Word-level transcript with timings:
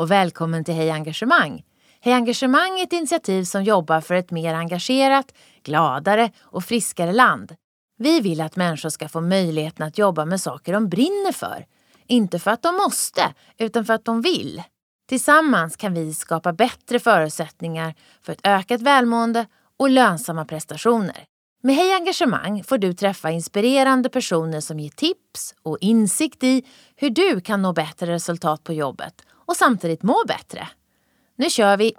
och 0.00 0.10
välkommen 0.10 0.64
till 0.64 0.74
Hej 0.74 0.90
Engagemang. 0.90 1.64
Hej 2.00 2.14
Engagemang 2.14 2.80
är 2.80 2.82
ett 2.82 2.92
initiativ 2.92 3.44
som 3.44 3.64
jobbar 3.64 4.00
för 4.00 4.14
ett 4.14 4.30
mer 4.30 4.54
engagerat, 4.54 5.34
gladare 5.62 6.30
och 6.40 6.64
friskare 6.64 7.12
land. 7.12 7.54
Vi 7.98 8.20
vill 8.20 8.40
att 8.40 8.56
människor 8.56 8.88
ska 8.88 9.08
få 9.08 9.20
möjligheten 9.20 9.86
att 9.86 9.98
jobba 9.98 10.24
med 10.24 10.40
saker 10.40 10.72
de 10.72 10.88
brinner 10.88 11.32
för. 11.32 11.66
Inte 12.06 12.38
för 12.38 12.50
att 12.50 12.62
de 12.62 12.74
måste, 12.74 13.34
utan 13.58 13.84
för 13.84 13.94
att 13.94 14.04
de 14.04 14.22
vill. 14.22 14.62
Tillsammans 15.08 15.76
kan 15.76 15.94
vi 15.94 16.14
skapa 16.14 16.52
bättre 16.52 16.98
förutsättningar 16.98 17.94
för 18.22 18.32
ett 18.32 18.46
ökat 18.46 18.80
välmående 18.80 19.46
och 19.78 19.90
lönsamma 19.90 20.44
prestationer. 20.44 21.24
Med 21.62 21.74
Hej 21.76 21.92
Engagemang 21.92 22.64
får 22.64 22.78
du 22.78 22.92
träffa 22.92 23.30
inspirerande 23.30 24.08
personer 24.08 24.60
som 24.60 24.80
ger 24.80 24.90
tips 24.90 25.54
och 25.62 25.78
insikt 25.80 26.44
i 26.44 26.64
hur 26.96 27.10
du 27.10 27.40
kan 27.40 27.62
nå 27.62 27.72
bättre 27.72 28.12
resultat 28.12 28.64
på 28.64 28.72
jobbet 28.72 29.22
och 29.50 29.56
samtidigt 29.56 30.02
må 30.02 30.24
bättre. 30.28 30.68
Nu 31.36 31.50
kör 31.50 31.76
vi! 31.76 31.94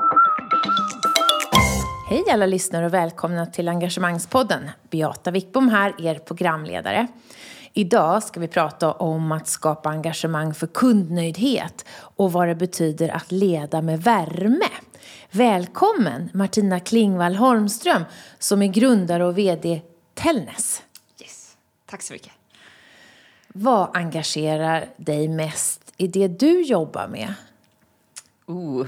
Hej 2.09 2.23
alla 2.31 2.45
lyssnare 2.45 2.85
och 2.85 2.93
välkomna 2.93 3.45
till 3.45 3.69
Engagemangspodden. 3.69 4.69
Beata 4.89 5.31
Wickbom 5.31 5.69
här, 5.69 5.95
er 6.01 6.15
programledare. 6.15 7.07
Idag 7.73 8.23
ska 8.23 8.39
vi 8.39 8.47
prata 8.47 8.91
om 8.91 9.31
att 9.31 9.47
skapa 9.47 9.89
engagemang 9.89 10.53
för 10.53 10.67
kundnöjdhet 10.67 11.85
och 11.91 12.31
vad 12.31 12.47
det 12.47 12.55
betyder 12.55 13.09
att 13.09 13.31
leda 13.31 13.81
med 13.81 14.03
värme. 14.03 14.69
Välkommen 15.31 16.29
Martina 16.33 16.79
Klingvall 16.79 17.35
Holmström 17.35 18.03
som 18.39 18.61
är 18.61 18.67
grundare 18.67 19.25
och 19.25 19.37
VD 19.37 19.81
Tellness. 20.13 20.83
Yes. 21.21 21.57
Tack 21.85 22.01
så 22.01 22.13
mycket. 22.13 22.31
Vad 23.47 23.97
engagerar 23.97 24.85
dig 24.97 25.27
mest 25.27 25.80
i 26.01 26.07
det 26.07 26.27
du 26.27 26.61
jobbar 26.61 27.07
med? 27.07 27.33
Uh. 28.49 28.87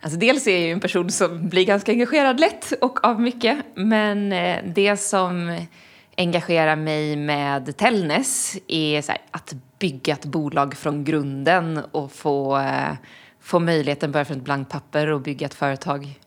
Alltså 0.00 0.18
dels 0.18 0.46
är 0.46 0.52
jag 0.52 0.60
ju 0.60 0.72
en 0.72 0.80
person 0.80 1.10
som 1.10 1.48
blir 1.48 1.64
ganska 1.64 1.92
engagerad 1.92 2.40
lätt 2.40 2.72
och 2.80 3.04
av 3.04 3.20
mycket. 3.20 3.58
Men 3.74 4.32
eh, 4.32 4.58
det 4.64 4.96
som 4.96 5.58
engagerar 6.16 6.76
mig 6.76 7.16
med 7.16 7.76
Tellness 7.76 8.56
är 8.68 9.08
här, 9.08 9.18
att 9.30 9.54
bygga 9.78 10.12
ett 10.12 10.24
bolag 10.24 10.74
från 10.74 11.04
grunden 11.04 11.80
och 11.90 12.12
få, 12.12 12.58
eh, 12.58 12.92
få 13.40 13.58
möjligheten 13.58 14.12
börja 14.12 14.24
från 14.24 14.36
ett 14.36 14.44
blankt 14.44 14.72
papper 14.72 15.10
och 15.10 15.20
bygga 15.20 15.46
ett 15.46 15.54
företag 15.54 16.20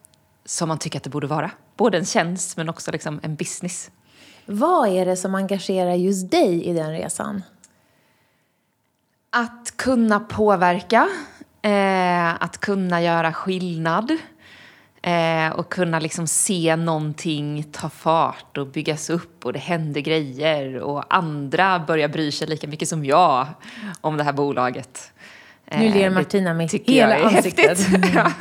som 0.46 0.68
man 0.68 0.80
tycker 0.80 0.98
att 0.98 1.04
det 1.04 1.10
borde 1.10 1.28
vara. 1.28 1.52
Både 1.78 1.98
en 1.98 2.06
tjänst 2.06 2.58
men 2.58 2.70
också 2.70 2.92
liksom 2.92 3.20
en 3.24 3.36
business. 3.36 3.92
Vad 4.46 4.90
är 4.90 5.06
det 5.06 5.16
som 5.16 5.36
engagerar 5.36 5.94
just 5.94 6.32
dig 6.32 6.64
i 6.64 6.74
den 6.74 6.92
resan? 6.92 7.44
Att 9.38 9.74
kunna 9.76 10.20
påverka, 10.20 11.08
eh, 11.62 12.44
att 12.44 12.58
kunna 12.58 13.02
göra 13.02 13.34
skillnad 13.34 14.12
eh, 15.02 15.50
och 15.50 15.72
kunna 15.72 16.00
liksom 16.00 16.28
se 16.28 16.76
någonting 16.76 17.64
ta 17.72 17.90
fart 17.90 18.58
och 18.58 18.68
byggas 18.68 19.10
upp 19.10 19.46
och 19.46 19.54
det 19.54 19.60
händer 19.60 20.02
grejer 20.02 20.80
och 20.80 21.16
andra 21.16 21.80
börjar 21.80 22.08
bry 22.08 22.32
sig 22.32 22.48
lika 22.48 22.68
mycket 22.68 22.90
som 22.90 23.06
jag 23.06 23.48
om 24.02 24.18
det 24.18 24.24
här 24.24 24.34
bolaget. 24.34 25.12
Nu 25.72 25.90
ler 25.90 26.06
Eh, 26.06 26.14
Martina 26.14 26.54
med 26.54 26.72
hela 26.72 27.16
ansiktet. 27.18 27.80
Ja. 28.14 28.32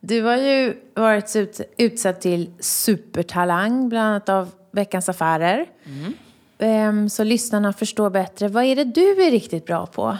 Du 0.00 0.22
har 0.22 0.36
ju 0.36 0.76
varit 0.94 1.36
ut, 1.36 1.60
utsedd 1.78 2.20
till 2.20 2.50
supertalang, 2.60 3.88
bland 3.88 4.06
annat 4.08 4.28
av 4.28 4.50
Veckans 4.72 5.08
Affärer. 5.08 5.66
Ehm, 5.86 6.14
Ehm, 6.62 7.08
så 7.08 7.24
lyssnarna 7.24 7.72
förstår 7.72 8.10
bättre. 8.10 8.48
Vad 8.48 8.64
är 8.64 8.76
det 8.76 8.84
du 8.84 9.26
är 9.26 9.30
riktigt 9.30 9.66
bra 9.66 9.86
på? 9.86 10.16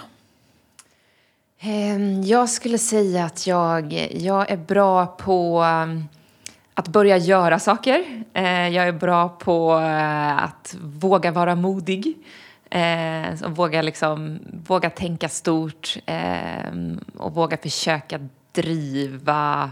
Ehm, 1.60 2.22
jag 2.22 2.48
skulle 2.48 2.78
säga 2.78 3.25
att 3.25 3.47
jag, 3.47 3.92
jag 4.12 4.50
är 4.50 4.56
bra 4.56 5.06
på 5.06 5.62
ehm, 5.62 6.04
att 6.75 6.88
börja 6.88 7.16
göra 7.16 7.58
saker. 7.58 8.25
Jag 8.72 8.88
är 8.88 8.92
bra 8.92 9.28
på 9.28 9.78
eh, 9.78 10.44
att 10.44 10.76
våga 10.82 11.30
vara 11.30 11.54
modig. 11.54 12.14
och 13.44 13.56
våga, 13.56 13.82
liksom, 13.82 14.38
våga 14.66 14.91
tänka 14.91 15.28
stort 15.28 15.98
och 17.16 17.34
våga 17.34 17.56
försöka 17.56 18.28
driva 18.53 19.70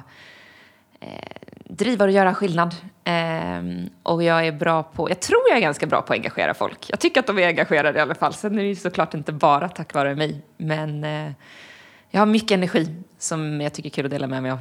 eh, 1.01 1.41
driva 1.71 2.05
och 2.05 2.11
göra 2.11 2.35
skillnad. 2.35 2.75
Ehm, 3.11 3.91
och 4.03 4.23
jag 4.23 4.47
är 4.47 4.53
bra 4.53 4.83
på, 4.83 5.11
jag 5.11 5.21
tror 5.21 5.41
jag 5.49 5.57
är 5.57 5.61
ganska 5.61 5.87
bra 5.87 6.03
på 6.03 6.13
att 6.13 6.19
engagera 6.19 6.55
folk. 6.55 6.91
Jag 6.91 7.01
tycker 7.01 7.21
att 7.21 7.27
de 7.27 7.39
är 7.39 7.47
engagerade 7.47 7.99
i 7.99 8.03
alla 8.03 8.15
fall. 8.15 8.35
Sen 8.35 8.59
är 8.59 8.63
det 8.63 8.69
ju 8.69 8.77
såklart 8.77 9.15
inte 9.15 9.33
bara 9.33 9.69
tack 9.69 9.95
vare 9.95 10.15
mig. 10.15 10.43
Men 10.57 11.05
eh, 11.05 11.33
jag 12.11 12.21
har 12.21 12.27
mycket 12.27 12.51
energi 12.51 12.89
som 13.19 13.61
jag 13.61 13.73
tycker 13.73 13.89
är 13.89 13.93
kul 13.93 14.05
att 14.05 14.11
dela 14.11 14.27
med 14.27 14.43
mig 14.43 14.51
av. 14.51 14.59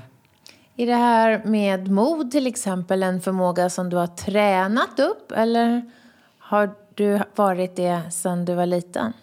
Är 0.75 0.87
det 0.87 0.95
här 0.95 1.41
med 1.45 1.91
mod 1.91 2.31
till 2.31 2.47
exempel 2.47 3.03
en 3.03 3.21
förmåga 3.21 3.69
som 3.69 3.89
du 3.89 3.97
har 3.97 4.07
tränat 4.07 4.99
upp 4.99 5.31
eller 5.31 5.91
har 6.39 6.71
du 6.95 7.19
varit 7.35 7.75
det 7.75 8.01
sedan 8.11 8.45
du 8.45 8.53
var 8.55 8.65
liten? 8.65 9.13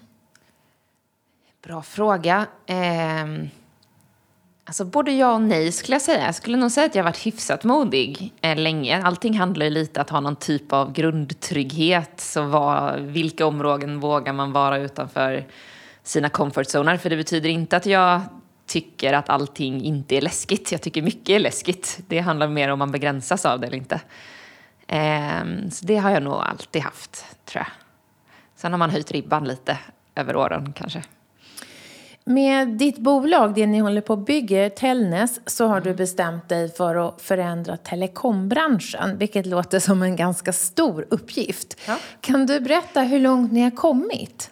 Bra 1.62 1.82
fråga. 1.82 2.47
Ehm, 2.66 3.48
alltså 4.66 4.84
både 4.84 5.12
ja 5.12 5.34
och 5.34 5.43
nej 5.43 5.72
skulle 5.72 5.94
jag 5.94 6.03
säga. 6.03 6.25
Jag 6.25 6.34
skulle 6.34 6.56
nog 6.56 6.71
säga 6.71 6.87
att 6.87 6.94
jag 6.94 7.03
har 7.03 7.10
varit 7.10 7.27
hyfsat 7.27 7.65
modig 7.65 8.32
eh, 8.41 8.56
länge. 8.56 9.03
Allting 9.03 9.38
handlar 9.38 9.66
ju 9.66 9.71
lite 9.71 10.00
om 10.00 10.03
att 10.03 10.10
ha 10.10 10.21
någon 10.21 10.37
typ 10.37 10.72
av 10.72 10.93
grundtrygghet. 10.93 12.21
Så 12.21 12.43
vad, 12.43 13.00
vilka 13.00 13.47
områden 13.47 14.00
vågar 14.00 14.32
man 14.32 14.53
vara 14.53 14.78
utanför 14.78 15.47
sina 16.03 16.28
comfort 16.28 16.66
zoner? 16.66 16.97
För 16.97 17.10
det 17.10 17.16
betyder 17.16 17.49
inte 17.49 17.77
att 17.77 17.87
jag 17.87 18.21
tycker 18.66 19.12
att 19.12 19.28
allting 19.28 19.84
inte 19.84 20.16
är 20.16 20.21
läskigt. 20.21 20.72
Jag 20.72 20.83
tycker 20.83 21.03
mycket 21.03 21.28
är 21.28 21.41
läskigt. 21.41 21.98
Det 22.09 22.19
handlar 22.19 22.48
mer 22.48 22.69
om 22.69 22.78
man 22.78 22.93
begränsas 22.93 23.47
av 23.47 23.60
det 23.60 23.66
eller 23.66 23.77
inte. 23.77 24.00
Eh, 24.87 25.69
så 25.71 25.87
det 25.87 25.97
har 25.97 26.10
jag 26.10 26.22
nog 26.22 26.34
alltid 26.34 26.83
haft, 26.83 27.27
tror 27.44 27.60
jag. 27.60 27.69
Sen 28.56 28.72
har 28.72 28.78
man 28.78 28.91
höjt 28.91 29.10
ribban 29.10 29.44
lite 29.44 29.78
över 30.15 30.37
åren 30.37 30.72
kanske. 30.77 31.03
Med 32.28 32.69
ditt 32.69 32.98
bolag, 32.98 33.54
det 33.54 33.66
ni 33.66 33.78
håller 33.78 34.00
på 34.00 34.12
att 34.12 34.26
bygga, 34.26 34.70
Tellness, 34.70 35.41
så 35.47 35.66
har 35.66 35.81
du 35.81 35.94
bestämt 35.94 36.48
dig 36.48 36.72
för 36.75 37.09
att 37.09 37.22
förändra 37.22 37.76
telekombranschen, 37.76 39.19
vilket 39.19 39.47
låter 39.47 39.78
som 39.78 40.03
en 40.03 40.16
ganska 40.16 40.53
stor 40.53 41.06
uppgift. 41.10 41.81
Ja. 41.86 41.98
Kan 42.20 42.47
du 42.47 42.60
berätta 42.60 43.00
hur 43.00 43.20
långt 43.20 43.53
ni 43.53 43.60
har 43.60 43.70
kommit? 43.70 44.50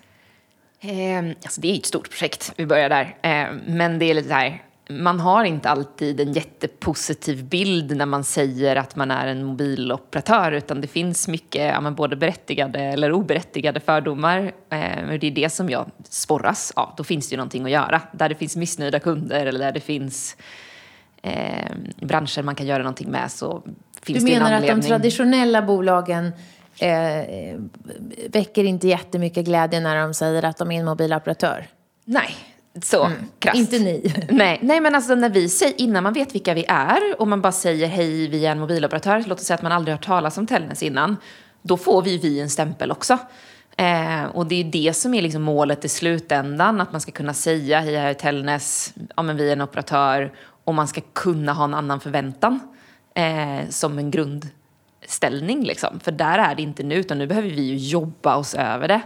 Eh, 0.80 1.18
alltså 1.44 1.60
det 1.60 1.68
är 1.68 1.78
ett 1.78 1.86
stort 1.86 2.10
projekt, 2.10 2.52
vi 2.56 2.66
börjar 2.66 2.88
där. 2.88 3.16
Eh, 3.22 3.46
men 3.66 3.98
det 3.98 4.04
är 4.04 4.14
lite 4.14 4.28
så 4.28 4.34
här, 4.34 4.62
man 4.88 5.20
har 5.20 5.44
inte 5.44 5.70
alltid 5.70 6.20
en 6.20 6.32
jättepositiv 6.32 7.44
bild 7.44 7.96
när 7.96 8.06
man 8.06 8.24
säger 8.24 8.76
att 8.76 8.96
man 8.96 9.10
är 9.10 9.26
en 9.26 9.44
mobiloperatör 9.44 10.52
utan 10.52 10.80
det 10.80 10.86
finns 10.86 11.28
mycket, 11.28 11.74
ja, 11.82 11.90
både 11.90 12.16
berättigade 12.16 12.80
eller 12.80 13.12
oberättigade 13.12 13.80
fördomar. 13.80 14.38
Eh, 14.70 15.18
det 15.20 15.26
är 15.26 15.30
det 15.30 15.50
som 15.52 15.70
jag 15.70 15.90
sporras 16.08 16.72
av. 16.76 16.94
Då 16.96 17.04
finns 17.04 17.28
det 17.28 17.32
ju 17.32 17.36
någonting 17.36 17.64
att 17.64 17.70
göra. 17.70 18.00
Där 18.12 18.28
det 18.28 18.34
finns 18.34 18.56
missnöjda 18.56 19.00
kunder 19.00 19.46
eller 19.46 19.58
där 19.60 19.72
det 19.72 19.80
finns 19.80 20.36
eh, 21.22 21.70
branscher 21.96 22.42
man 22.42 22.54
kan 22.54 22.66
göra 22.66 22.82
någonting 22.82 23.10
med 23.10 23.30
så 23.30 23.62
finns 24.02 24.18
Du 24.18 24.26
det 24.30 24.34
en 24.34 24.42
menar 24.42 24.56
att 24.56 24.62
de 24.62 24.70
anledning. 24.70 24.88
traditionella 24.88 25.62
bolagen 25.62 26.32
eh, 26.78 27.58
väcker 28.28 28.64
inte 28.64 28.88
jättemycket 28.88 29.44
glädje 29.44 29.80
när 29.80 29.96
de 29.96 30.14
säger 30.14 30.44
att 30.44 30.56
de 30.56 30.70
är 30.72 30.78
en 30.78 30.84
mobiloperatör? 30.84 31.66
Nej, 32.04 32.34
så 32.82 33.10
krasst. 33.38 33.58
Inte 33.58 33.78
ni. 33.78 34.14
Nej, 34.28 34.58
nej, 34.62 34.80
men 34.80 34.94
alltså 34.94 35.14
när 35.14 35.28
vi 35.28 35.48
säger, 35.48 35.80
innan 35.80 36.02
man 36.02 36.12
vet 36.12 36.34
vilka 36.34 36.54
vi 36.54 36.64
är 36.68 37.20
och 37.20 37.28
man 37.28 37.40
bara 37.40 37.52
säger 37.52 37.86
hej, 37.86 38.28
vi 38.28 38.46
är 38.46 38.52
en 38.52 38.60
mobiloperatör, 38.60 39.24
låt 39.26 39.40
oss 39.40 39.46
säga 39.46 39.54
att 39.54 39.62
man 39.62 39.72
aldrig 39.72 39.94
hört 39.94 40.06
talas 40.06 40.38
om 40.38 40.46
Tellnäs 40.46 40.82
innan, 40.82 41.16
då 41.62 41.76
får 41.76 42.02
vi 42.02 42.18
vi 42.18 42.40
en 42.40 42.50
stämpel 42.50 42.90
också. 42.90 43.18
Eh, 43.76 44.24
och 44.24 44.46
det 44.46 44.54
är 44.54 44.64
det 44.64 44.96
som 44.96 45.14
är 45.14 45.22
liksom 45.22 45.42
målet 45.42 45.84
i 45.84 45.88
slutändan, 45.88 46.80
att 46.80 46.92
man 46.92 47.00
ska 47.00 47.12
kunna 47.12 47.34
säga 47.34 47.80
hej, 47.80 47.92
jag 47.92 48.04
är 48.04 48.14
Tellnäs, 48.14 48.94
ja 49.16 49.22
men 49.22 49.36
vi 49.36 49.48
är 49.48 49.52
en 49.52 49.60
operatör 49.60 50.32
och 50.64 50.74
man 50.74 50.88
ska 50.88 51.00
kunna 51.12 51.52
ha 51.52 51.64
en 51.64 51.74
annan 51.74 52.00
förväntan 52.00 52.60
eh, 53.14 53.68
som 53.70 53.98
en 53.98 54.10
grundställning 54.10 55.64
liksom. 55.64 56.00
För 56.00 56.12
där 56.12 56.38
är 56.38 56.54
det 56.54 56.62
inte 56.62 56.82
nu, 56.82 56.94
utan 56.94 57.18
nu 57.18 57.26
behöver 57.26 57.48
vi 57.48 57.62
ju 57.62 57.76
jobba 57.76 58.36
oss 58.36 58.54
över 58.54 58.88
det. 58.88 59.00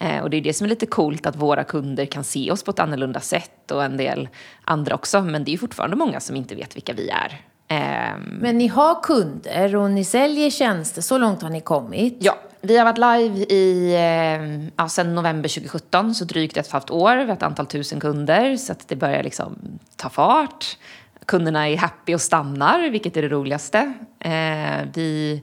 Eh, 0.00 0.22
och 0.22 0.30
det 0.30 0.36
är 0.36 0.40
det 0.40 0.52
som 0.52 0.64
är 0.64 0.68
lite 0.68 0.86
coolt 0.86 1.26
att 1.26 1.36
våra 1.36 1.64
kunder 1.64 2.06
kan 2.06 2.24
se 2.24 2.50
oss 2.50 2.62
på 2.62 2.70
ett 2.70 2.78
annorlunda 2.78 3.20
sätt 3.20 3.70
och 3.70 3.84
en 3.84 3.96
del 3.96 4.28
andra 4.64 4.94
också. 4.94 5.20
Men 5.20 5.44
det 5.44 5.54
är 5.54 5.58
fortfarande 5.58 5.96
många 5.96 6.20
som 6.20 6.36
inte 6.36 6.54
vet 6.54 6.76
vilka 6.76 6.92
vi 6.92 7.08
är. 7.08 7.40
Ehm, 7.68 8.20
Men 8.40 8.58
ni 8.58 8.66
har 8.66 9.02
kunder 9.02 9.76
och 9.76 9.90
ni 9.90 10.04
säljer 10.04 10.50
tjänster, 10.50 11.02
så 11.02 11.18
långt 11.18 11.42
har 11.42 11.50
ni 11.50 11.60
kommit. 11.60 12.16
ja, 12.20 12.38
vi 12.60 12.78
har 12.78 12.84
varit 12.84 12.98
live 12.98 13.44
i, 13.44 13.94
eh, 13.94 14.70
ja, 14.76 14.88
sedan 14.88 15.14
november 15.14 15.48
2017, 15.48 16.14
så 16.14 16.24
drygt 16.24 16.56
ett 16.56 16.58
och 16.58 16.66
ett 16.66 16.72
halvt 16.72 16.90
år. 16.90 17.16
Vi 17.16 17.24
har 17.24 17.32
ett 17.32 17.42
antal 17.42 17.66
tusen 17.66 18.00
kunder, 18.00 18.56
så 18.56 18.72
att 18.72 18.88
det 18.88 18.96
börjar 18.96 19.22
liksom 19.22 19.78
ta 19.96 20.08
fart. 20.08 20.78
Kunderna 21.26 21.68
är 21.68 21.76
happy 21.76 22.14
och 22.14 22.20
stannar, 22.20 22.90
vilket 22.90 23.16
är 23.16 23.22
det 23.22 23.28
roligaste. 23.28 23.92
Eh, 24.20 24.86
vi, 24.94 25.42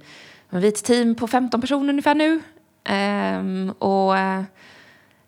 vi 0.50 0.68
är 0.68 0.72
ett 0.72 0.84
team 0.84 1.16
på 1.16 1.28
15 1.28 1.62
personer 1.62 1.90
ungefär 1.90 2.16
nu. 2.16 2.42
Um, 2.90 3.70
och 3.70 4.16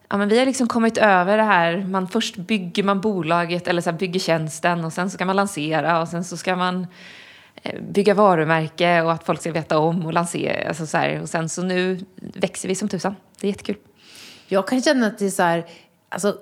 ja, 0.09 0.17
men 0.17 0.29
vi 0.29 0.39
har 0.39 0.45
liksom 0.45 0.67
kommit 0.67 0.97
över 0.97 1.37
det 1.37 1.43
här, 1.43 1.77
man 1.77 2.07
först 2.07 2.35
bygger 2.35 2.83
man 2.83 3.01
bolaget 3.01 3.67
eller 3.67 3.81
så 3.81 3.91
bygger 3.91 4.19
tjänsten 4.19 4.85
och 4.85 4.93
sen 4.93 5.09
så 5.09 5.13
ska 5.15 5.25
man 5.25 5.35
lansera 5.35 6.01
och 6.01 6.07
sen 6.07 6.23
så 6.23 6.37
ska 6.37 6.55
man 6.55 6.87
eh, 7.63 7.81
bygga 7.81 8.13
varumärke 8.13 9.01
och 9.01 9.11
att 9.11 9.23
folk 9.23 9.41
ska 9.41 9.51
veta 9.51 9.77
om 9.77 10.05
och 10.05 10.13
lansera. 10.13 10.67
Alltså 10.67 10.85
så 10.85 10.97
här, 10.97 11.21
och 11.21 11.29
sen 11.29 11.49
så 11.49 11.63
nu 11.63 12.05
växer 12.15 12.67
vi 12.67 12.75
som 12.75 12.89
tusan. 12.89 13.15
Det 13.39 13.47
är 13.47 13.51
jättekul. 13.51 13.77
Jag 14.47 14.67
kan 14.67 14.81
känna 14.81 15.07
att 15.07 15.19
det 15.19 15.25
är 15.25 15.29
så 15.29 15.43
här, 15.43 15.65
alltså 16.09 16.37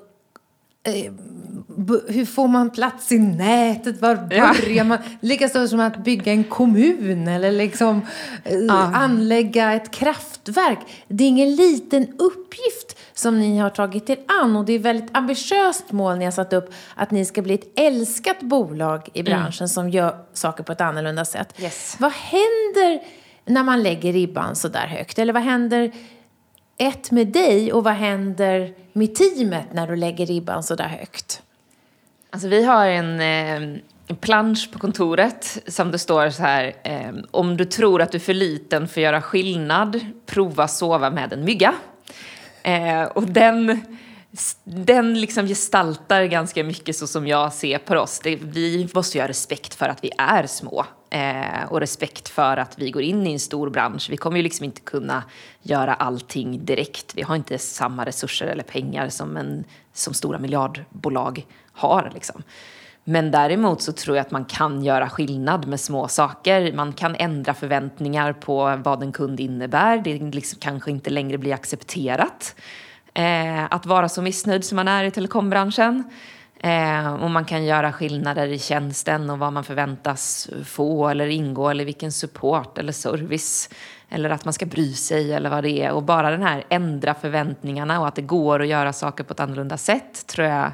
hur 2.08 2.26
får 2.26 2.48
man 2.48 2.70
plats 2.70 3.12
i 3.12 3.20
nätet? 3.20 4.02
Var 4.02 4.16
börjar 4.16 4.70
ja. 4.70 4.84
man? 4.84 4.98
Likaså 5.20 5.68
som 5.68 5.80
att 5.80 5.98
bygga 5.98 6.32
en 6.32 6.44
kommun 6.44 7.28
eller 7.28 7.52
liksom 7.52 8.02
eh, 8.44 8.58
ja. 8.58 8.92
anlägga 8.94 9.74
ett 9.74 9.92
kraftverk. 9.92 10.80
Det 11.08 11.24
är 11.24 11.28
ingen 11.28 11.56
liten 11.56 12.08
uppgift 12.18 12.98
som 13.14 13.40
ni 13.40 13.58
har 13.58 13.70
tagit 13.70 14.10
er 14.10 14.20
an 14.42 14.56
och 14.56 14.66
det 14.66 14.74
är 14.74 14.80
ett 14.80 14.86
väldigt 14.86 15.10
ambitiöst 15.18 15.92
mål 15.92 16.18
ni 16.18 16.26
har 16.26 16.32
satt 16.32 16.54
upp 16.54 16.74
att 16.96 17.12
ni 17.12 17.26
ska 17.26 17.42
bli 17.42 17.54
ett 17.54 17.80
älskat 17.80 18.40
bolag 18.40 19.10
i 19.14 19.20
mm. 19.20 19.32
branschen 19.32 19.64
mm. 19.64 19.68
som 19.68 19.90
gör 19.90 20.18
saker 20.34 20.64
på 20.64 20.72
ett 20.72 20.82
annorlunda 20.82 21.26
sätt. 21.26 21.62
Yes. 21.62 21.96
Vad 22.00 22.12
händer 22.12 23.02
när 23.46 23.64
man 23.64 23.84
lägger 23.84 24.14
ribban 24.14 24.56
så 24.56 24.68
där 24.68 24.88
högt? 24.88 25.20
Eller 25.20 25.34
vad 25.34 25.44
händer 25.44 25.92
ett 26.78 27.12
med 27.12 27.28
dig 27.28 27.74
och 27.74 27.84
vad 27.84 27.94
händer 27.94 28.74
med 28.94 29.16
teamet 29.16 29.74
när 29.74 29.88
du 29.88 29.96
lägger 29.96 30.26
ribban 30.26 30.64
så 30.64 30.76
där 30.76 30.88
högt? 30.88 31.42
Alltså 32.30 32.48
vi 32.48 32.66
har 32.66 32.88
en, 32.88 33.20
eh, 33.20 33.80
en 34.08 34.16
plansch 34.16 34.72
på 34.72 34.80
kontoret 34.80 35.64
som 35.68 35.92
det 35.92 36.00
står 36.00 36.30
så 36.30 36.42
här. 36.42 36.74
Eh, 36.84 37.12
om 37.32 37.58
du 37.58 37.66
tror 37.66 38.02
att 38.02 38.12
du 38.12 38.18
är 38.18 38.20
för 38.20 38.34
liten 38.34 38.88
för 38.88 39.02
att 39.02 39.04
göra 39.04 39.22
skillnad, 39.22 40.00
prova 40.26 40.68
sova 40.68 41.10
med 41.10 41.34
en 41.34 41.46
mygga. 41.46 41.74
Eh, 42.64 43.04
och 43.04 43.24
den, 43.24 43.82
den 44.64 45.22
liksom 45.22 45.48
gestaltar 45.48 46.24
ganska 46.24 46.64
mycket 46.64 46.96
så 46.96 47.08
som 47.08 47.28
jag 47.28 47.54
ser 47.54 47.78
på 47.78 47.96
oss. 47.96 48.20
Det, 48.24 48.36
vi 48.36 48.90
måste 48.96 49.18
ju 49.18 49.22
ha 49.22 49.28
respekt 49.28 49.74
för 49.74 49.86
att 49.86 50.04
vi 50.04 50.12
är 50.18 50.48
små. 50.48 50.86
Eh, 51.10 51.64
och 51.70 51.80
respekt 51.80 52.30
för 52.30 52.58
att 52.58 52.80
vi 52.80 52.92
går 52.92 53.02
in 53.02 53.28
i 53.28 53.34
en 53.34 53.40
stor 53.40 53.70
bransch. 53.70 54.08
Vi 54.10 54.18
kommer 54.18 54.38
ju 54.38 54.44
liksom 54.44 54.64
inte 54.64 54.82
kunna 54.82 55.24
göra 55.62 55.94
allting 55.94 56.66
direkt. 56.66 57.12
Vi 57.16 57.22
har 57.22 57.36
inte 57.36 57.58
samma 57.58 58.06
resurser 58.06 58.48
eller 58.48 58.64
pengar 58.64 59.10
som, 59.10 59.38
en, 59.38 59.64
som 59.94 60.14
stora 60.14 60.40
miljardbolag 60.40 61.46
har. 61.72 62.12
Liksom. 62.14 62.44
Men 63.04 63.32
däremot 63.32 63.82
så 63.82 63.92
tror 63.92 64.18
jag 64.18 64.26
att 64.26 64.32
man 64.32 64.46
kan 64.46 64.84
göra 64.84 65.10
skillnad 65.10 65.68
med 65.68 65.80
små 65.80 66.08
saker. 66.08 66.74
Man 66.74 66.94
kan 66.94 67.16
ändra 67.16 67.54
förväntningar 67.54 68.34
på 68.34 68.82
vad 68.84 69.04
en 69.04 69.12
kund 69.12 69.40
innebär. 69.40 69.98
Det 69.98 70.20
liksom 70.20 70.60
kanske 70.60 70.92
inte 70.92 71.10
längre 71.10 71.38
blir 71.38 71.54
accepterat 71.54 72.56
eh, 73.18 73.66
att 73.70 73.86
vara 73.86 74.10
så 74.10 74.22
missnöjd 74.22 74.66
som 74.66 74.76
man 74.76 74.88
är 74.88 75.04
i 75.04 75.12
telekombranschen. 75.12 76.04
Eh, 76.60 77.14
och 77.14 77.32
man 77.32 77.46
kan 77.46 77.66
göra 77.66 77.94
skillnader 77.94 78.48
i 78.48 78.60
tjänsten 78.60 79.30
och 79.30 79.40
vad 79.40 79.54
man 79.54 79.64
förväntas 79.64 80.50
få 80.66 81.10
eller 81.10 81.28
ingå 81.28 81.70
eller 81.70 81.86
vilken 81.86 82.12
support 82.12 82.78
eller 82.78 82.92
service 82.92 83.70
eller 84.10 84.30
att 84.30 84.46
man 84.46 84.54
ska 84.54 84.66
bry 84.66 84.94
sig 84.94 85.34
eller 85.34 85.50
vad 85.50 85.64
det 85.64 85.82
är. 85.82 85.92
Och 85.92 86.04
bara 86.04 86.32
den 86.32 86.44
här 86.44 86.64
ändra 86.70 87.14
förväntningarna 87.14 88.00
och 88.00 88.08
att 88.08 88.16
det 88.16 88.22
går 88.22 88.62
att 88.62 88.68
göra 88.68 88.94
saker 88.94 89.24
på 89.24 89.34
ett 89.34 89.40
annorlunda 89.40 89.78
sätt 89.78 90.28
tror 90.28 90.48
jag 90.48 90.72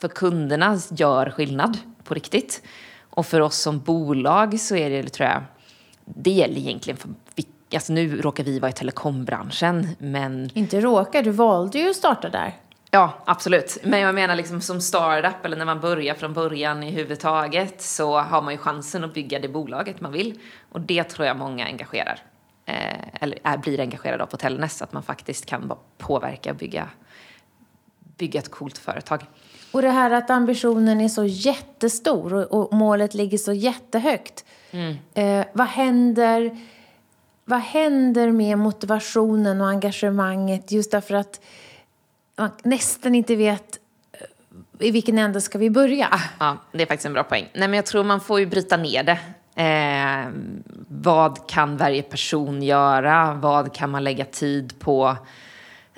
för 0.00 0.08
kunderna 0.08 0.80
gör 0.90 1.30
skillnad 1.30 1.78
på 2.04 2.14
riktigt. 2.14 2.62
Och 3.10 3.26
för 3.26 3.40
oss 3.40 3.56
som 3.56 3.80
bolag 3.80 4.60
så 4.60 4.76
är 4.76 4.90
det, 4.90 5.08
tror 5.08 5.28
jag, 5.28 5.42
det 6.04 6.30
gäller 6.30 6.56
egentligen 6.56 6.96
för 6.96 7.08
Alltså 7.74 7.92
nu 7.92 8.20
råkar 8.22 8.44
vi 8.44 8.58
vara 8.58 8.70
i 8.70 8.72
telekombranschen, 8.72 9.88
men... 9.98 10.50
Inte 10.54 10.80
råkar, 10.80 11.22
du 11.22 11.30
valde 11.30 11.78
ju 11.78 11.90
att 11.90 11.96
starta 11.96 12.28
där. 12.28 12.54
Ja, 12.90 13.12
absolut. 13.24 13.78
Men 13.82 14.00
jag 14.00 14.14
menar 14.14 14.36
liksom 14.36 14.60
som 14.60 14.80
startup 14.80 15.44
eller 15.44 15.56
när 15.56 15.64
man 15.64 15.80
börjar 15.80 16.14
från 16.14 16.32
början 16.32 16.82
i 16.82 16.90
huvudtaget 16.90 17.82
så 17.82 18.18
har 18.18 18.42
man 18.42 18.52
ju 18.52 18.58
chansen 18.58 19.04
att 19.04 19.14
bygga 19.14 19.38
det 19.38 19.48
bolaget 19.48 20.00
man 20.00 20.12
vill. 20.12 20.38
Och 20.72 20.80
det 20.80 21.04
tror 21.04 21.26
jag 21.26 21.36
många 21.36 21.66
engagerar. 21.66 22.20
Eh, 22.66 23.22
eller 23.22 23.38
är, 23.42 23.56
blir 23.56 23.80
engagerade 23.80 24.22
av 24.22 24.26
på 24.26 24.36
Telnäs, 24.36 24.82
att 24.82 24.92
man 24.92 25.02
faktiskt 25.02 25.46
kan 25.46 25.72
påverka 25.98 26.50
och 26.50 26.56
bygga, 26.56 26.88
bygga 28.18 28.40
ett 28.40 28.50
coolt 28.50 28.78
företag. 28.78 29.26
Och 29.72 29.82
det 29.82 29.90
här 29.90 30.10
att 30.10 30.30
ambitionen 30.30 31.00
är 31.00 31.08
så 31.08 31.24
jättestor 31.24 32.34
och, 32.34 32.52
och 32.52 32.72
målet 32.72 33.14
ligger 33.14 33.38
så 33.38 33.52
jättehögt. 33.52 34.44
Mm. 34.70 34.96
Eh, 35.14 35.46
vad 35.52 35.66
händer 35.66 36.58
vad 37.44 37.60
händer 37.60 38.32
med 38.32 38.58
motivationen 38.58 39.60
och 39.60 39.68
engagemanget 39.68 40.72
just 40.72 40.90
därför 40.90 41.14
att 41.14 41.40
man 42.36 42.50
nästan 42.62 43.14
inte 43.14 43.36
vet 43.36 43.78
eh, 44.12 44.86
i 44.86 44.90
vilken 44.90 45.18
ände 45.18 45.40
ska 45.40 45.58
vi 45.58 45.70
börja? 45.70 46.08
Ah, 46.10 46.20
ja, 46.38 46.56
det 46.72 46.82
är 46.82 46.86
faktiskt 46.86 47.06
en 47.06 47.12
bra 47.12 47.24
poäng. 47.24 47.48
Nej, 47.54 47.68
men 47.68 47.74
jag 47.74 47.86
tror 47.86 48.04
man 48.04 48.20
får 48.20 48.40
ju 48.40 48.46
bryta 48.46 48.76
ner 48.76 49.02
det. 49.02 49.18
Eh, 49.62 50.30
vad 50.88 51.48
kan 51.48 51.76
varje 51.76 52.02
person 52.02 52.62
göra? 52.62 53.34
Vad 53.34 53.74
kan 53.74 53.90
man 53.90 54.04
lägga 54.04 54.24
tid 54.24 54.78
på 54.78 55.16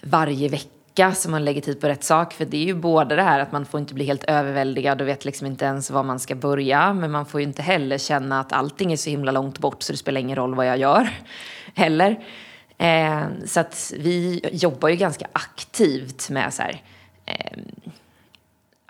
varje 0.03 0.49
vecka 0.49 0.75
så 1.15 1.31
man 1.31 1.45
lägger 1.45 1.61
tid 1.61 1.81
på 1.81 1.89
rätt 1.89 2.05
sak? 2.05 2.33
För 2.33 2.45
det 2.45 2.57
är 2.57 2.65
ju 2.65 2.75
både 2.75 3.17
det 3.17 3.23
här 3.23 3.41
att 3.41 3.53
man 3.53 3.67
får 3.67 3.81
inte 3.81 3.95
bli 3.95 4.05
helt 4.05 4.25
överväldigad 4.25 5.01
och 5.01 5.09
vet 5.09 5.25
liksom 5.25 5.47
inte 5.47 5.65
ens 5.65 5.91
var 5.91 6.03
man 6.03 6.19
ska 6.19 6.35
börja. 6.35 6.93
Men 6.93 7.11
man 7.11 7.27
får 7.27 7.41
ju 7.41 7.47
inte 7.47 7.63
heller 7.63 7.99
känna 7.99 8.41
att 8.41 8.53
allting 8.53 8.93
är 8.93 8.97
så 8.97 9.11
himla 9.11 9.33
långt 9.33 9.59
bort 9.59 9.83
så 9.83 9.93
det 9.93 9.99
spelar 9.99 10.21
ingen 10.21 10.37
roll 10.37 10.55
vad 10.55 10.67
jag 10.67 10.79
gör 10.79 11.09
heller. 11.75 12.25
Eh, 12.79 13.25
så 13.47 13.61
att 13.61 13.93
vi 13.99 14.41
jobbar 14.53 14.89
ju 14.89 14.97
ganska 14.97 15.27
aktivt 15.33 16.31
med 16.31 16.55
så 16.55 16.63
här, 16.63 16.83
eh, 17.27 17.59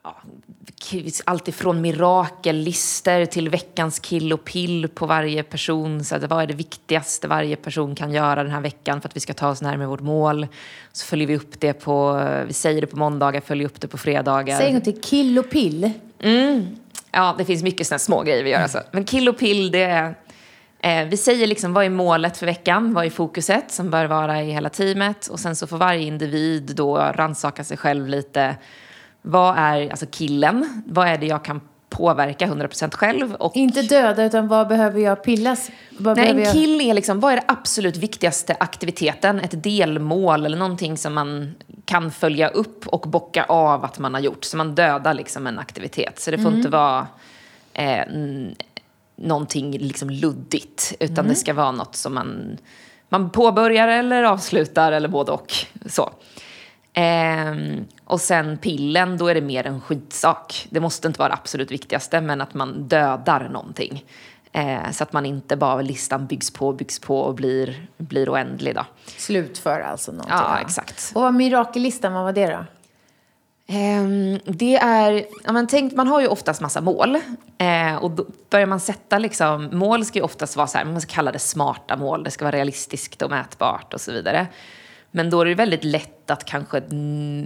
ja, 0.03 0.17
allt 1.24 1.48
ifrån 1.48 1.80
mirakellister 1.80 3.26
till 3.26 3.48
veckans 3.48 3.98
kill 3.98 4.32
och 4.32 4.44
pill 4.44 4.88
på 4.94 5.06
varje 5.06 5.42
person. 5.42 6.04
Så 6.04 6.16
att 6.16 6.30
vad 6.30 6.42
är 6.42 6.46
det 6.46 6.54
viktigaste 6.54 7.28
varje 7.28 7.56
person 7.56 7.94
kan 7.94 8.12
göra 8.12 8.42
den 8.42 8.52
här 8.52 8.60
veckan 8.60 9.00
för 9.00 9.08
att 9.08 9.16
vi 9.16 9.20
ska 9.20 9.34
ta 9.34 9.48
oss 9.48 9.62
närmare 9.62 9.88
vårt 9.88 10.00
mål. 10.00 10.46
Så 10.92 11.06
följer 11.06 11.26
vi 11.26 11.36
upp 11.36 11.60
det 11.60 11.72
på, 11.72 12.26
vi 12.46 12.52
säger 12.52 12.80
det 12.80 12.86
på 12.86 12.96
måndagar, 12.96 13.40
följer 13.40 13.66
upp 13.66 13.80
det 13.80 13.88
på 13.88 13.98
fredagar. 13.98 14.58
Säg 14.58 14.80
till, 14.80 15.00
kill 15.00 15.38
och 15.38 15.50
pill. 15.50 15.90
Mm. 16.20 16.76
Ja, 17.12 17.34
det 17.38 17.44
finns 17.44 17.62
mycket 17.62 17.86
sådana 17.86 17.98
små 17.98 18.22
grejer 18.22 18.44
vi 18.44 18.50
gör. 18.50 18.60
Alltså. 18.60 18.82
Men 18.90 19.04
kill 19.04 19.28
och 19.28 19.38
pill, 19.38 19.70
det 19.70 19.82
är 19.82 20.14
Eh, 20.86 21.06
vi 21.06 21.16
säger 21.16 21.46
liksom 21.46 21.72
vad 21.72 21.84
är 21.84 21.90
målet 21.90 22.36
för 22.36 22.46
veckan, 22.46 22.94
vad 22.94 23.06
är 23.06 23.10
fokuset 23.10 23.70
som 23.70 23.90
bör 23.90 24.05
vara 24.05 24.43
i 24.43 24.50
hela 24.50 24.69
teamet 24.69 25.26
och 25.26 25.40
sen 25.40 25.56
så 25.56 25.66
får 25.66 25.76
varje 25.76 26.02
individ 26.02 26.72
då 26.76 26.96
rannsaka 26.96 27.64
sig 27.64 27.76
själv 27.76 28.08
lite. 28.08 28.56
Vad 29.28 29.58
är 29.58 29.90
alltså 29.90 30.06
killen? 30.10 30.82
Vad 30.86 31.08
är 31.08 31.18
det 31.18 31.26
jag 31.26 31.44
kan 31.44 31.60
påverka 31.88 32.46
100% 32.46 32.94
själv? 32.94 33.34
Och... 33.34 33.56
Inte 33.56 33.82
döda, 33.82 34.24
utan 34.24 34.48
vad 34.48 34.68
behöver 34.68 35.00
jag 35.00 35.24
pillas? 35.24 35.70
Vad 35.98 36.16
Nej, 36.16 36.30
en 36.30 36.38
jag... 36.38 36.52
kill 36.52 36.80
är 36.80 36.94
liksom, 36.94 37.20
vad 37.20 37.32
är 37.32 37.36
det 37.36 37.44
absolut 37.48 37.96
viktigaste 37.96 38.56
aktiviteten? 38.60 39.40
Ett 39.40 39.62
delmål 39.62 40.46
eller 40.46 40.58
någonting 40.58 40.96
som 40.96 41.14
man 41.14 41.54
kan 41.84 42.10
följa 42.10 42.48
upp 42.48 42.86
och 42.86 43.00
bocka 43.00 43.44
av 43.44 43.84
att 43.84 43.98
man 43.98 44.14
har 44.14 44.20
gjort. 44.20 44.44
Så 44.44 44.56
man 44.56 44.74
dödar 44.74 45.14
liksom 45.14 45.46
en 45.46 45.58
aktivitet. 45.58 46.20
Så 46.20 46.30
det 46.30 46.38
får 46.38 46.46
mm. 46.46 46.56
inte 46.56 46.68
vara 46.68 47.06
eh, 47.72 48.04
någonting 49.16 49.78
liksom 49.78 50.10
luddigt. 50.10 50.94
Utan 51.00 51.18
mm. 51.18 51.28
det 51.28 51.34
ska 51.34 51.54
vara 51.54 51.72
något 51.72 51.96
som 51.96 52.14
man, 52.14 52.58
man 53.08 53.30
påbörjar 53.30 53.88
eller 53.88 54.22
avslutar 54.22 54.92
eller 54.92 55.08
både 55.08 55.32
och. 55.32 55.54
Så. 55.86 56.10
Ehm, 56.98 57.84
och 58.05 58.20
sen 58.20 58.58
pillen, 58.58 59.19
då 59.19 59.29
är 59.29 59.34
det 59.34 59.41
mer 59.41 59.67
en 59.67 59.81
skitsak. 59.81 60.67
Det 60.70 60.81
måste 60.81 61.08
inte 61.08 61.19
vara 61.19 61.29
det 61.29 61.34
absolut 61.34 61.70
viktigaste, 61.70 62.20
men 62.20 62.41
att 62.41 62.55
man 62.55 62.88
dödar 62.88 63.48
någonting. 63.48 64.05
Ehm, 64.53 64.93
så 64.93 65.03
att 65.03 65.12
man 65.12 65.26
inte 65.26 65.56
bara 65.56 65.82
listan 65.82 66.26
byggs 66.26 66.50
på, 66.50 66.72
byggs 66.72 66.98
på 66.98 67.20
och 67.20 67.34
blir, 67.34 67.86
blir 67.96 68.32
oändlig. 68.32 68.74
Då. 68.74 68.84
Slutför 69.06 69.81
alltså 69.81 70.12
någonting. 70.12 70.36
Ja, 70.36 70.58
exakt. 70.60 71.12
Och 71.15 71.22
vad 71.22 71.34
mirakellistan, 71.34 72.12
vad 72.12 72.24
var 72.24 72.32
det 72.32 72.46
då? 72.46 72.65
Um, 73.69 74.41
det 74.44 74.76
är, 74.76 75.26
ja, 75.44 75.53
men 75.53 75.67
tänk, 75.67 75.94
man 75.94 76.06
har 76.06 76.20
ju 76.20 76.26
oftast 76.26 76.60
massa 76.60 76.81
mål. 76.81 77.17
Uh, 77.62 77.96
och 77.96 78.10
då 78.10 78.26
börjar 78.50 78.67
man 78.67 78.81
sätta 78.81 79.19
liksom, 79.19 79.69
mål 79.72 80.05
ska 80.05 80.19
ju 80.19 80.24
oftast 80.24 80.56
vara 80.56 80.67
så 80.67 80.79
här, 80.79 80.84
man 80.84 81.00
ska 81.00 81.15
kalla 81.15 81.32
det 81.32 81.38
smarta 81.38 81.96
mål, 81.96 82.24
det 82.24 82.31
ska 82.31 82.44
vara 82.44 82.56
realistiskt 82.56 83.22
och 83.22 83.31
mätbart 83.31 83.94
och 83.94 84.00
så 84.00 84.12
vidare. 84.12 84.46
Men 85.17 85.31
då 85.31 85.41
är 85.41 85.44
det 85.44 85.55
väldigt 85.55 85.85
lätt 85.85 86.31
att 86.31 86.44
kanske 86.44 86.82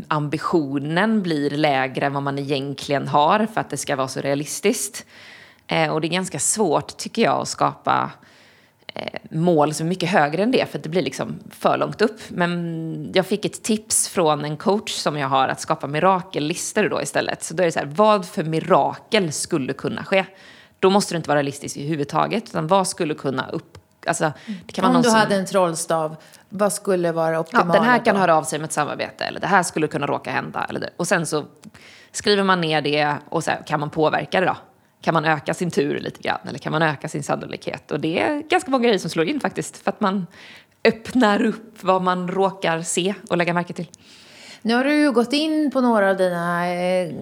ambitionen 0.08 1.22
blir 1.22 1.50
lägre 1.50 2.06
än 2.06 2.12
vad 2.12 2.22
man 2.22 2.38
egentligen 2.38 3.08
har 3.08 3.46
för 3.46 3.60
att 3.60 3.70
det 3.70 3.76
ska 3.76 3.96
vara 3.96 4.08
så 4.08 4.20
realistiskt. 4.20 5.06
Eh, 5.66 5.92
och 5.92 6.00
det 6.00 6.06
är 6.06 6.08
ganska 6.08 6.38
svårt 6.38 6.96
tycker 6.96 7.22
jag 7.22 7.40
att 7.40 7.48
skapa 7.48 8.10
eh, 8.94 9.20
mål 9.30 9.74
som 9.74 9.86
är 9.86 9.88
mycket 9.88 10.08
högre 10.08 10.42
än 10.42 10.50
det 10.50 10.70
för 10.70 10.78
att 10.78 10.82
det 10.82 10.88
blir 10.88 11.02
liksom 11.02 11.38
för 11.50 11.78
långt 11.78 12.02
upp. 12.02 12.20
Men 12.28 13.12
jag 13.14 13.26
fick 13.26 13.44
ett 13.44 13.62
tips 13.62 14.08
från 14.08 14.44
en 14.44 14.56
coach 14.56 14.92
som 14.92 15.16
jag 15.16 15.28
har 15.28 15.48
att 15.48 15.60
skapa 15.60 15.86
mirakellistor 15.86 16.88
då 16.88 17.02
istället. 17.02 17.42
Så 17.42 17.54
då 17.54 17.62
är 17.62 17.66
det 17.66 17.72
så 17.72 17.78
här, 17.78 17.92
vad 17.96 18.26
för 18.26 18.44
mirakel 18.44 19.32
skulle 19.32 19.72
kunna 19.72 20.04
ske? 20.04 20.24
Då 20.78 20.90
måste 20.90 21.14
det 21.14 21.16
inte 21.16 21.28
vara 21.28 21.38
realistiskt 21.38 21.76
i 21.76 21.86
huvudtaget, 21.86 22.44
utan 22.44 22.66
vad 22.66 22.88
skulle 22.88 23.14
kunna 23.14 23.48
upp, 23.48 23.78
Alltså, 24.06 24.32
det 24.66 24.72
kan 24.72 24.82
vara 24.82 24.88
Om 24.88 24.92
någon 24.92 25.02
du 25.02 25.08
som, 25.08 25.18
hade 25.18 25.36
en 25.36 25.46
trollstav, 25.46 26.16
vad 26.48 26.72
skulle 26.72 27.12
vara 27.12 27.32
ja, 27.32 27.38
optimalt? 27.38 27.72
den 27.72 27.84
här 27.84 28.04
kan 28.04 28.14
då? 28.14 28.20
höra 28.20 28.36
av 28.36 28.42
sig 28.42 28.58
med 28.58 28.66
ett 28.66 28.72
samarbete 28.72 29.24
eller 29.24 29.40
det 29.40 29.46
här 29.46 29.62
skulle 29.62 29.86
kunna 29.86 30.06
råka 30.06 30.30
hända. 30.30 30.66
Eller 30.68 30.80
det. 30.80 30.90
Och 30.96 31.08
sen 31.08 31.26
så 31.26 31.44
skriver 32.12 32.42
man 32.42 32.60
ner 32.60 32.82
det 32.82 33.14
och 33.28 33.44
så 33.44 33.50
här, 33.50 33.62
kan 33.66 33.80
man 33.80 33.90
påverka 33.90 34.40
det 34.40 34.46
då? 34.46 34.56
Kan 35.02 35.14
man 35.14 35.24
öka 35.24 35.54
sin 35.54 35.70
tur 35.70 36.00
lite 36.00 36.22
grann 36.22 36.38
eller 36.48 36.58
kan 36.58 36.72
man 36.72 36.82
öka 36.82 37.08
sin 37.08 37.22
sannolikhet? 37.22 37.90
Och 37.90 38.00
det 38.00 38.20
är 38.20 38.42
ganska 38.42 38.70
många 38.70 38.84
grejer 38.84 38.98
som 38.98 39.10
slår 39.10 39.26
in 39.26 39.40
faktiskt 39.40 39.76
för 39.76 39.90
att 39.90 40.00
man 40.00 40.26
öppnar 40.84 41.42
upp 41.42 41.78
vad 41.80 42.02
man 42.02 42.28
råkar 42.28 42.82
se 42.82 43.14
och 43.30 43.36
lägga 43.36 43.54
märke 43.54 43.72
till. 43.72 43.86
Nu 44.62 44.74
har 44.74 44.84
du 44.84 44.94
ju 44.94 45.12
gått 45.12 45.32
in 45.32 45.70
på 45.70 45.80
några 45.80 46.10
av 46.10 46.16
dina 46.16 46.68
eh, 46.68 47.12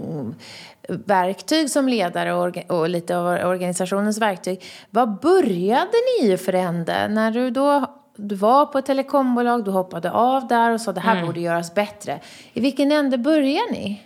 verktyg 0.89 1.71
som 1.71 1.89
ledare 1.89 2.35
och, 2.35 2.89
lite 2.89 3.17
av 3.17 3.27
organisationens 3.27 4.19
verktyg. 4.19 4.65
Vad 4.91 5.21
började 5.21 5.93
ni 6.21 6.27
i 6.27 6.37
för 6.37 6.53
ände? 6.53 7.09
När 7.09 7.31
du 7.31 7.51
då 7.51 7.95
du 8.17 8.35
var 8.35 8.67
på 8.67 8.79
ett 8.79 8.87
telekombolag, 8.87 9.65
du 9.65 9.71
hoppade 9.71 10.11
av 10.11 10.49
där 10.49 10.71
och 10.71 10.81
sa 10.81 10.93
det 10.93 11.01
här 11.01 11.13
Mm. 11.13 11.27
borde 11.27 11.41
göras 11.41 11.75
bättre. 11.75 12.21
I 12.53 12.61
vilken 12.61 12.93
ände 12.93 13.19
började 13.19 13.73
ni? 13.73 14.03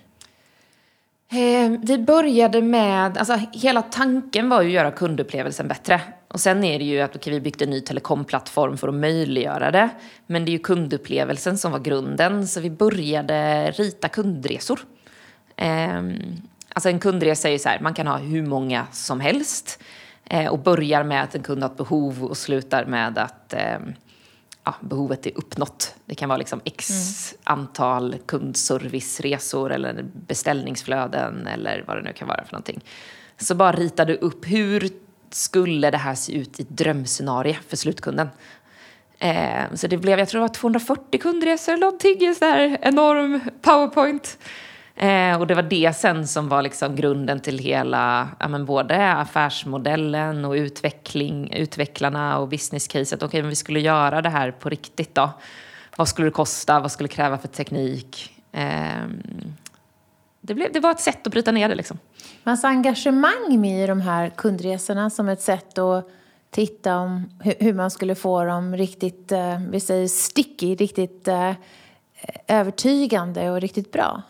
Eh, 1.31 1.71
vi 1.83 1.99
började 1.99 2.63
med, 2.63 3.19
alltså 3.19 3.39
hela 3.53 3.83
tanken 3.83 4.49
var 4.49 4.63
ju 4.63 4.69
att 4.69 4.75
göra 4.75 4.91
kundupplevelsen 4.91 5.69
bättre. 5.69 6.01
Och 6.29 6.41
sen 6.41 6.65
är 6.65 6.79
det 6.79 6.85
ju 6.85 7.01
att 7.01 7.17
okej, 7.17 7.33
vi 7.33 7.41
byggt 7.41 7.63
en 7.63 7.71
ny 7.71 7.81
telekomplattform 7.81 8.77
för 8.77 8.89
att 8.89 8.95
möjliggöra 8.95 9.71
det. 9.71 9.89
Men 10.27 10.45
det 10.45 10.51
är 10.51 10.53
ju 10.53 10.59
kundupplevelsen 10.59 11.59
som 11.59 11.73
var 11.73 11.79
grunden, 11.79 12.49
så 12.49 12.61
vi 12.61 12.71
började 12.71 13.71
rita 13.71 14.09
kundresor. 14.09 14.81
Eh, 15.57 16.03
alltså 16.75 16.89
en 16.89 16.99
kundresa 16.99 17.49
är 17.49 17.53
ju 17.53 17.59
så 17.59 17.69
här, 17.69 17.81
man 17.81 17.95
kan 17.95 18.07
ha 18.07 18.17
hur 18.17 18.47
många 18.47 18.87
som 18.93 19.21
helst. 19.21 19.83
Eh, 20.25 20.53
och 20.53 20.59
börjar 20.59 21.05
med 21.05 21.23
att 21.23 21.35
en 21.35 21.43
kund 21.43 21.63
har 21.63 21.71
ett 21.71 21.77
behov 21.77 22.25
och 22.25 22.37
slutar 22.37 22.85
med 22.85 23.19
att 23.19 23.53
eh, 23.53 23.79
ja, 24.65 24.75
behovet 24.81 25.27
är 25.27 25.39
uppnått. 25.39 25.95
Det 26.05 26.15
kan 26.15 26.29
vara 26.29 26.39
liksom 26.39 26.61
x 26.65 27.35
antal 27.45 28.17
kundserviceresor 28.27 29.73
eller 29.73 30.05
beställningsflöden 30.13 31.47
eller 31.47 31.85
vad 31.87 31.97
det 31.97 32.03
nu 32.03 32.13
kan 32.13 32.29
vara 32.29 32.45
för 32.45 32.53
någonting. 32.53 32.81
Så 33.39 33.55
bara 33.55 33.73
rita 33.73 34.05
du 34.05 34.15
upp 34.15 34.47
hur 34.47 34.89
skulle 35.31 35.91
det 35.91 35.99
här 35.99 36.15
se 36.15 36.33
ut 36.33 36.61
i 36.61 36.63
ett 36.63 36.69
drömscenario 36.69 37.57
för 37.69 37.77
slutkunden. 37.77 38.29
Eh, 39.19 39.75
så 39.75 39.87
det 39.87 39.97
blev, 39.97 40.19
jag 40.19 40.29
tror 40.29 40.41
det 40.41 40.47
var 40.47 40.55
240 40.55 41.21
kundresor 41.21 41.73
eller 41.73 41.81
någonting, 41.81 42.25
en 42.25 42.35
sån 42.35 42.49
här 42.49 42.79
enorm 42.83 43.41
powerpoint. 43.63 44.39
Eh, 44.95 45.41
och 45.41 45.47
det 45.47 45.55
var 45.55 45.63
det 45.63 45.97
sen 45.97 46.27
som 46.27 46.49
var 46.49 46.63
liksom 46.63 46.97
grunden 46.97 47.41
till 47.41 47.59
hela, 47.59 48.29
ja, 48.41 48.49
men 48.49 48.65
både 48.65 49.13
affärsmodellen 49.13 50.45
och 50.45 50.53
utveckling, 50.53 51.53
utvecklarna 51.53 52.39
och 52.39 52.49
businesscaset. 52.49 53.23
Okej, 53.23 53.43
men 53.43 53.49
vi 53.49 53.57
skulle 53.57 53.81
göra 53.81 54.23
det 54.23 54.29
här 54.29 54.51
på 54.51 54.69
riktigt 54.69 55.15
då. 55.15 55.31
Vad 55.97 56.09
skulle 56.09 56.29
det 56.29 56.33
kosta? 56.33 56.81
Vad 56.81 56.93
skulle 56.93 57.09
det 57.09 57.15
kräva 57.15 57.39
för 57.39 57.49
teknik? 57.49 58.41
Eh, 58.53 59.07
det, 60.41 60.55
blev, 60.55 60.73
det 60.73 60.81
var 60.81 60.91
ett 60.91 61.01
sätt 61.01 61.27
att 61.27 61.33
bryta 61.33 61.53
ner 61.53 61.69
det 61.69 61.75
liksom. 61.75 61.99
Massa 62.43 62.69
engagemang 62.69 63.61
med 63.61 63.85
i 63.85 63.87
de 63.87 64.01
här 64.01 64.29
kundresorna 64.29 65.11
som 65.11 65.29
ett 65.29 65.43
sätt 65.43 65.79
att 65.79 66.09
titta 66.51 66.97
om 66.97 67.31
hur, 67.59 67.75
man 67.75 67.91
skulle 67.91 68.15
få 68.15 68.45
dem 68.45 68.77
riktigt, 68.77 69.33
eh, 69.33 69.61
vi 69.71 69.81
säger 69.81 70.09
sticky, 70.09 70.75
riktigt 70.75 71.29
eh, 71.29 71.53
övertygande 72.49 73.51
och 73.51 73.61
riktigt 73.61 73.93
bra? 73.93 74.23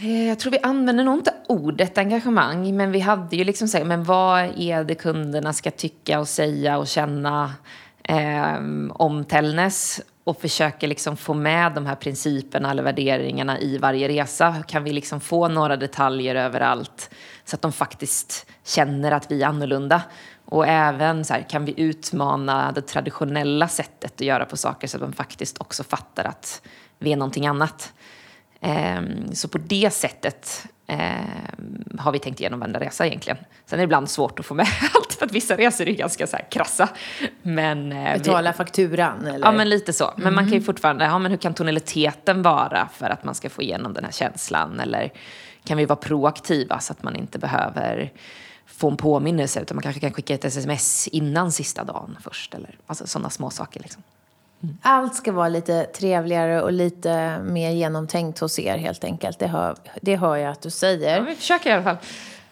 Eh, 0.00 0.28
jag 0.28 0.38
tror 0.38 0.52
vi 0.52 0.58
använder 0.62 1.04
nog 1.04 1.14
inte 1.14 1.34
ordet 1.46 1.98
engagemang, 1.98 2.76
men 2.76 2.92
vi 2.92 3.00
hade 3.00 3.36
ju 3.36 3.44
liksom 3.44 3.68
sagt, 3.68 3.86
men 3.86 4.04
vad 4.04 4.40
är 4.58 4.84
det 4.84 4.94
kunderna 4.94 5.52
ska 5.52 5.70
tycka 5.70 6.20
och 6.20 6.28
säga 6.28 6.78
och 6.78 6.86
känna 6.86 7.52
eh, 8.02 8.58
om 8.92 9.24
Tällnäs 9.24 10.00
Och 10.24 10.40
försöker 10.40 10.88
liksom 10.88 11.16
få 11.16 11.34
med 11.34 11.72
de 11.72 11.86
här 11.86 11.94
principerna 11.94 12.70
eller 12.70 12.82
värderingarna 12.82 13.58
i 13.58 13.78
varje 13.78 14.08
resa. 14.08 14.54
Kan 14.66 14.84
vi 14.84 14.92
liksom 14.92 15.20
få 15.20 15.48
några 15.48 15.76
detaljer 15.76 16.34
överallt 16.34 17.10
så 17.44 17.56
att 17.56 17.62
de 17.62 17.72
faktiskt 17.72 18.46
känner 18.64 19.12
att 19.12 19.30
vi 19.30 19.42
är 19.42 19.46
annorlunda? 19.46 20.02
Och 20.44 20.66
även 20.66 21.24
så 21.24 21.34
här, 21.34 21.42
kan 21.48 21.64
vi 21.64 21.74
utmana 21.76 22.72
det 22.72 22.82
traditionella 22.82 23.68
sättet 23.68 24.12
att 24.14 24.20
göra 24.20 24.44
på 24.44 24.56
saker 24.56 24.88
så 24.88 24.96
att 24.96 25.02
de 25.02 25.12
faktiskt 25.12 25.60
också 25.60 25.84
fattar 25.84 26.24
att 26.24 26.62
vi 26.98 27.12
är 27.12 27.16
någonting 27.16 27.46
annat? 27.46 27.92
Ehm, 28.60 29.34
Så 29.34 29.48
på 29.48 29.58
det 29.58 29.90
sättet 29.94 30.66
ehm, 30.86 31.84
har 31.98 32.12
vi 32.12 32.18
tänkt 32.18 32.40
igenom 32.40 32.60
varenda 32.60 32.80
resa 32.80 33.06
egentligen. 33.06 33.38
Sen 33.66 33.78
är 33.78 33.82
det 33.82 33.84
ibland 33.84 34.10
svårt 34.10 34.38
att 34.38 34.46
få 34.46 34.54
med 34.54 34.66
allt 34.94 35.12
för 35.12 35.26
att 35.26 35.32
vissa 35.32 35.56
resor 35.56 35.88
är 35.88 35.92
ganska 35.92 36.26
så 36.26 36.36
krassa. 36.50 36.88
Men, 37.42 37.92
eh, 37.92 38.12
vi- 38.12 38.18
Betala 38.18 38.52
fakturan 38.52 39.26
eller? 39.26 39.46
Ja, 39.46 39.52
men 39.52 39.68
lite 39.68 39.92
så. 39.92 40.10
Men 40.16 40.34
man 40.34 40.44
kan 40.44 40.52
ju 40.54 40.60
fortfarande, 40.60 41.04
ja 41.04 41.18
men 41.18 41.30
hur 41.30 41.38
kan 41.38 41.54
tonaliteten 41.54 42.42
vara 42.42 42.88
för 42.94 43.10
att 43.10 43.24
man 43.24 43.34
ska 43.34 43.50
få 43.50 43.62
igenom 43.62 43.94
den 43.94 44.04
här 44.04 44.12
känslan? 44.12 44.80
Eller 44.80 45.12
kan 45.64 45.76
vi 45.78 45.84
vara 45.84 45.96
proaktiva 45.96 46.80
så 46.80 46.92
att 46.92 47.02
man 47.02 47.16
inte 47.16 47.38
behöver 47.38 48.12
få 48.66 48.90
en 48.90 48.96
påminnelse 48.96 49.60
utan 49.60 49.76
man 49.76 49.82
kanske 49.82 50.00
kan 50.00 50.12
skicka 50.12 50.34
ett 50.34 50.44
sms 50.44 51.08
innan 51.08 51.52
sista 51.52 51.84
dagen 51.84 52.16
först. 52.20 52.54
Eller 52.54 52.78
alltså 52.86 53.06
sådana 53.06 53.30
små 53.30 53.50
saker 53.50 53.80
liksom. 53.80 54.02
Allt 54.82 55.14
ska 55.14 55.32
vara 55.32 55.48
lite 55.48 55.84
trevligare 55.84 56.62
och 56.62 56.72
lite 56.72 57.38
mer 57.38 57.70
genomtänkt 57.70 58.38
hos 58.38 58.58
er 58.58 58.76
helt 58.78 59.04
enkelt. 59.04 59.38
Det 59.38 59.46
hör, 59.46 59.76
det 60.00 60.16
hör 60.16 60.36
jag 60.36 60.50
att 60.50 60.62
du 60.62 60.70
säger. 60.70 61.16
Ja, 61.16 61.22
vi 61.22 61.34
försöker 61.34 61.70
i 61.70 61.72
alla 61.72 61.82
fall. 61.82 61.96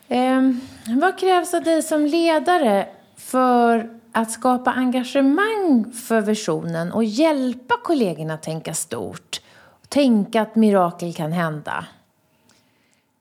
Ehm, 0.08 0.60
vad 0.86 1.18
krävs 1.18 1.54
av 1.54 1.62
dig 1.62 1.82
som 1.82 2.06
ledare 2.06 2.88
för 3.16 3.90
att 4.12 4.30
skapa 4.30 4.72
engagemang 4.72 5.92
för 5.92 6.20
visionen 6.20 6.92
och 6.92 7.04
hjälpa 7.04 7.74
kollegorna 7.84 8.34
att 8.34 8.42
tänka 8.42 8.74
stort? 8.74 9.40
Tänka 9.88 10.42
att 10.42 10.56
mirakel 10.56 11.14
kan 11.14 11.32
hända. 11.32 11.84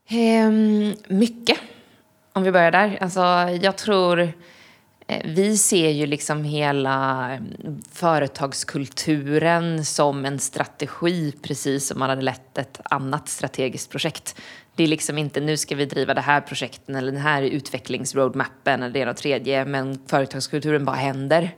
Ehm, 0.08 0.94
mycket, 1.08 1.58
om 2.34 2.44
vi 2.44 2.52
börjar 2.52 2.72
där. 2.72 2.98
Alltså, 3.02 3.22
jag 3.62 3.76
tror... 3.76 4.34
Eh, 5.08 5.22
vi 5.26 5.58
ser 5.58 5.90
ju 5.90 6.06
liksom 6.06 6.44
hela 6.44 7.30
mm, 7.32 7.82
företagskulturen 7.92 9.86
som 9.86 10.26
en 10.26 10.40
strategi, 10.40 11.34
precis 11.42 11.88
som 11.88 12.00
man 12.00 12.10
hade 12.10 12.22
lett 12.22 12.58
ett 12.58 12.82
annat 12.84 13.30
strategiskt 13.30 13.92
projekt. 13.92 14.36
Det 14.76 14.84
är 14.84 14.88
liksom 14.88 15.18
inte 15.18 15.40
nu 15.40 15.58
ska 15.58 15.76
vi 15.76 15.86
driva 15.86 16.14
det 16.14 16.22
här 16.22 16.42
projekten 16.42 16.96
eller 16.96 17.12
den 17.12 17.22
här 17.22 17.42
utvecklingsroadmappen 17.42 18.84
eller 18.84 18.94
det 18.94 19.00
ena 19.00 19.12
och 19.12 19.18
tredje, 19.18 19.66
men 19.66 20.00
företagskulturen 20.08 20.86
bara 20.86 20.96
händer. 20.96 21.56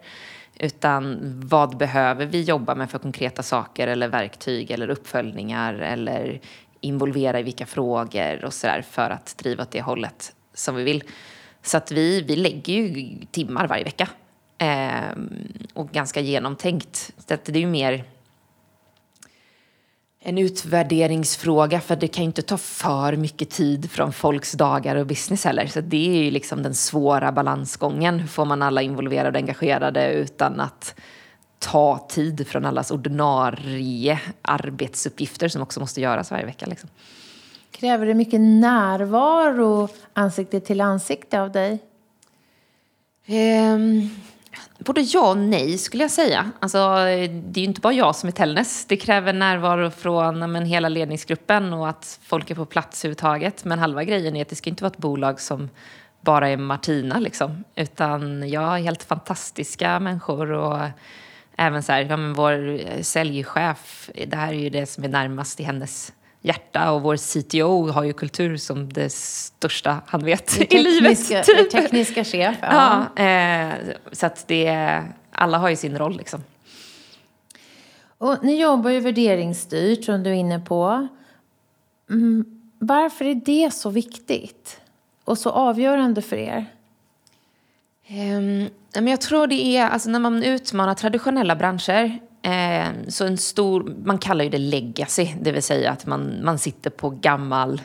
Utan 0.59 1.17
vad 1.47 1.77
behöver 1.77 2.25
vi 2.25 2.41
jobba 2.41 2.75
med 2.75 2.91
för 2.91 2.99
konkreta 2.99 3.43
saker 3.43 3.87
eller 3.87 4.07
verktyg 4.07 4.71
eller 4.71 4.89
uppföljningar 4.89 5.73
eller 5.73 6.41
involvera 6.81 7.39
i 7.39 7.43
vilka 7.43 7.65
frågor 7.65 8.45
och 8.45 8.53
sådär 8.53 8.81
för 8.91 9.09
att 9.09 9.37
driva 9.37 9.63
åt 9.63 9.71
det 9.71 9.81
hållet 9.81 10.33
som 10.53 10.75
vi 10.75 10.83
vill. 10.83 11.03
Så 11.67 11.77
att 11.77 11.91
vi, 11.91 12.21
vi 12.21 12.35
lägger 12.35 12.73
ju 12.73 13.17
timmar 13.31 13.67
varje 13.67 13.83
vecka. 13.83 14.09
Eh, 14.57 15.17
och 15.73 15.91
ganska 15.91 16.19
genomtänkt. 16.19 17.11
Så 17.27 17.33
att 17.33 17.45
det 17.45 17.55
är 17.55 17.61
ju 17.61 17.67
mer 17.67 18.03
en 20.19 20.37
utvärderingsfråga 20.37 21.81
för 21.81 21.95
det 21.95 22.07
kan 22.07 22.23
ju 22.23 22.25
inte 22.25 22.41
ta 22.41 22.57
för 22.57 23.15
mycket 23.15 23.49
tid 23.49 23.91
från 23.91 24.13
folks 24.13 24.51
dagar 24.51 24.95
och 24.95 25.07
business 25.07 25.45
heller. 25.45 25.67
Så 25.67 25.81
det 25.81 26.09
är 26.09 26.23
ju 26.23 26.31
liksom 26.31 26.63
den 26.63 26.75
svåra 26.75 27.31
balansgången. 27.31 28.19
Hur 28.19 28.27
får 28.27 28.45
man 28.45 28.61
alla 28.61 28.81
involverade 28.81 29.29
och 29.29 29.35
engagerade 29.35 30.11
utan 30.13 30.59
att 30.59 30.95
ta 31.59 32.07
tid 32.09 32.47
från 32.47 32.65
allas 32.65 32.91
ordinarie 32.91 34.19
arbetsuppgifter 34.41 35.47
som 35.47 35.61
också 35.61 35.79
måste 35.79 36.01
göras 36.01 36.31
varje 36.31 36.45
vecka. 36.45 36.65
Liksom. 36.65 36.89
Kräver 37.71 38.05
det 38.05 38.13
mycket 38.13 38.41
närvaro 38.41 39.89
ansikte 40.13 40.59
till 40.59 40.81
ansikte 40.81 41.41
av 41.41 41.51
dig? 41.51 41.79
Um, 43.27 44.09
både 44.79 45.01
ja 45.01 45.29
och 45.29 45.37
nej 45.37 45.77
skulle 45.77 46.03
jag 46.03 46.11
säga. 46.11 46.51
Alltså, 46.59 46.77
det 46.77 47.59
är 47.59 47.59
ju 47.59 47.63
inte 47.63 47.81
bara 47.81 47.93
jag 47.93 48.15
som 48.15 48.27
är 48.27 48.31
Tällnäs. 48.31 48.85
Det 48.85 48.97
kräver 48.97 49.33
närvaro 49.33 49.91
från 49.91 50.51
men, 50.51 50.65
hela 50.65 50.89
ledningsgruppen 50.89 51.73
och 51.73 51.89
att 51.89 52.19
folk 52.23 52.51
är 52.51 52.55
på 52.55 52.65
plats 52.65 53.05
överhuvudtaget. 53.05 53.65
Men 53.65 53.79
halva 53.79 54.03
grejen 54.03 54.35
är 54.35 54.41
att 54.41 54.49
det 54.49 54.55
ska 54.55 54.69
inte 54.69 54.83
vara 54.83 54.91
ett 54.91 54.97
bolag 54.97 55.41
som 55.41 55.69
bara 56.21 56.49
är 56.49 56.57
Martina 56.57 57.19
liksom. 57.19 57.63
Utan 57.75 58.49
jag 58.49 58.61
har 58.61 58.77
helt 58.77 59.03
fantastiska 59.03 59.99
människor 59.99 60.51
och 60.51 60.79
även 61.57 61.83
så 61.83 61.91
här, 61.91 62.01
ja, 62.01 62.17
men 62.17 62.33
vår 62.33 62.79
säljchef, 63.03 64.09
det 64.27 64.35
här 64.35 64.53
är 64.53 64.59
ju 64.59 64.69
det 64.69 64.85
som 64.85 65.03
är 65.03 65.07
närmast 65.07 65.59
i 65.59 65.63
hennes 65.63 66.13
hjärta 66.47 66.91
och 66.91 67.01
vår 67.01 67.17
CTO 67.17 67.91
har 67.91 68.03
ju 68.03 68.13
kultur 68.13 68.57
som 68.57 68.93
det 68.93 69.13
största 69.13 70.01
han 70.07 70.25
vet 70.25 70.73
i 70.73 70.77
livet. 70.77 71.27
Tekniska, 71.27 71.43
typ. 71.43 71.71
tekniska 71.71 72.23
chef. 72.23 72.57
Ja. 72.61 73.05
Ja, 73.15 73.23
eh, 73.23 73.73
så 74.11 74.25
att 74.25 74.47
det, 74.47 75.03
alla 75.31 75.57
har 75.57 75.69
ju 75.69 75.75
sin 75.75 75.97
roll 75.97 76.17
liksom. 76.17 76.43
Och 78.17 78.43
ni 78.43 78.61
jobbar 78.61 78.89
ju 78.89 78.99
värderingsstyrt 78.99 80.03
som 80.03 80.23
du 80.23 80.29
är 80.29 80.33
inne 80.33 80.59
på. 80.59 81.07
Mm, 82.09 82.45
varför 82.79 83.25
är 83.25 83.35
det 83.35 83.73
så 83.73 83.89
viktigt? 83.89 84.81
Och 85.23 85.37
så 85.37 85.49
avgörande 85.49 86.21
för 86.21 86.35
er? 86.35 86.65
Um, 88.09 88.69
men 88.93 89.07
jag 89.07 89.21
tror 89.21 89.47
det 89.47 89.77
är, 89.77 89.89
alltså 89.89 90.09
när 90.09 90.19
man 90.19 90.43
utmanar 90.43 90.93
traditionella 90.93 91.55
branscher, 91.55 92.19
eh, 92.47 92.87
så 93.07 93.25
en 93.25 93.37
stor, 93.37 93.95
man 94.05 94.17
kallar 94.17 94.43
ju 94.43 94.49
det 94.49 94.57
legacy, 94.57 95.27
det 95.41 95.51
vill 95.51 95.63
säga 95.63 95.91
att 95.91 96.05
man, 96.05 96.39
man 96.43 96.59
sitter 96.59 96.89
på 96.89 97.09
gammal 97.09 97.81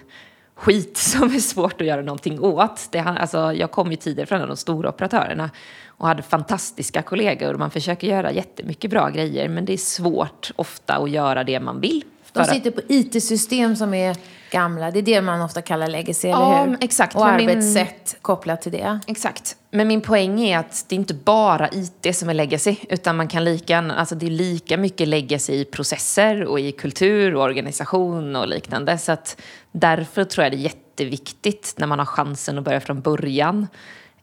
skit 0.55 0.97
som 0.97 1.23
är 1.23 1.39
svårt 1.39 1.81
att 1.81 1.87
göra 1.87 2.03
någonting 2.03 2.41
åt. 2.41 2.89
Det, 2.91 2.99
alltså, 2.99 3.53
jag 3.53 3.71
kom 3.71 3.91
ju 3.91 3.97
tidigare 3.97 4.27
från 4.27 4.49
de 4.49 4.57
stora 4.57 4.89
operatörerna 4.89 5.51
och 5.87 6.07
hade 6.09 6.23
fantastiska 6.23 7.03
kollegor. 7.03 7.55
Man 7.55 7.71
försöker 7.71 8.07
göra 8.07 8.33
jättemycket 8.33 8.91
bra 8.91 9.09
grejer 9.09 9.49
men 9.49 9.65
det 9.65 9.73
är 9.73 9.77
svårt 9.77 10.51
ofta 10.57 10.97
att 10.97 11.11
göra 11.11 11.45
det 11.45 11.61
man 11.61 11.81
vill. 11.81 12.05
De 12.33 12.45
sitter 12.45 12.71
på 12.71 12.81
IT-system 12.89 13.77
som 13.77 13.95
är 13.95 14.17
gamla. 14.53 14.91
Det 14.91 14.99
är 14.99 15.03
det 15.03 15.21
man 15.21 15.43
ofta 15.43 15.63
kallar 15.63 15.89
legacy, 15.89 16.29
ja, 16.29 16.55
eller 16.55 16.67
hur? 16.71 16.79
Exakt. 16.81 17.17
Och 17.17 17.27
arbetssätt 17.27 18.13
min... 18.13 18.23
kopplat 18.23 18.63
till 18.63 18.73
det. 18.73 19.01
Exakt. 19.07 19.57
Men 19.71 19.89
min 19.89 20.01
poäng 20.01 20.41
är 20.41 20.59
att 20.59 20.85
det 20.89 20.95
är 20.95 20.99
inte 20.99 21.15
bara 21.15 21.69
IT 21.73 22.17
som 22.17 22.29
är 22.29 22.35
legacy, 22.35 22.77
utan 22.89 23.17
man 23.17 23.29
kan 23.29 23.45
lika, 23.45 23.79
alltså 23.79 24.15
det 24.15 24.27
är 24.27 24.31
lika 24.31 24.77
mycket 24.77 25.09
legacy 25.09 25.53
i 25.53 25.65
processer 25.65 26.45
och 26.45 26.61
i 26.61 26.73
kultur 26.73 27.35
och 27.35 27.43
organisation 27.43 28.37
och 28.37 28.49
liknande. 28.49 28.99
Så 28.99 29.13
att 29.13 29.41
därför 29.73 30.25
tror 30.25 30.45
jag 30.45 30.53
det 30.53 30.57
är 30.57 30.59
jätteviktigt 30.59 31.75
när 31.77 31.87
man 31.87 31.99
har 31.99 32.07
chansen 32.07 32.59
att 32.59 32.65
börja 32.65 32.81
från 32.81 33.01
början, 33.01 33.67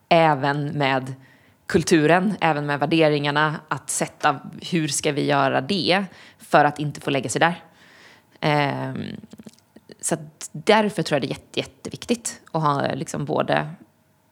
även 0.09 0.65
med 0.65 1.13
kulturen, 1.65 2.35
även 2.41 2.65
med 2.65 2.79
värderingarna, 2.79 3.55
att 3.67 3.89
sätta 3.89 4.39
hur 4.71 4.87
ska 4.87 5.11
vi 5.11 5.25
göra 5.25 5.61
det 5.61 6.05
för 6.39 6.65
att 6.65 6.79
inte 6.79 7.01
få 7.01 7.09
lägga 7.09 7.29
sig 7.29 7.39
där. 7.39 7.63
Um, 8.41 9.03
så 10.01 10.15
därför 10.51 11.03
tror 11.03 11.15
jag 11.15 11.21
det 11.21 11.27
är 11.27 11.29
jätte, 11.29 11.59
jätteviktigt 11.59 12.41
att 12.51 12.61
ha 12.61 12.93
liksom 12.93 13.25
både 13.25 13.69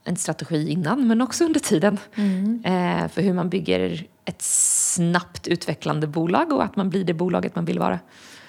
en 0.03 0.15
strategi 0.15 0.69
innan 0.69 1.07
men 1.07 1.21
också 1.21 1.45
under 1.45 1.59
tiden. 1.59 1.97
Mm. 2.15 2.61
Eh, 2.65 3.07
för 3.07 3.21
hur 3.21 3.33
man 3.33 3.49
bygger 3.49 4.05
ett 4.25 4.41
snabbt 4.41 5.47
utvecklande 5.47 6.07
bolag 6.07 6.53
och 6.53 6.63
att 6.63 6.75
man 6.75 6.89
blir 6.89 7.03
det 7.03 7.13
bolaget 7.13 7.55
man 7.55 7.65
vill 7.65 7.79
vara. 7.79 7.99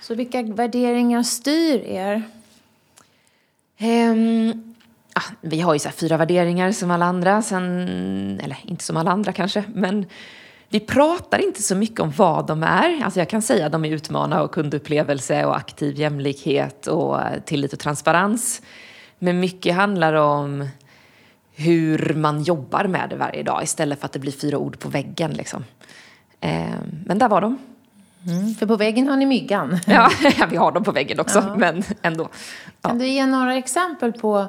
Så 0.00 0.14
vilka 0.14 0.42
värderingar 0.42 1.22
styr 1.22 1.80
er? 1.80 2.22
Um, 3.80 4.74
ah, 5.12 5.22
vi 5.40 5.60
har 5.60 5.72
ju 5.72 5.78
så 5.78 5.90
fyra 5.90 6.16
värderingar 6.16 6.72
som 6.72 6.90
alla 6.90 7.06
andra, 7.06 7.42
sen, 7.42 8.40
eller 8.42 8.58
inte 8.64 8.84
som 8.84 8.96
alla 8.96 9.10
andra 9.10 9.32
kanske, 9.32 9.64
men 9.74 10.06
vi 10.70 10.80
pratar 10.80 11.38
inte 11.38 11.62
så 11.62 11.74
mycket 11.74 12.00
om 12.00 12.10
vad 12.10 12.46
de 12.46 12.62
är. 12.62 13.04
Alltså 13.04 13.20
jag 13.20 13.28
kan 13.28 13.42
säga 13.42 13.66
att 13.66 13.72
de 13.72 13.84
är 13.84 13.90
utmana 13.90 14.42
och 14.42 14.52
kundupplevelse 14.52 15.44
och 15.44 15.56
aktiv 15.56 15.98
jämlikhet 15.98 16.86
och 16.86 17.20
tillit 17.44 17.72
och 17.72 17.78
transparens. 17.78 18.62
Men 19.18 19.40
mycket 19.40 19.74
handlar 19.74 20.14
om 20.14 20.68
hur 21.54 22.14
man 22.14 22.42
jobbar 22.42 22.84
med 22.84 23.10
det 23.10 23.16
varje 23.16 23.42
dag 23.42 23.62
istället 23.62 24.00
för 24.00 24.06
att 24.06 24.12
det 24.12 24.18
blir 24.18 24.32
fyra 24.32 24.58
ord 24.58 24.78
på 24.78 24.88
väggen. 24.88 25.30
Liksom. 25.32 25.64
Eh, 26.40 26.66
men 27.04 27.18
där 27.18 27.28
var 27.28 27.40
de. 27.40 27.58
Mm, 28.26 28.54
för 28.54 28.66
på 28.66 28.76
väggen 28.76 29.08
har 29.08 29.16
ni 29.16 29.26
myggan. 29.26 29.78
ja, 29.86 30.10
vi 30.50 30.56
har 30.56 30.72
dem 30.72 30.84
på 30.84 30.92
väggen 30.92 31.20
också, 31.20 31.38
ja. 31.38 31.56
men 31.56 31.82
ändå. 32.02 32.28
Ja. 32.82 32.88
Kan 32.88 32.98
du 32.98 33.08
ge 33.08 33.26
några 33.26 33.54
exempel 33.54 34.12
på 34.12 34.46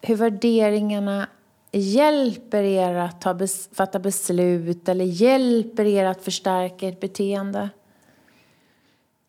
hur 0.00 0.16
värderingarna 0.16 1.26
hjälper 1.72 2.62
er 2.62 2.94
att 2.94 3.20
ta 3.20 3.34
bes 3.34 3.68
fatta 3.72 3.98
beslut 3.98 4.88
eller 4.88 5.04
hjälper 5.04 5.84
er 5.84 6.04
att 6.04 6.24
förstärka 6.24 6.88
ert 6.88 7.00
beteende? 7.00 7.68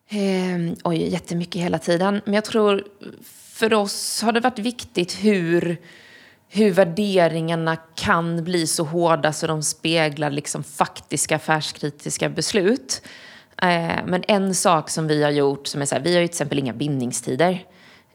Eh, 0.08 0.74
oj, 0.84 1.08
jättemycket 1.08 1.62
hela 1.62 1.78
tiden. 1.78 2.20
Men 2.24 2.34
jag 2.34 2.44
tror 2.44 2.84
för 3.54 3.74
oss 3.74 4.22
har 4.22 4.32
det 4.32 4.40
varit 4.40 4.58
viktigt 4.58 5.12
hur, 5.24 5.76
hur 6.48 6.70
värderingarna 6.70 7.76
kan 7.94 8.44
bli 8.44 8.66
så 8.66 8.84
hårda 8.84 9.32
så 9.32 9.46
de 9.46 9.62
speglar 9.62 10.30
liksom 10.30 10.64
faktiska 10.64 11.36
affärskritiska 11.36 12.28
beslut. 12.28 13.02
Eh, 13.62 14.04
men 14.06 14.24
en 14.28 14.54
sak 14.54 14.90
som 14.90 15.06
vi 15.06 15.22
har 15.22 15.30
gjort, 15.30 15.66
som 15.66 15.82
är 15.82 15.86
så 15.86 15.94
här, 15.94 16.02
vi 16.02 16.14
har 16.14 16.20
ju 16.20 16.26
till 16.26 16.34
exempel 16.34 16.58
inga 16.58 16.72
bindningstider. 16.72 17.64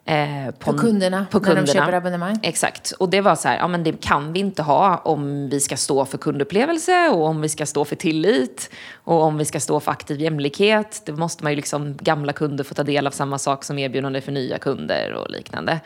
Eh, 0.10 0.52
på, 0.52 0.72
på, 0.72 0.78
kunderna, 0.78 1.26
på 1.32 1.40
kunderna, 1.40 1.62
när 1.62 1.68
de 1.68 1.74
köper 1.74 1.94
abonnemang. 1.94 2.40
Exakt. 2.44 2.92
Och 2.92 3.10
det 3.10 3.22
var 3.22 3.36
så 3.36 3.48
här, 3.48 3.58
ja 3.58 3.68
men 3.68 3.84
det 3.84 4.02
kan 4.02 4.34
vi 4.34 4.40
inte 4.40 4.64
ha 4.64 4.98
om 4.98 5.50
vi 5.50 5.60
ska 5.60 5.78
stå 5.78 6.06
för 6.06 6.18
kundupplevelse 6.18 7.10
och 7.10 7.26
om 7.26 7.42
vi 7.42 7.50
ska 7.50 7.66
stå 7.66 7.86
för 7.86 7.96
tillit 7.96 8.70
och 9.04 9.22
om 9.22 9.38
vi 9.38 9.46
ska 9.46 9.60
stå 9.60 9.80
för 9.80 9.92
aktiv 9.92 10.22
jämlikhet. 10.22 11.02
Det 11.06 11.12
måste 11.12 11.44
man 11.44 11.52
ju 11.52 11.56
liksom, 11.56 11.98
gamla 12.02 12.34
kunder 12.34 12.64
få 12.64 12.74
ta 12.74 12.84
del 12.84 13.08
av 13.08 13.12
samma 13.12 13.38
sak 13.38 13.64
som 13.64 13.80
erbjudande 13.80 14.22
för 14.22 14.32
nya 14.32 14.58
kunder 14.58 15.14
och 15.14 15.30
liknande. 15.30 15.80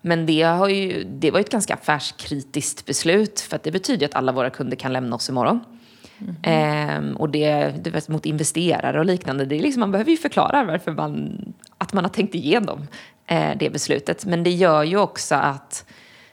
Men 0.00 0.26
det, 0.26 0.42
har 0.42 0.68
ju, 0.68 1.04
det 1.04 1.30
var 1.30 1.38
ju 1.38 1.44
ett 1.44 1.50
ganska 1.50 1.74
affärskritiskt 1.74 2.86
beslut 2.86 3.40
för 3.40 3.56
att 3.56 3.62
det 3.62 3.72
betyder 3.72 4.06
att 4.06 4.14
alla 4.14 4.32
våra 4.32 4.50
kunder 4.50 4.76
kan 4.76 4.92
lämna 4.92 5.16
oss 5.16 5.28
imorgon. 5.28 5.60
Mm. 6.18 6.36
Ehm, 6.42 7.16
och 7.16 7.30
det, 7.30 7.74
det 7.80 8.08
mot 8.08 8.26
investerare 8.26 8.98
och 8.98 9.04
liknande, 9.04 9.44
det 9.44 9.56
är 9.56 9.62
liksom, 9.62 9.80
man 9.80 9.92
behöver 9.92 10.10
ju 10.10 10.16
förklara 10.16 10.64
varför 10.64 10.92
man, 10.92 11.38
att 11.78 11.92
man 11.92 12.04
har 12.04 12.10
tänkt 12.10 12.34
igenom 12.34 12.86
Eh, 13.26 13.56
det 13.56 13.70
beslutet. 13.70 14.24
Men 14.24 14.42
det 14.42 14.50
gör 14.50 14.82
ju 14.82 14.98
också 14.98 15.34
att 15.34 15.84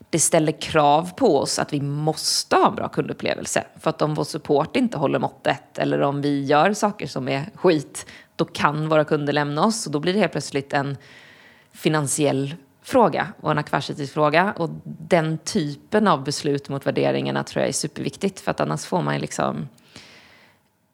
det 0.09 0.19
ställer 0.19 0.61
krav 0.61 1.11
på 1.15 1.37
oss 1.37 1.59
att 1.59 1.73
vi 1.73 1.81
måste 1.81 2.55
ha 2.55 2.67
en 2.67 2.75
bra 2.75 2.89
kundupplevelse. 2.89 3.63
För 3.79 3.89
att 3.89 4.01
om 4.01 4.13
vår 4.13 4.23
support 4.23 4.75
inte 4.75 4.97
håller 4.97 5.19
måttet 5.19 5.77
eller 5.77 6.01
om 6.01 6.21
vi 6.21 6.43
gör 6.43 6.73
saker 6.73 7.07
som 7.07 7.27
är 7.27 7.49
skit, 7.55 8.05
då 8.35 8.45
kan 8.45 8.89
våra 8.89 9.05
kunder 9.05 9.33
lämna 9.33 9.65
oss 9.65 9.85
och 9.85 9.91
då 9.91 9.99
blir 9.99 10.13
det 10.13 10.19
helt 10.19 10.31
plötsligt 10.31 10.73
en 10.73 10.97
finansiell 11.71 12.55
fråga 12.83 13.27
och 13.41 13.51
en 13.51 13.57
affärsetisk 13.57 14.13
fråga. 14.13 14.53
Och 14.57 14.69
den 14.83 15.37
typen 15.37 16.07
av 16.07 16.23
beslut 16.23 16.69
mot 16.69 16.87
värderingarna 16.87 17.43
tror 17.43 17.61
jag 17.61 17.69
är 17.69 17.73
superviktigt 17.73 18.39
för 18.39 18.51
att 18.51 18.59
annars 18.59 18.85
får 18.85 19.01
man 19.01 19.19
liksom 19.19 19.67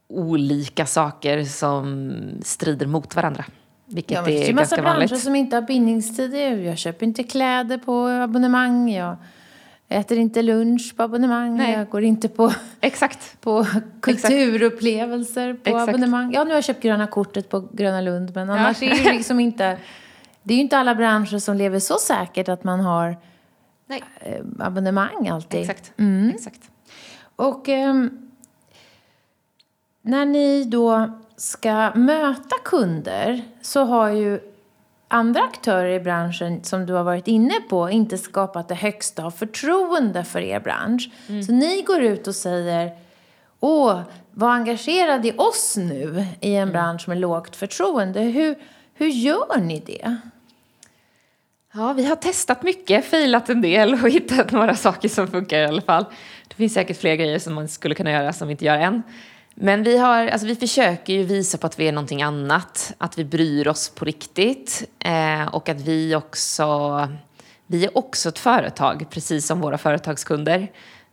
olika 0.10 0.86
saker 0.86 1.44
som 1.44 2.14
strider 2.42 2.88
mot 2.88 3.16
varandra. 3.16 3.46
Vilket 3.90 4.12
ja, 4.12 4.28
är, 4.28 4.50
är 4.50 4.54
ganska 4.54 4.82
vanligt. 4.82 5.10
Det 5.10 5.14
branscher 5.14 5.24
som 5.24 5.36
inte 5.36 5.56
har 5.56 5.62
bindningstider. 5.62 6.58
Jag 6.58 6.78
köper 6.78 7.06
inte 7.06 7.24
kläder 7.24 7.78
på 7.78 8.08
abonnemang. 8.08 8.92
Jag 8.92 9.18
äter 9.88 10.18
inte 10.18 10.42
lunch 10.42 10.94
på 10.96 11.04
abonnemang. 11.04 11.58
Nej. 11.58 11.74
Jag 11.74 11.90
går 11.90 12.04
inte 12.04 12.30
på, 12.30 12.54
Exakt. 12.82 13.42
på 13.42 13.66
kulturupplevelser 14.02 15.54
på 15.54 15.70
Exakt. 15.70 15.90
abonnemang. 15.90 16.32
Ja, 16.34 16.44
nu 16.44 16.50
har 16.50 16.58
jag 16.58 16.64
köpt 16.64 16.84
gröna 16.84 17.08
kortet 17.08 17.50
på 17.50 17.68
Gröna 17.72 18.02
Lund. 18.02 18.32
Men 18.36 18.50
annars 18.50 18.82
ja. 18.82 18.92
är 18.92 19.04
det 19.04 19.12
liksom 19.18 19.40
inte... 19.40 19.78
Det 20.44 20.54
är 20.54 20.56
ju 20.56 20.62
inte 20.62 20.78
alla 20.78 20.96
branscher 20.96 21.40
som 21.40 21.58
lever 21.58 21.80
så 21.80 21.98
säkert 21.98 22.50
att 22.50 22.64
man 22.64 22.80
har 22.80 23.18
Nej. 23.88 24.04
Eh, 24.22 24.46
abonnemang 24.60 25.28
alltid. 25.28 25.62
Exakt. 25.62 25.94
Mm. 25.98 26.30
Exakt. 26.30 26.70
Och 27.36 27.68
um, 27.68 28.32
när 30.02 30.26
ni 30.26 30.64
då 30.64 31.20
ska 31.40 31.92
möta 31.96 32.56
kunder 32.66 33.42
så 33.62 33.84
har 33.84 34.10
ju 34.10 34.40
andra 35.08 35.42
aktörer 35.42 35.90
i 35.90 36.00
branschen, 36.00 36.64
som 36.64 36.86
du 36.86 36.94
har 36.94 37.04
varit 37.04 37.28
inne 37.28 37.54
på, 37.70 37.90
inte 37.90 38.18
skapat 38.18 38.68
det 38.68 38.76
högsta 38.76 39.24
av 39.24 39.32
förtroende 39.32 40.24
för 40.24 40.40
er 40.40 40.60
bransch. 40.60 41.10
Mm. 41.28 41.44
Så 41.44 41.52
ni 41.52 41.82
går 41.82 42.02
ut 42.02 42.28
och 42.28 42.36
säger 42.36 42.92
Åh, 43.60 44.02
var 44.32 44.50
engagerad 44.50 45.26
i 45.26 45.34
oss 45.38 45.78
nu 45.78 46.26
i 46.40 46.56
en 46.56 46.62
mm. 46.62 46.74
bransch 46.74 47.08
med 47.08 47.18
lågt 47.18 47.56
förtroende. 47.56 48.22
Hur, 48.22 48.56
hur 48.94 49.08
gör 49.08 49.60
ni 49.60 49.80
det? 49.80 50.18
Ja, 51.74 51.94
vi 51.94 52.06
har 52.06 52.16
testat 52.16 52.64
mycket, 52.64 53.06
filat 53.06 53.50
en 53.50 53.62
del 53.62 53.94
och 53.94 54.10
hittat 54.10 54.52
några 54.52 54.76
saker 54.76 55.10
som 55.10 55.28
funkar 55.28 55.60
i 55.60 55.66
alla 55.66 55.82
fall. 55.82 56.06
Det 56.48 56.56
finns 56.56 56.74
säkert 56.74 56.98
fler 56.98 57.16
grejer 57.16 57.40
som 57.40 57.54
man 57.54 57.68
skulle 57.68 57.96
kunna 57.96 58.12
göra 58.12 58.34
som 58.34 58.48
vi 58.48 58.52
inte 58.52 58.66
gör 58.66 58.78
än. 58.78 59.04
Men 59.62 59.84
vi, 59.84 59.98
har, 59.98 60.28
alltså 60.28 60.48
vi 60.48 60.56
försöker 60.56 61.14
ju 61.14 61.24
visa 61.24 61.58
på 61.58 61.68
att 61.68 61.80
vi 61.80 61.88
är 61.88 61.92
någonting 61.92 62.22
annat, 62.22 62.94
att 62.98 63.18
vi 63.18 63.26
bryr 63.26 63.68
oss 63.68 63.90
på 63.90 64.06
riktigt 64.06 64.84
eh, 65.00 65.48
och 65.48 65.70
att 65.70 65.82
vi 65.82 66.16
också, 66.16 67.08
vi 67.68 67.86
är 67.86 67.98
också 67.98 68.30
ett 68.30 68.40
företag, 68.40 69.06
precis 69.10 69.48
som 69.48 69.62
våra 69.62 69.78
företagskunder. 69.78 70.72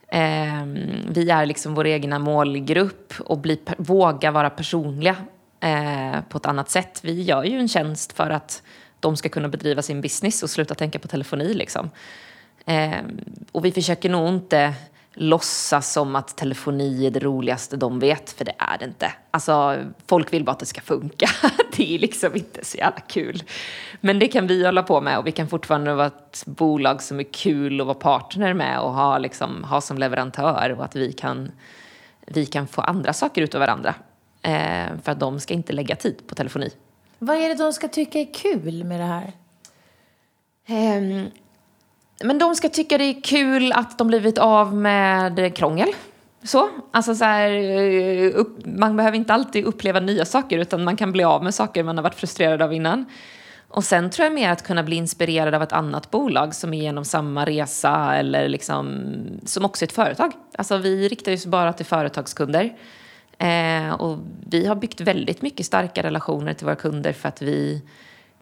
Eh, 0.09 0.65
vi 1.09 1.31
är 1.31 1.47
liksom 1.47 1.75
vår 1.75 1.87
egna 1.87 2.19
målgrupp 2.19 3.15
och 3.19 3.39
bli, 3.39 3.61
våga 3.79 4.31
vara 4.31 4.51
personliga 4.51 5.17
eh, 5.61 6.21
på 6.29 6.39
ett 6.39 6.47
annat 6.47 6.71
sätt. 6.71 7.01
Vi 7.03 7.23
gör 7.23 7.45
ju 7.45 7.59
en 7.59 7.69
tjänst 7.69 8.13
för 8.13 8.31
att 8.31 8.63
de 9.01 9.17
ska 9.17 9.29
kunna 9.29 9.49
bedriva 9.49 9.83
sin 9.83 10.01
business 10.01 10.43
och 10.43 10.51
sluta 10.51 10.75
tänka 10.75 10.99
på 10.99 11.09
telefoni. 11.09 11.55
Liksom. 11.55 11.91
Eh, 12.67 13.01
och 13.53 13.65
vi 13.65 13.73
försöker 13.73 14.09
nog 14.09 14.29
inte 14.29 14.75
låtsas 15.18 15.92
som 15.92 16.16
att 16.16 16.37
telefoni 16.37 17.07
är 17.07 17.11
det 17.11 17.20
roligaste 17.20 17.76
de 17.76 17.98
vet, 17.98 18.31
för 18.31 18.44
det 18.44 18.55
är 18.59 18.79
det 18.79 18.85
inte. 18.85 19.12
Alltså, 19.31 19.85
folk 20.07 20.33
vill 20.33 20.44
bara 20.44 20.52
att 20.52 20.59
det 20.59 20.66
ska 20.66 20.81
funka. 20.81 21.29
det 21.76 21.94
är 21.94 21.98
liksom 21.98 22.37
inte 22.37 22.64
så 22.64 22.76
jävla 22.76 23.00
kul. 23.00 23.42
Men 24.00 24.18
det 24.18 24.29
kan 24.29 24.46
vi 24.46 24.64
hålla 24.64 24.83
på 24.83 25.00
med 25.00 25.18
och 25.18 25.26
vi 25.26 25.33
kan 25.33 25.48
fortfarande 25.48 25.94
vara 25.94 26.07
ett 26.07 26.42
bolag 26.46 27.02
som 27.02 27.20
är 27.20 27.33
kul 27.33 27.81
att 27.81 27.87
vara 27.87 27.98
partner 27.98 28.55
med 28.55 28.81
och 28.81 28.94
ha, 28.94 29.18
liksom, 29.18 29.64
ha 29.64 29.81
som 29.81 29.98
leverantör 29.98 30.74
och 30.79 30.85
att 30.85 30.96
vi 30.96 31.12
kan, 31.12 31.52
vi 32.26 32.46
kan 32.46 32.66
få 32.66 32.81
andra 32.81 33.12
saker 33.12 33.42
ut 33.42 33.55
av 33.55 33.61
varandra. 33.61 33.94
Eh, 34.42 34.87
för 35.02 35.12
att 35.12 35.20
de 35.20 35.40
ska 35.40 35.55
inte 35.55 35.72
lägga 35.72 35.96
tid 35.96 36.26
på 36.26 36.35
telefoni. 36.35 36.70
Vad 37.18 37.37
är 37.37 37.48
det 37.48 37.55
de 37.55 37.72
ska 37.72 37.88
tycka 37.88 38.18
är 38.18 38.35
kul 38.35 38.85
med 38.85 39.00
det 39.00 39.05
här? 39.05 39.33
Um, 40.68 41.31
men 42.24 42.38
de 42.38 42.55
ska 42.55 42.68
tycka 42.68 42.98
det 42.98 43.05
är 43.05 43.22
kul 43.22 43.72
att 43.72 43.98
de 43.98 44.07
blivit 44.07 44.38
av 44.38 44.74
med 44.74 45.57
krångel. 45.57 45.88
Så, 46.42 46.68
alltså 46.90 47.14
så 47.14 47.24
här, 47.24 47.50
eh, 47.50 48.31
upp, 48.35 48.66
man 48.66 48.96
behöver 48.96 49.16
inte 49.16 49.35
alltid 49.35 49.64
uppleva 49.64 50.00
nya 50.00 50.24
saker 50.24 50.59
utan 50.59 50.85
man 50.85 50.96
kan 50.96 51.12
bli 51.12 51.24
av 51.24 51.44
med 51.44 51.55
saker 51.55 51.83
man 51.83 51.96
har 51.96 52.02
varit 52.02 52.14
frustrerad 52.14 52.62
av 52.62 52.72
innan. 52.72 53.05
Och 53.68 53.85
sen 53.85 54.11
tror 54.11 54.24
jag 54.24 54.35
mer 54.35 54.50
att 54.50 54.62
kunna 54.62 54.83
bli 54.83 54.96
inspirerad 54.96 55.55
av 55.55 55.62
ett 55.62 55.72
annat 55.72 56.11
bolag 56.11 56.55
som 56.55 56.74
är 56.74 56.83
genom 56.83 57.05
samma 57.05 57.44
resa 57.44 58.16
eller 58.16 58.48
liksom, 58.48 59.07
som 59.44 59.64
också 59.64 59.85
är 59.85 59.87
ett 59.87 59.92
företag. 59.92 60.33
Alltså 60.59 60.76
vi 60.76 61.09
riktar 61.09 61.33
oss 61.33 61.46
bara 61.46 61.72
till 61.72 61.87
företagskunder. 61.87 62.76
Eh, 63.38 63.92
och 63.92 64.18
vi 64.46 64.66
har 64.66 64.74
byggt 64.74 65.00
väldigt 65.00 65.42
mycket 65.42 65.66
starka 65.66 66.02
relationer 66.02 66.52
till 66.52 66.66
våra 66.66 66.76
kunder 66.76 67.12
för 67.12 67.29
att 67.29 67.42
vi 67.42 67.83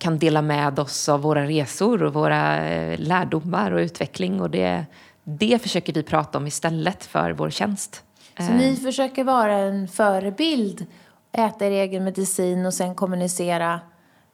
kan 0.04 0.18
dela 0.18 0.42
med 0.42 0.78
oss 0.78 1.08
av 1.08 1.20
våra 1.22 1.44
resor 1.46 2.02
och 2.02 2.12
våra 2.14 2.68
eh, 2.68 2.98
lärdomar 2.98 3.70
och 3.72 3.78
utveckling. 3.78 4.40
Och 4.40 4.50
det, 4.50 4.84
det 5.24 5.62
försöker 5.62 5.92
vi 5.92 6.02
prata 6.02 6.38
om 6.38 6.46
istället 6.46 7.04
för 7.04 7.30
vår 7.30 7.50
tjänst. 7.50 8.02
Så 8.38 8.52
ni 8.52 8.76
försöker 8.76 9.24
vara 9.24 9.52
en 9.54 9.88
förebild, 9.88 10.86
äta 11.32 11.66
er 11.66 11.70
egen 11.70 12.04
medicin 12.04 12.66
och 12.66 12.74
sen 12.74 12.94
kommunicera 12.94 13.80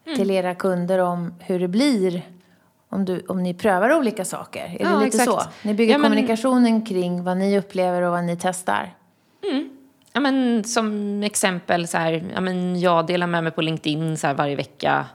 Mm. 0.06 0.18
till 0.18 0.30
era 0.30 0.54
kunder 0.54 0.98
om 0.98 1.34
hur 1.38 1.60
det 1.60 1.68
blir 1.68 2.22
om, 2.88 3.04
du, 3.04 3.24
om 3.28 3.42
ni 3.42 3.54
prövar 3.54 3.94
olika 3.96 4.24
saker? 4.24 4.64
Är 4.64 4.78
det 4.78 4.84
Ja, 4.84 4.98
lite 5.04 5.06
exakt. 5.22 5.30
så? 5.30 5.40
Ni 5.62 5.74
bygger 5.74 5.92
Ja, 5.92 5.98
men- 5.98 6.10
kommunikationen 6.10 6.86
kring 6.86 7.24
vad 7.24 7.36
ni 7.36 7.58
upplever 7.58 8.02
och 8.02 8.10
vad 8.12 8.24
ni 8.24 8.36
testar? 8.40 8.94
Ja, 10.12 10.20
men 10.20 10.64
som 10.64 11.22
exempel, 11.22 11.88
så 11.88 11.98
här, 11.98 12.24
ja, 12.34 12.40
men 12.40 12.80
jag 12.80 13.06
delar 13.06 13.26
med 13.26 13.42
mig 13.44 13.52
på 13.52 13.62
LinkedIn 13.62 14.16
så 14.16 14.26
här, 14.26 14.34
varje 14.34 14.56
vecka 14.56 15.06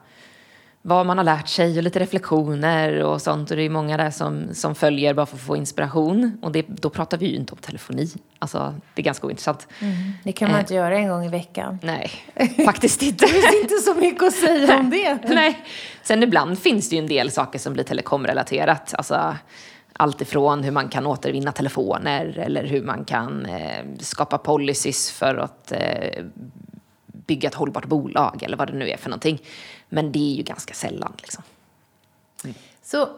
vad 0.88 1.06
man 1.06 1.18
har 1.18 1.26
lärt 1.26 1.48
sig 1.48 1.78
och 1.78 1.84
lite 1.84 2.00
reflektioner 2.00 3.04
och 3.04 3.22
sånt. 3.22 3.52
Och 3.52 3.58
det 3.58 3.64
är 3.64 3.70
många 3.70 3.98
där 3.98 4.10
som, 4.12 4.54
som 4.54 4.76
följer 4.76 5.14
bara 5.14 5.26
för 5.26 5.36
att 5.36 5.42
få 5.42 5.56
inspiration. 5.58 6.38
Och 6.42 6.52
det, 6.52 6.66
då 6.68 6.90
pratar 6.90 7.18
vi 7.18 7.26
ju 7.28 7.36
inte 7.36 7.52
om 7.54 7.58
telefoni. 7.58 8.08
Alltså, 8.40 8.76
det 8.94 9.02
är 9.02 9.04
ganska 9.04 9.28
ointressant. 9.28 9.68
Det 10.24 10.32
kan 10.32 10.48
man 10.48 10.56
Eh. 10.56 10.62
inte 10.62 10.74
göra 10.74 10.98
en 10.98 11.08
gång 11.10 11.26
i 11.26 11.30
veckan. 11.30 11.80
Nej, 11.84 12.12
faktiskt 12.66 13.02
inte. 13.02 13.26
Det 13.26 13.32
finns 13.32 13.62
inte 13.62 13.76
så 13.76 13.94
mycket 13.94 14.24
att 14.24 14.34
säga 14.34 14.78
om 14.80 14.90
det. 14.90 15.18
Nej. 15.28 15.66
Sen 16.04 16.24
ibland 16.24 16.60
finns 16.60 16.90
det 16.90 16.96
ju 16.96 17.02
en 17.02 17.08
del 17.08 17.32
saker 17.32 17.60
som 17.60 17.74
blir 17.74 17.84
telekomrelaterat. 17.84 18.94
Alltså, 18.98 19.36
allt 19.94 20.22
ifrån 20.22 20.64
hur 20.64 20.72
man 20.72 20.90
kan 20.90 21.06
återvinna 21.06 21.52
telefoner 21.52 22.38
eller 22.40 22.64
hur 22.66 22.84
man 22.84 23.06
kan 23.06 23.46
eh, 23.46 23.86
skapa 24.00 24.38
policies 24.38 25.12
för 25.12 25.36
att 25.36 25.72
eh, 25.72 26.24
bygga 27.28 27.50
ett 27.50 27.56
hållbart 27.56 27.86
bolag 27.86 28.44
eller 28.44 28.58
vad 28.58 28.68
det 28.68 28.74
nu 28.78 28.90
är 28.90 28.98
för 28.98 29.10
någonting. 29.10 29.42
Men 29.90 30.12
det 30.12 30.32
är 30.32 30.36
ju 30.36 30.44
ganska 30.44 30.74
sällan. 30.74 31.14
Liksom. 31.18 31.44
Så 32.82 33.10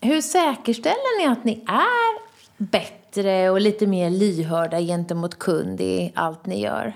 hur 0.00 0.20
säkerställer 0.20 1.18
ni 1.18 1.26
att 1.32 1.44
ni 1.44 1.64
är 1.66 2.20
bättre 2.56 3.50
och 3.50 3.60
lite 3.60 3.86
mer 3.86 4.10
lyhörda 4.10 4.80
gentemot 4.80 5.38
kund 5.38 5.80
i 5.80 6.12
allt 6.14 6.46
ni 6.46 6.60
gör? 6.60 6.92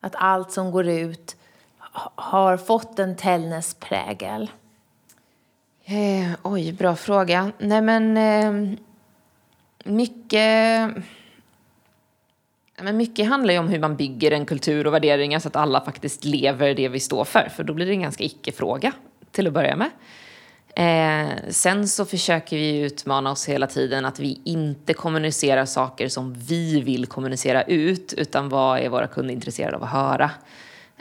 Att 0.00 0.14
allt 0.14 0.52
som 0.52 0.70
går 0.70 0.88
ut 0.88 1.36
ha- 1.78 2.12
har 2.16 2.56
fått 2.56 2.98
en 2.98 3.16
Tällnäs-prägel? 3.16 4.50
Eh, 5.84 6.30
oj, 6.42 6.72
bra 6.72 6.96
fråga. 6.96 7.52
Nej 7.58 7.82
men 7.82 8.16
eh, 8.16 8.78
mycket... 9.84 10.94
Men 12.82 12.96
mycket 12.96 13.28
handlar 13.28 13.54
ju 13.54 13.60
om 13.60 13.68
hur 13.68 13.78
man 13.80 13.96
bygger 13.96 14.30
en 14.30 14.46
kultur 14.46 14.86
och 14.86 14.94
värderingar 14.94 15.38
så 15.38 15.48
att 15.48 15.56
alla 15.56 15.80
faktiskt 15.80 16.24
lever 16.24 16.74
det 16.74 16.88
vi 16.88 17.00
står 17.00 17.24
för. 17.24 17.48
För 17.56 17.64
då 17.64 17.74
blir 17.74 17.86
det 17.86 17.92
en 17.92 18.00
ganska 18.02 18.24
icke-fråga 18.24 18.92
till 19.32 19.46
att 19.46 19.52
börja 19.52 19.76
med. 19.76 19.90
Eh, 20.76 21.28
sen 21.48 21.88
så 21.88 22.04
försöker 22.04 22.56
vi 22.56 22.78
utmana 22.80 23.30
oss 23.30 23.48
hela 23.48 23.66
tiden 23.66 24.04
att 24.04 24.20
vi 24.20 24.40
inte 24.44 24.94
kommunicerar 24.94 25.64
saker 25.64 26.08
som 26.08 26.34
vi 26.34 26.80
vill 26.80 27.06
kommunicera 27.06 27.62
ut 27.62 28.12
utan 28.12 28.48
vad 28.48 28.78
är 28.78 28.88
våra 28.88 29.06
kunder 29.06 29.34
intresserade 29.34 29.76
av 29.76 29.82
att 29.82 29.90
höra. 29.90 30.30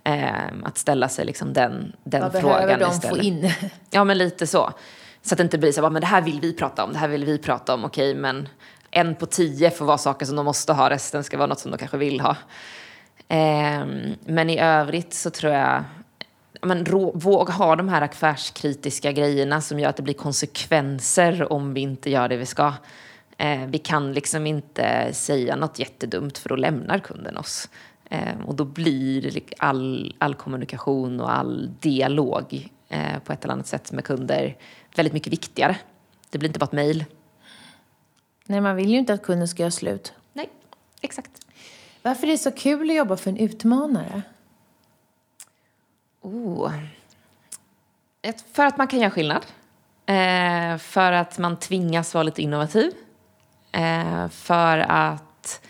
Eh, 0.04 0.30
att 0.64 0.78
ställa 0.78 1.10
sig 1.10 1.26
liksom 1.26 1.54
den, 1.54 1.94
den 2.04 2.22
Vad 2.22 2.32
frågan 2.32 2.58
behöver 2.58 2.80
de 2.86 2.92
istället. 2.92 3.18
få 3.18 3.24
in? 3.24 3.52
Ja, 3.90 4.04
men 4.04 4.18
lite 4.18 4.48
så. 4.48 4.74
Så 5.22 5.34
att 5.34 5.38
det 5.38 5.44
inte 5.44 5.58
blir 5.58 5.72
så, 5.72 5.82
"Va, 5.82 5.90
men 5.90 6.02
det 6.02 6.08
här 6.08 6.22
vill 6.22 6.40
vi 6.42 6.54
prata 6.54 6.84
om, 6.84 6.94
det 6.94 7.00
här 7.00 7.08
vill 7.08 7.26
vi 7.26 7.38
prata 7.38 7.74
om, 7.74 7.86
okej, 7.86 8.16
men 8.16 8.48
en 8.96 9.16
på 9.16 9.26
tio 9.26 9.72
får 9.72 9.86
vara 9.86 9.98
saker 9.98 10.26
som 10.26 10.36
de 10.36 10.46
måste 10.46 10.74
ha, 10.74 10.90
resten 10.90 11.24
ska 11.24 11.38
vara 11.38 11.48
något 11.48 11.60
som 11.60 11.72
de 11.72 11.78
kanske 11.78 11.98
vill 11.98 12.20
ha. 12.20 12.38
Eh, 13.28 13.86
men 14.26 14.50
i 14.50 14.60
övrigt 14.60 15.14
så 15.14 15.30
tror 15.30 15.54
jag, 15.54 15.84
men 16.62 16.86
rå, 16.86 17.12
våga 17.16 17.54
ha 17.54 17.76
de 17.76 17.90
här 17.90 18.02
affärskritiska 18.02 19.12
grejerna 19.12 19.62
som 19.62 19.80
gör 19.80 19.90
att 19.90 19.98
det 19.98 20.04
blir 20.04 20.14
konsekvenser 20.14 21.54
om 21.54 21.74
vi 21.74 21.82
inte 21.82 22.10
gör 22.10 22.30
det 22.30 22.38
vi 22.38 22.46
ska. 22.46 22.74
Eh, 23.38 23.66
vi 23.68 23.78
kan 23.78 24.14
liksom 24.14 24.48
inte 24.48 25.14
säga 25.14 25.56
något 25.56 25.80
jättedumt 25.80 26.38
för 26.38 26.50
då 26.50 26.56
lämnar 26.56 27.00
kunden 27.00 27.38
oss. 27.38 27.70
Eh, 28.10 28.42
och 28.46 28.56
då 28.56 28.66
blir 28.66 29.40
all, 29.58 30.16
all 30.18 30.36
kommunikation 30.36 31.20
och 31.20 31.34
all 31.34 31.72
dialog 31.80 32.70
eh, 32.90 33.20
på 33.26 33.34
ett 33.34 33.44
eller 33.44 33.54
annat 33.54 33.68
sätt 33.68 33.92
med 33.92 34.04
kunder 34.04 34.58
väldigt 34.96 35.14
mycket 35.14 35.34
viktigare. 35.34 35.78
Det 36.30 36.38
blir 36.38 36.50
inte 36.50 36.60
bara 36.60 36.66
ett 36.66 36.72
mejl. 36.72 37.06
Nej, 38.48 38.62
man 38.62 38.76
vill 38.76 38.90
ju 38.90 38.98
inte 38.98 39.14
att 39.14 39.24
kunden 39.24 39.48
ska 39.48 39.64
göra 39.64 39.72
slut. 39.72 40.14
Nej, 40.34 40.50
exakt. 41.02 41.32
Varför 42.02 42.28
är 42.28 42.32
det 42.32 42.38
så 42.38 42.52
kul 42.52 42.90
att 42.90 42.96
jobba 42.96 43.18
för 43.18 43.30
en 43.30 43.38
utmanare? 43.38 44.22
Oh. 46.22 46.72
För 48.54 48.66
att 48.66 48.78
man 48.78 48.88
kan 48.88 49.00
göra 49.00 49.12
skillnad. 49.12 49.46
Eh, 50.06 50.78
för 50.78 51.12
att 51.12 51.38
man 51.38 51.58
tvingas 51.58 52.14
vara 52.14 52.24
lite 52.24 52.42
innovativ. 52.42 52.92
Eh, 53.72 54.28
för 54.28 54.78
att, 54.78 55.62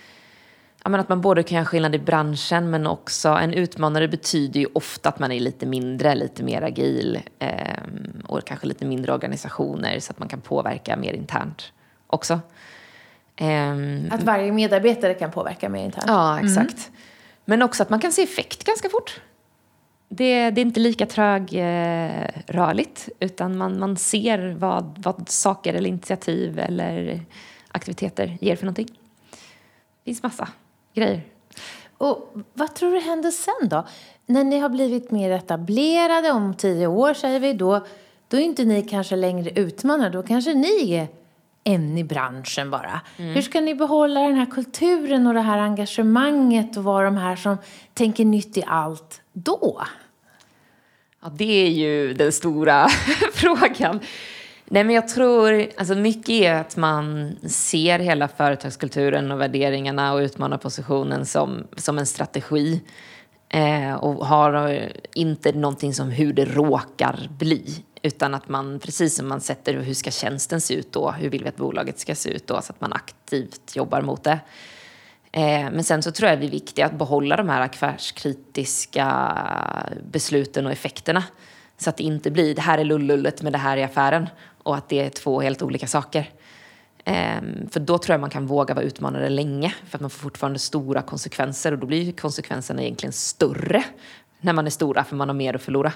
ja, 0.84 0.90
men 0.90 1.00
att 1.00 1.10
man 1.10 1.22
både 1.22 1.44
kan 1.44 1.56
göra 1.56 1.66
skillnad 1.66 1.96
i 1.96 2.00
branschen 2.00 2.70
men 2.70 2.88
också 2.88 3.30
en 3.30 3.54
utmanare 3.54 4.08
betyder 4.08 4.60
ju 4.60 4.68
ofta 4.74 5.10
att 5.10 5.20
man 5.20 5.32
är 5.32 5.40
lite 5.40 5.66
mindre, 5.66 6.16
lite 6.16 6.44
mer 6.44 6.62
agil 6.62 7.20
eh, 7.40 7.84
och 8.26 8.46
kanske 8.46 8.68
lite 8.68 8.86
mindre 8.86 9.14
organisationer 9.14 10.00
så 10.00 10.12
att 10.12 10.20
man 10.20 10.28
kan 10.28 10.42
påverka 10.42 10.98
mer 10.98 11.14
internt 11.14 11.72
också. 12.08 12.40
Ehm, 13.36 14.10
Att 14.12 14.24
varje 14.24 14.52
medarbetare 14.52 15.14
kan 15.14 15.32
påverka 15.32 15.70
mer 15.70 15.86
internt? 15.86 16.06
Ja, 16.08 16.40
exakt. 16.40 16.92
Men 17.46 17.62
också 17.62 17.84
att 17.84 17.90
man 17.90 18.00
kan 18.00 18.12
se 18.12 18.24
effekt 18.24 18.64
ganska 18.64 18.90
fort. 18.90 19.22
Det, 20.10 20.50
det 20.50 20.62
är 20.62 20.66
inte 20.66 20.80
lika 20.80 21.06
trögrörligt, 21.06 23.10
utan 23.20 23.58
man, 23.58 23.80
man 23.80 23.98
ser 23.98 24.56
vad, 24.60 25.02
vad 25.04 25.30
saker 25.30 25.74
eller 25.74 25.90
initiativ 25.90 26.60
eller 26.60 27.22
aktiviteter 27.68 28.38
ger 28.42 28.56
för 28.56 28.66
någonting. 28.66 28.86
Det 28.86 30.06
finns 30.06 30.24
massa 30.24 30.48
grejer. 30.94 31.22
Och 31.98 32.34
vad 32.54 32.76
tror 32.76 32.92
du 32.92 33.00
händer 33.00 33.32
sen 33.32 33.70
då? 33.70 33.86
När 34.26 34.44
ni 34.44 34.60
har 34.60 34.70
blivit 34.70 35.12
mer 35.12 35.32
etablerade 35.32 36.32
om 36.32 36.54
tio 36.54 36.88
år 36.88 37.14
säger 37.14 37.40
vi, 37.40 37.54
då, 37.54 37.86
då 38.28 38.38
är 38.38 38.42
inte 38.42 38.66
ni 38.66 38.82
kanske 38.82 39.16
längre 39.16 39.50
utmanare, 39.50 40.10
då 40.10 40.24
kanske 40.24 40.54
ni 40.54 40.94
är 40.94 41.08
en 41.68 41.98
i 41.98 42.04
branschen 42.04 42.70
bara. 42.70 43.02
Hur 43.18 43.42
ska 43.42 43.62
ni 43.62 43.76
behålla 43.76 44.22
den 44.22 44.36
här 44.36 44.46
kulturen 44.46 45.28
och 45.28 45.34
det 45.34 45.42
här 45.42 45.58
engagemanget 45.58 46.78
och 46.78 46.84
vara 46.84 47.06
de 47.06 47.18
här 47.18 47.36
som 47.36 47.58
tänker 47.94 48.26
nytt 48.26 48.58
i 48.58 48.64
allt 48.68 49.22
då? 49.34 49.82
Ja, 51.24 51.30
det 51.30 51.66
är 51.66 51.70
ju 51.70 52.14
den 52.14 52.32
stora 52.32 52.88
frågan. 53.34 54.00
Nej, 54.66 54.84
men 54.84 54.96
jag 54.96 55.08
tror, 55.08 55.66
alltså 55.78 55.96
mycket 55.96 56.30
är 56.30 56.54
att 56.54 56.78
man 56.78 57.36
ser 57.50 58.00
hela 58.00 58.28
företagskulturen 58.28 59.32
och 59.32 59.42
värderingarna 59.42 60.14
och 60.14 60.20
utmanarpositionen 60.20 61.26
som, 61.26 61.68
som 61.76 61.98
en 61.98 62.06
strategi. 62.06 62.82
Eh, 63.50 63.94
och 63.94 64.26
har 64.26 64.72
eh, 64.72 64.90
inte 65.14 65.52
någonting 65.52 65.94
som 65.94 66.10
hur 66.10 66.34
det 66.34 66.46
råkar 66.46 67.30
bli. 67.38 67.84
Utan 68.06 68.34
att 68.34 68.50
man, 68.50 68.80
precis 68.80 69.16
som 69.16 69.28
man 69.28 69.42
sätter 69.42 69.74
hur 69.74 69.94
ska 69.94 70.12
tjänsten 70.12 70.62
se 70.62 70.74
ut 70.74 70.92
då, 70.92 71.12
hur 71.12 71.30
vill 71.30 71.44
vi 71.44 71.50
att 71.50 71.58
bolaget 71.58 72.00
ska 72.00 72.16
se 72.16 72.30
ut 72.30 72.48
då, 72.48 72.62
så 72.62 72.72
att 72.72 72.82
man 72.82 72.94
aktivt 72.94 73.76
jobbar 73.76 74.02
mot 74.02 74.24
det. 74.24 74.40
Eh, 75.32 75.72
men 75.72 75.84
sen 75.84 76.04
så 76.04 76.12
tror 76.12 76.30
jag 76.30 76.40
det 76.40 76.46
är 76.46 76.52
viktigt 76.52 76.86
att 76.86 76.98
behålla 76.98 77.36
de 77.36 77.50
här 77.50 77.62
affärskritiska 77.62 79.38
besluten 80.12 80.66
och 80.66 80.72
effekterna. 80.72 81.24
Så 81.78 81.90
att 81.90 81.98
det 81.98 82.04
inte 82.04 82.32
blir 82.32 82.56
det 82.56 82.62
här 82.62 82.78
är 82.78 82.84
lullullet 82.84 83.42
men 83.42 83.52
det 83.52 83.58
här 83.58 83.78
är 83.78 83.86
affären 83.86 84.30
och 84.64 84.76
att 84.76 84.90
det 84.90 85.00
är 85.00 85.10
två 85.10 85.42
helt 85.42 85.62
olika 85.62 85.88
saker. 85.88 86.30
Eh, 87.04 87.42
för 87.72 87.80
då 87.80 87.98
tror 87.98 88.14
jag 88.14 88.22
man 88.22 88.30
kan 88.30 88.48
våga 88.48 88.74
vara 88.74 88.86
utmanare 88.86 89.30
länge 89.30 89.74
för 89.86 89.98
att 89.98 90.02
man 90.02 90.10
får 90.10 90.20
fortfarande 90.20 90.60
stora 90.60 91.02
konsekvenser 91.02 91.72
och 91.72 91.80
då 91.80 91.88
blir 91.88 92.02
ju 92.02 92.12
konsekvenserna 92.12 92.82
egentligen 92.82 93.14
större 93.14 93.84
när 94.42 94.54
man 94.54 94.66
är 94.66 94.72
stora 94.72 95.04
för 95.04 95.16
man 95.16 95.30
har 95.30 95.36
mer 95.36 95.54
att 95.56 95.62
förlora. 95.62 95.94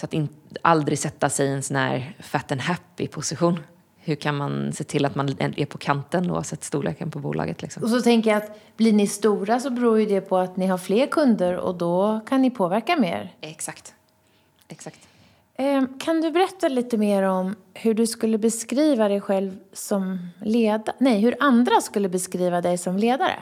Så 0.00 0.06
att 0.06 0.12
in, 0.12 0.28
aldrig 0.62 0.98
sätta 0.98 1.28
sig 1.28 1.46
i 1.46 1.52
en 1.52 1.62
sån 1.62 1.76
här 1.76 2.16
fat 2.20 2.52
and 2.52 2.60
happy 2.60 3.08
position. 3.08 3.60
Hur 3.96 4.14
kan 4.14 4.36
man 4.36 4.72
se 4.72 4.84
till 4.84 5.04
att 5.04 5.14
man 5.14 5.28
är 5.56 5.66
på 5.66 5.78
kanten 5.78 6.30
oavsett 6.30 6.64
storleken 6.64 7.10
på 7.10 7.18
bolaget? 7.18 7.62
Liksom? 7.62 7.82
Och 7.82 7.90
så 7.90 8.00
tänker 8.02 8.30
jag 8.30 8.36
att 8.36 8.76
blir 8.76 8.92
ni 8.92 9.06
stora 9.06 9.60
så 9.60 9.70
beror 9.70 10.00
ju 10.00 10.06
det 10.06 10.20
på 10.20 10.38
att 10.38 10.56
ni 10.56 10.66
har 10.66 10.78
fler 10.78 11.06
kunder 11.06 11.56
och 11.56 11.74
då 11.74 12.20
kan 12.28 12.42
ni 12.42 12.50
påverka 12.50 12.96
mer. 12.96 13.34
Exakt. 13.40 13.94
Exakt. 14.68 15.08
Ehm, 15.56 15.98
kan 15.98 16.20
du 16.20 16.30
berätta 16.30 16.68
lite 16.68 16.96
mer 16.96 17.22
om 17.22 17.56
hur 17.74 17.94
du 17.94 18.06
skulle 18.06 18.38
beskriva 18.38 19.08
dig 19.08 19.20
själv 19.20 19.58
som 19.72 20.28
ledare? 20.40 20.96
Nej, 20.98 21.20
hur 21.20 21.36
andra 21.40 21.80
skulle 21.80 22.08
beskriva 22.08 22.60
dig 22.60 22.78
som 22.78 22.96
ledare? 22.96 23.36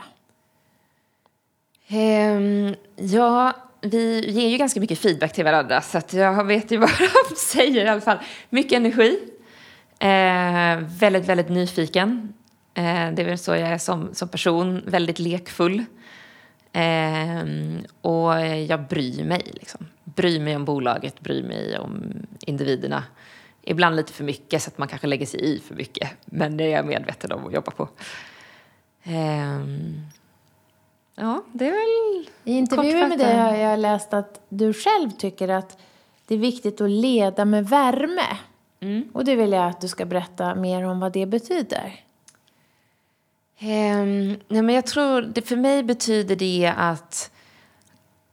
Um, 1.90 2.75
ja, 2.97 3.53
vi 3.81 4.31
ger 4.31 4.49
ju 4.49 4.57
ganska 4.57 4.81
mycket 4.81 4.99
feedback 4.99 5.33
till 5.33 5.45
varandra 5.45 5.81
så 5.81 5.99
att 5.99 6.12
jag 6.12 6.45
vet 6.45 6.71
ju 6.71 6.77
vad 6.77 6.91
de 7.29 7.37
säger 7.37 7.85
i 7.85 7.88
alla 7.88 8.01
fall. 8.01 8.19
Mycket 8.51 8.73
energi. 8.73 9.19
Eh, 9.99 10.79
väldigt, 10.99 11.27
väldigt 11.27 11.49
nyfiken. 11.49 12.33
Eh, 12.75 12.85
det 12.85 13.23
är 13.23 13.25
väl 13.25 13.38
så 13.38 13.51
jag 13.51 13.61
är 13.61 13.79
som, 13.79 14.14
som 14.14 14.29
person. 14.29 14.83
Väldigt 14.87 15.19
lekfull. 15.19 15.85
Eh, 16.73 17.45
och 18.01 18.47
jag 18.47 18.83
bryr 18.88 19.25
mig. 19.25 19.43
Liksom. 19.55 19.87
Bryr 20.05 20.41
mig 20.41 20.57
om 20.57 20.64
bolaget, 20.64 21.21
bryr 21.21 21.43
mig 21.43 21.79
om 21.79 22.12
individerna. 22.41 23.05
Ibland 23.62 23.97
lite 23.97 24.12
för 24.12 24.25
mycket 24.25 24.62
så 24.62 24.69
att 24.71 24.79
man 24.79 24.88
kanske 24.88 25.07
lägger 25.07 25.27
sig 25.27 25.41
i 25.41 25.61
för 25.69 25.75
mycket. 25.75 26.11
Men 26.25 26.57
det 26.57 26.64
är 26.64 26.69
jag 26.69 26.87
medveten 26.87 27.33
om 27.33 27.47
att 27.47 27.53
jobba 27.53 27.71
på. 27.71 27.88
Eh, 29.03 29.59
Ja, 31.20 31.44
det 31.52 31.66
är 31.66 31.70
väl 31.70 32.28
I 32.44 32.52
intervjuer 32.52 33.09
med 33.09 33.18
dig 33.18 33.37
har 33.37 33.57
jag 33.57 33.78
läst 33.78 34.14
att 34.14 34.40
du 34.48 34.72
själv 34.72 35.11
tycker 35.11 35.48
att 35.48 35.78
det 36.26 36.35
är 36.35 36.38
viktigt 36.38 36.81
att 36.81 36.90
leda 36.90 37.44
med 37.44 37.68
värme. 37.68 38.37
Mm. 38.81 39.09
Och 39.12 39.24
det 39.24 39.37
vill 39.37 39.52
jag 39.52 39.66
att 39.66 39.81
du 39.81 39.88
ska 39.88 40.04
berätta 40.04 40.54
mer 40.54 40.85
om 40.85 41.00
vad 41.00 41.12
det 41.12 41.26
betyder. 41.26 42.04
Um, 43.61 44.37
nej 44.48 44.62
men 44.62 44.70
jag 44.70 44.87
tror, 44.87 45.22
det 45.22 45.42
för 45.42 45.57
mig 45.57 45.83
betyder 45.83 46.37
det 46.37 46.72
att 46.76 47.31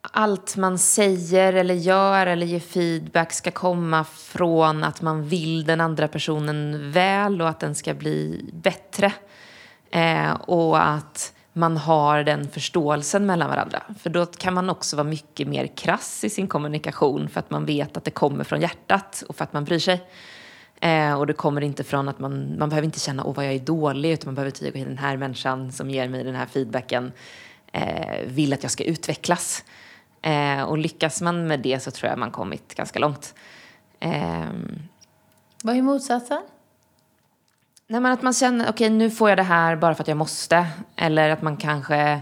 allt 0.02 0.58
man 0.58 0.78
säger 0.78 1.54
eller 1.54 1.76
gör 1.76 2.28
eller 2.28 2.46
ger 2.46 2.60
feedback 2.60 3.34
ska 3.34 3.52
komma 3.52 4.04
från 4.04 4.84
att 4.84 5.02
man 5.02 5.24
vill 5.24 5.66
den 5.66 5.82
andra 5.82 6.08
personen 6.08 6.92
väl 6.92 7.42
och 7.42 7.50
att 7.50 7.60
den 7.60 7.76
ska 7.76 7.94
bli 7.94 8.50
bättre. 8.54 9.14
Eh, 9.92 10.32
och 10.32 10.88
att 10.88 11.35
man 11.58 11.78
har 11.78 12.24
den 12.24 12.48
förståelsen 12.48 13.26
mellan 13.26 13.50
varandra. 13.50 13.84
För 14.00 14.10
då 14.10 14.26
kan 14.26 14.54
man 14.54 14.70
också 14.70 14.96
vara 14.96 15.08
mycket 15.08 15.48
mer 15.48 15.68
krass 15.68 16.24
i 16.24 16.30
sin 16.30 16.48
kommunikation 16.48 17.30
för 17.30 17.40
att 17.40 17.50
man 17.50 17.66
vet 17.66 17.98
att 17.98 18.04
det 18.04 18.12
kommer 18.12 18.44
från 18.44 18.62
hjärtat 18.62 19.24
och 19.28 19.36
för 19.36 19.44
att 19.44 19.54
man 19.54 19.64
bryr 19.64 19.80
sig. 19.80 20.04
Eh, 20.82 21.14
och 21.14 21.28
det 21.28 21.34
kommer 21.34 21.62
inte 21.62 21.84
från 21.84 22.10
att 22.10 22.20
man, 22.20 22.58
man 22.60 22.70
behöver 22.70 22.86
inte 22.86 23.00
känna 23.00 23.24
åh 23.26 23.36
vad 23.36 23.46
jag 23.46 23.54
är 23.54 23.60
dålig 23.60 24.12
utan 24.12 24.28
man 24.28 24.36
behöver 24.36 24.52
tycka 24.52 24.80
att 24.80 24.86
den 24.86 24.98
här 24.98 25.18
människan 25.18 25.72
som 25.72 25.90
ger 25.90 26.10
mig 26.10 26.24
den 26.24 26.36
här 26.36 26.46
feedbacken 26.46 27.12
eh, 27.72 28.26
vill 28.26 28.54
att 28.54 28.64
jag 28.64 28.72
ska 28.72 28.84
utvecklas. 28.84 29.64
Eh, 30.22 30.64
och 30.64 30.78
lyckas 30.78 31.22
man 31.22 31.48
med 31.48 31.60
det 31.60 31.80
så 31.80 31.92
tror 31.92 32.10
jag 32.10 32.20
man 32.20 32.32
kommit 32.32 32.76
ganska 32.76 33.00
långt. 33.00 33.36
Eh, 34.00 34.46
vad 35.64 35.76
är 35.76 35.82
motsatsen? 35.82 36.42
Nej, 37.88 38.02
men 38.02 38.12
att 38.12 38.22
man 38.22 38.34
känner, 38.34 38.66
okej 38.66 38.88
okay, 38.88 38.90
nu 38.90 39.10
får 39.10 39.30
jag 39.30 39.38
det 39.38 39.44
här 39.44 39.76
bara 39.76 39.96
för 39.96 40.04
att 40.04 40.08
jag 40.08 40.18
måste. 40.18 40.68
Eller 40.96 41.30
att 41.30 41.42
man 41.42 41.58
kanske, 41.58 42.22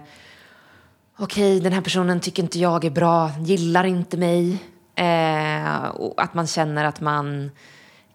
okej 1.17 1.51
okay, 1.51 1.59
den 1.59 1.73
här 1.73 1.81
personen 1.81 2.19
tycker 2.19 2.43
inte 2.43 2.59
jag 2.59 2.85
är 2.85 2.89
bra, 2.89 3.31
gillar 3.39 3.83
inte 3.83 4.17
mig. 4.17 4.63
Eh, 4.95 5.85
och 5.85 6.21
att 6.23 6.33
man 6.33 6.47
känner 6.47 6.85
att 6.85 7.01
man 7.01 7.51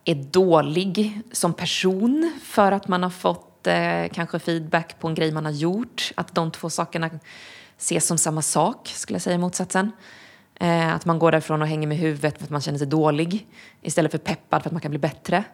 är 0.05 0.15
dålig 0.15 1.21
som 1.33 1.55
person 1.55 2.33
för 2.43 2.73
att 2.73 2.89
man 2.89 3.03
har 3.03 3.11
fått 3.11 3.67
eh, 3.67 4.05
kanske 4.13 4.39
feedback 4.39 4.99
på 4.99 5.09
en 5.09 5.15
grej 5.15 5.33
man 5.33 5.45
har 5.45 5.53
gjort. 5.53 6.13
Att 6.15 6.35
de 6.35 6.51
två 6.51 6.71
sakerna 6.71 7.11
ses 7.79 8.07
som 8.07 8.19
samma 8.19 8.43
sak, 8.43 8.89
skulle 8.89 9.15
jag 9.15 9.23
säga 9.23 9.39
motsatsen. 9.39 9.93
Eh, 10.55 10.95
att 10.95 11.05
man 11.05 11.19
går 11.19 11.33
därifrån 11.33 11.63
och 11.63 11.69
hänger 11.69 11.89
med 11.89 11.97
huvudet 11.97 12.39
för 12.39 12.45
att 12.45 12.51
man 12.51 12.61
känner 12.61 12.79
sig 12.79 12.87
dålig 12.87 13.47
istället 13.83 14.11
för 14.11 14.19
peppad 14.19 14.63
för 14.63 14.69
att 14.69 14.73
man 14.73 14.81
kan 14.81 14.91
bli 14.91 14.99
bättre. 14.99 15.45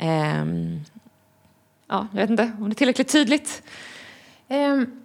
Um, 0.00 0.84
ja, 1.88 2.06
jag 2.12 2.20
vet 2.20 2.30
inte 2.30 2.52
om 2.58 2.68
det 2.68 2.72
är 2.72 2.74
tillräckligt 2.74 3.12
tydligt. 3.12 3.62
Um, 4.48 5.02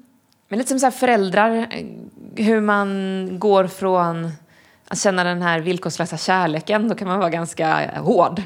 men 0.47 0.59
lite 0.59 0.69
som 0.69 0.79
så 0.79 0.91
föräldrar, 0.91 1.67
eh, 1.71 1.85
hur 2.35 2.61
man 2.61 3.29
går 3.39 3.67
från 3.67 4.31
att 4.87 4.99
känna 4.99 5.23
den 5.23 5.41
här 5.41 5.59
villkorslösa 5.59 6.17
kärleken, 6.17 6.89
då 6.89 6.95
kan 6.95 7.07
man 7.07 7.19
vara 7.19 7.29
ganska 7.29 7.83
eh, 7.83 8.03
hård 8.03 8.41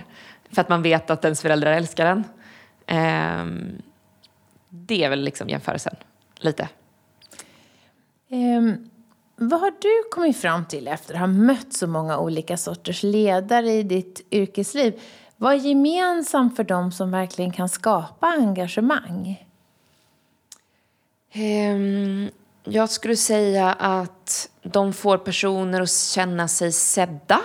för 0.52 0.62
att 0.62 0.70
man 0.70 0.82
vet 0.82 1.10
att 1.10 1.24
ens 1.24 1.42
föräldrar 1.42 1.72
älskar 1.72 2.06
en. 2.06 2.24
Um, 3.42 3.82
det 4.70 5.04
är 5.04 5.10
väl 5.10 5.24
liksom 5.24 5.50
jämförelsen, 5.50 5.96
lite. 6.40 6.70
Um, 8.30 8.90
vad 9.36 9.60
har 9.60 9.72
du 9.82 10.10
kommit 10.12 10.38
fram 10.38 10.66
till 10.66 10.88
efter 10.88 11.14
att 11.14 11.20
ha 11.20 11.28
mött 11.28 11.74
så 11.74 11.88
många 11.88 12.20
olika 12.20 12.58
sorters 12.58 13.04
ledare 13.04 13.72
i 13.72 13.84
ditt 13.84 14.28
yrkesliv? 14.32 15.02
Vad 15.38 15.54
är 15.54 15.58
gemensamt 15.58 16.56
för 16.56 16.64
dem 16.64 16.92
som 16.92 17.12
verkligen 17.12 17.52
kan 17.52 17.70
skapa 17.70 18.28
engagemang? 18.28 19.46
Um, 21.36 22.30
jag 22.64 22.90
skulle 22.90 23.16
säga 23.16 23.74
att 23.74 24.50
de 24.64 24.94
får 24.94 25.18
personer 25.18 25.82
att 25.82 25.92
känna 25.92 26.48
sig 26.48 26.72
sedda. 26.72 27.40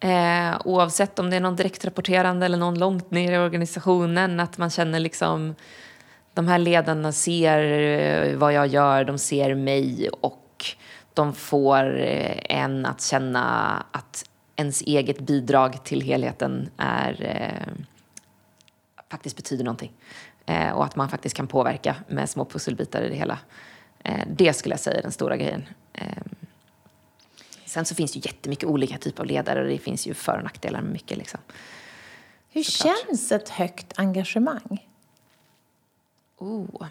Eh, 0.00 0.60
oavsett 0.64 1.18
om 1.18 1.30
det 1.30 1.36
är 1.36 1.40
någon 1.40 1.56
direktrapporterande 1.56 2.46
eller 2.46 2.58
någon 2.58 2.78
långt 2.78 3.10
ner 3.10 3.32
i 3.32 3.38
organisationen. 3.38 4.40
Att 4.40 4.58
man 4.58 4.70
känner 4.70 5.00
liksom 5.00 5.54
de 6.34 6.48
här 6.48 6.58
ledarna 6.58 7.12
ser 7.12 7.62
eh, 7.62 8.36
vad 8.36 8.52
jag 8.52 8.66
gör, 8.66 9.04
de 9.04 9.18
ser 9.18 9.54
mig 9.54 10.08
och 10.20 10.64
de 11.14 11.32
får 11.32 12.00
eh, 12.00 12.58
en 12.58 12.86
att 12.86 13.02
känna 13.02 13.42
att 13.90 14.24
ens 14.56 14.82
eget 14.82 15.20
bidrag 15.20 15.84
till 15.84 16.00
helheten 16.00 16.70
är, 16.76 17.22
eh, 17.22 17.84
faktiskt 19.10 19.36
betyder 19.36 19.64
någonting. 19.64 19.92
Eh, 20.46 20.70
och 20.70 20.84
att 20.84 20.96
man 20.96 21.08
faktiskt 21.08 21.36
kan 21.36 21.46
påverka 21.46 21.96
med 22.08 22.30
små 22.30 22.44
pusselbitar 22.44 23.02
i 23.02 23.08
det 23.08 23.14
hela. 23.14 23.38
Eh, 24.04 24.26
det 24.36 24.52
skulle 24.52 24.72
jag 24.72 24.80
säga 24.80 24.98
är 24.98 25.02
den 25.02 25.12
stora 25.12 25.36
grejen. 25.36 25.64
Eh, 25.92 26.22
sen 27.64 27.84
så 27.84 27.94
finns 27.94 28.12
det 28.12 28.18
ju 28.18 28.22
jättemycket 28.24 28.64
olika 28.64 28.98
typer 28.98 29.22
av 29.22 29.26
ledare 29.26 29.62
och 29.62 29.68
det 29.68 29.78
finns 29.78 30.06
ju 30.06 30.14
för 30.14 30.36
och 30.36 30.44
nackdelar 30.44 30.82
med 30.82 30.92
mycket. 30.92 31.18
Liksom. 31.18 31.40
Hur 32.48 32.62
Såklart. 32.62 32.96
känns 33.06 33.32
ett 33.32 33.48
högt 33.48 33.92
engagemang? 33.96 34.88
Oh. 36.38 36.86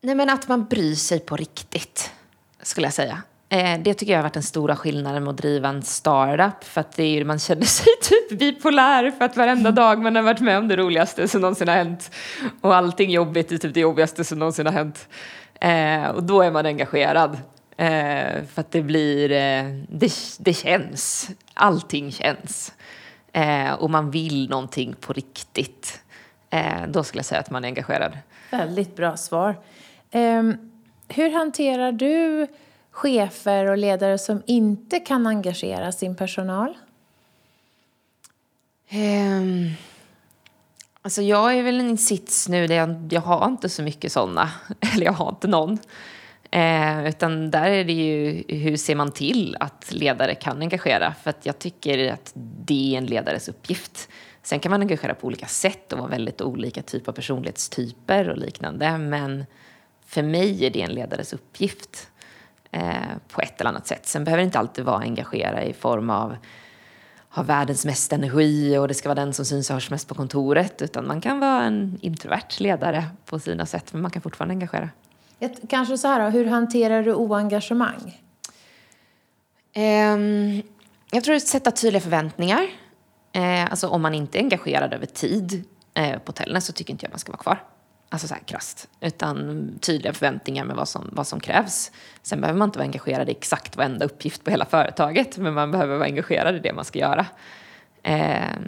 Nej 0.00 0.14
men 0.14 0.30
att 0.30 0.48
man 0.48 0.64
bryr 0.64 0.94
sig 0.94 1.20
på 1.20 1.36
riktigt 1.36 2.12
skulle 2.66 2.86
jag 2.86 2.94
säga. 2.94 3.22
Eh, 3.48 3.80
det 3.80 3.94
tycker 3.94 4.12
jag 4.12 4.18
har 4.18 4.22
varit 4.22 4.34
den 4.34 4.42
stora 4.42 4.76
skillnaden 4.76 5.24
med 5.24 5.30
att 5.30 5.36
driva 5.36 5.68
en 5.68 5.82
startup. 5.82 6.64
För 6.64 6.80
att 6.80 6.92
det 6.92 7.02
är, 7.02 7.24
man 7.24 7.38
känner 7.38 7.62
sig 7.64 7.86
typ 8.02 8.38
bipolär 8.38 9.10
för 9.10 9.24
att 9.24 9.36
varenda 9.36 9.70
dag 9.70 10.02
man 10.02 10.16
har 10.16 10.22
varit 10.22 10.40
med 10.40 10.58
om 10.58 10.68
det 10.68 10.76
roligaste 10.76 11.28
som 11.28 11.40
någonsin 11.40 11.68
har 11.68 11.74
hänt. 11.74 12.10
Och 12.60 12.76
allting 12.76 13.10
jobbigt 13.10 13.52
är 13.52 13.58
typ 13.58 13.74
det 13.74 13.80
jobbigaste 13.80 14.24
som 14.24 14.38
någonsin 14.38 14.66
har 14.66 14.72
hänt. 14.72 15.08
Eh, 15.60 16.06
och 16.08 16.22
då 16.22 16.42
är 16.42 16.50
man 16.50 16.66
engagerad. 16.66 17.38
Eh, 17.76 18.44
för 18.52 18.60
att 18.60 18.70
det 18.70 18.82
blir, 18.82 19.30
eh, 19.30 19.64
det, 19.88 20.12
det 20.38 20.54
känns, 20.54 21.30
allting 21.54 22.12
känns. 22.12 22.72
Eh, 23.32 23.72
och 23.72 23.90
man 23.90 24.10
vill 24.10 24.48
någonting 24.48 24.94
på 25.00 25.12
riktigt. 25.12 26.00
Eh, 26.50 26.86
då 26.88 27.04
skulle 27.04 27.18
jag 27.18 27.26
säga 27.26 27.40
att 27.40 27.50
man 27.50 27.64
är 27.64 27.68
engagerad. 27.68 28.18
Väldigt 28.50 28.96
bra 28.96 29.16
svar. 29.16 29.56
Um 30.12 30.75
hur 31.08 31.30
hanterar 31.30 31.92
du 31.92 32.46
chefer 32.90 33.66
och 33.66 33.78
ledare 33.78 34.18
som 34.18 34.42
inte 34.46 35.00
kan 35.00 35.26
engagera 35.26 35.92
sin 35.92 36.16
personal? 36.16 36.78
Um, 38.92 39.70
alltså 41.02 41.22
jag 41.22 41.58
är 41.58 41.62
väl 41.62 41.80
i 41.80 41.84
en 41.84 41.98
sits 41.98 42.48
nu 42.48 42.66
där 42.66 42.74
jag, 42.74 43.08
jag 43.10 43.20
har 43.20 43.46
inte 43.46 43.68
så 43.68 43.82
mycket 43.82 44.12
sådana. 44.12 44.50
Eller 44.94 45.06
jag 45.06 45.12
har 45.12 45.28
inte 45.28 45.48
någon. 45.48 45.78
Eh, 46.50 47.06
utan 47.06 47.50
där 47.50 47.70
är 47.70 47.84
det 47.84 47.92
ju 47.92 48.44
hur 48.48 48.76
ser 48.76 48.94
man 48.94 49.12
till 49.12 49.56
att 49.60 49.92
ledare 49.92 50.34
kan 50.34 50.60
engagera? 50.62 51.14
För 51.22 51.30
att 51.30 51.46
jag 51.46 51.58
tycker 51.58 52.12
att 52.12 52.32
det 52.34 52.94
är 52.94 52.98
en 52.98 53.06
ledares 53.06 53.48
uppgift. 53.48 54.08
Sen 54.42 54.60
kan 54.60 54.70
man 54.70 54.80
engagera 54.80 55.14
på 55.14 55.26
olika 55.26 55.46
sätt 55.46 55.92
och 55.92 55.98
vara 55.98 56.08
väldigt 56.08 56.40
olika 56.40 56.82
typer 56.82 57.12
av 57.12 57.16
personlighetstyper 57.16 58.28
och 58.28 58.38
liknande. 58.38 58.98
Men 58.98 59.44
för 60.06 60.22
mig 60.22 60.66
är 60.66 60.70
det 60.70 60.82
en 60.82 60.92
ledares 60.92 61.32
uppgift 61.32 62.10
eh, 62.70 62.94
på 63.28 63.40
ett 63.40 63.60
eller 63.60 63.70
annat 63.70 63.86
sätt. 63.86 64.06
Sen 64.06 64.24
behöver 64.24 64.42
det 64.42 64.46
inte 64.46 64.58
alltid 64.58 64.84
vara 64.84 64.98
engagera 64.98 65.64
i 65.64 65.72
form 65.72 66.10
av 66.10 66.36
ha 67.36 67.42
världens 67.42 67.84
mest 67.84 68.12
energi 68.12 68.78
och 68.78 68.88
det 68.88 68.94
ska 68.94 69.08
vara 69.08 69.20
den 69.20 69.32
som 69.32 69.44
syns 69.44 69.70
och 69.70 69.74
hörs 69.74 69.90
mest 69.90 70.08
på 70.08 70.14
kontoret. 70.14 70.82
Utan 70.82 71.06
man 71.06 71.20
kan 71.20 71.40
vara 71.40 71.62
en 71.62 71.98
introvert 72.02 72.58
ledare 72.60 73.04
på 73.24 73.38
sina 73.38 73.66
sätt, 73.66 73.92
men 73.92 74.02
man 74.02 74.10
kan 74.10 74.22
fortfarande 74.22 74.52
engagera. 74.52 74.90
Ett, 75.40 75.60
kanske 75.68 75.98
så 75.98 76.08
här 76.08 76.24
då, 76.24 76.30
hur 76.30 76.46
hanterar 76.46 77.02
du 77.02 77.14
oengagemang? 77.14 78.22
Um, 79.76 80.62
jag 81.10 81.24
tror 81.24 81.34
att 81.34 81.46
sätta 81.46 81.70
tydliga 81.70 82.00
förväntningar. 82.00 82.62
Uh, 83.36 83.70
alltså 83.70 83.88
om 83.88 84.02
man 84.02 84.14
inte 84.14 84.38
är 84.38 84.42
engagerad 84.42 84.94
över 84.94 85.06
tid 85.06 85.64
uh, 85.98 86.12
på 86.12 86.26
hotellen 86.26 86.62
så 86.62 86.72
tycker 86.72 86.92
inte 86.92 87.04
jag 87.06 87.10
man 87.10 87.18
ska 87.18 87.32
vara 87.32 87.42
kvar. 87.42 87.62
Alltså 88.08 88.28
så 88.28 88.34
här 88.34 88.42
krasst. 88.42 88.88
Utan 89.00 89.68
tydliga 89.80 90.12
förväntningar 90.12 90.64
med 90.64 90.76
vad 90.76 90.88
som, 90.88 91.08
vad 91.12 91.26
som 91.26 91.40
krävs. 91.40 91.92
Sen 92.22 92.40
behöver 92.40 92.58
man 92.58 92.68
inte 92.68 92.78
vara 92.78 92.86
engagerad 92.86 93.28
i 93.28 93.32
exakt 93.32 93.76
varenda 93.76 94.04
uppgift 94.04 94.44
på 94.44 94.50
hela 94.50 94.64
företaget. 94.64 95.38
Men 95.38 95.54
man 95.54 95.70
behöver 95.70 95.96
vara 95.96 96.06
engagerad 96.06 96.56
i 96.56 96.58
det 96.58 96.72
man 96.72 96.84
ska 96.84 96.98
göra. 96.98 97.26
Eh, 98.02 98.58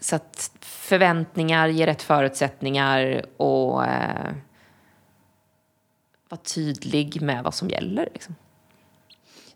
så 0.00 0.16
att 0.16 0.50
förväntningar 0.60 1.68
ger 1.68 1.86
rätt 1.86 2.02
förutsättningar 2.02 3.24
och 3.36 3.84
eh, 3.84 4.32
vara 6.28 6.40
tydlig 6.40 7.22
med 7.22 7.44
vad 7.44 7.54
som 7.54 7.68
gäller. 7.68 8.08
Liksom. 8.12 8.34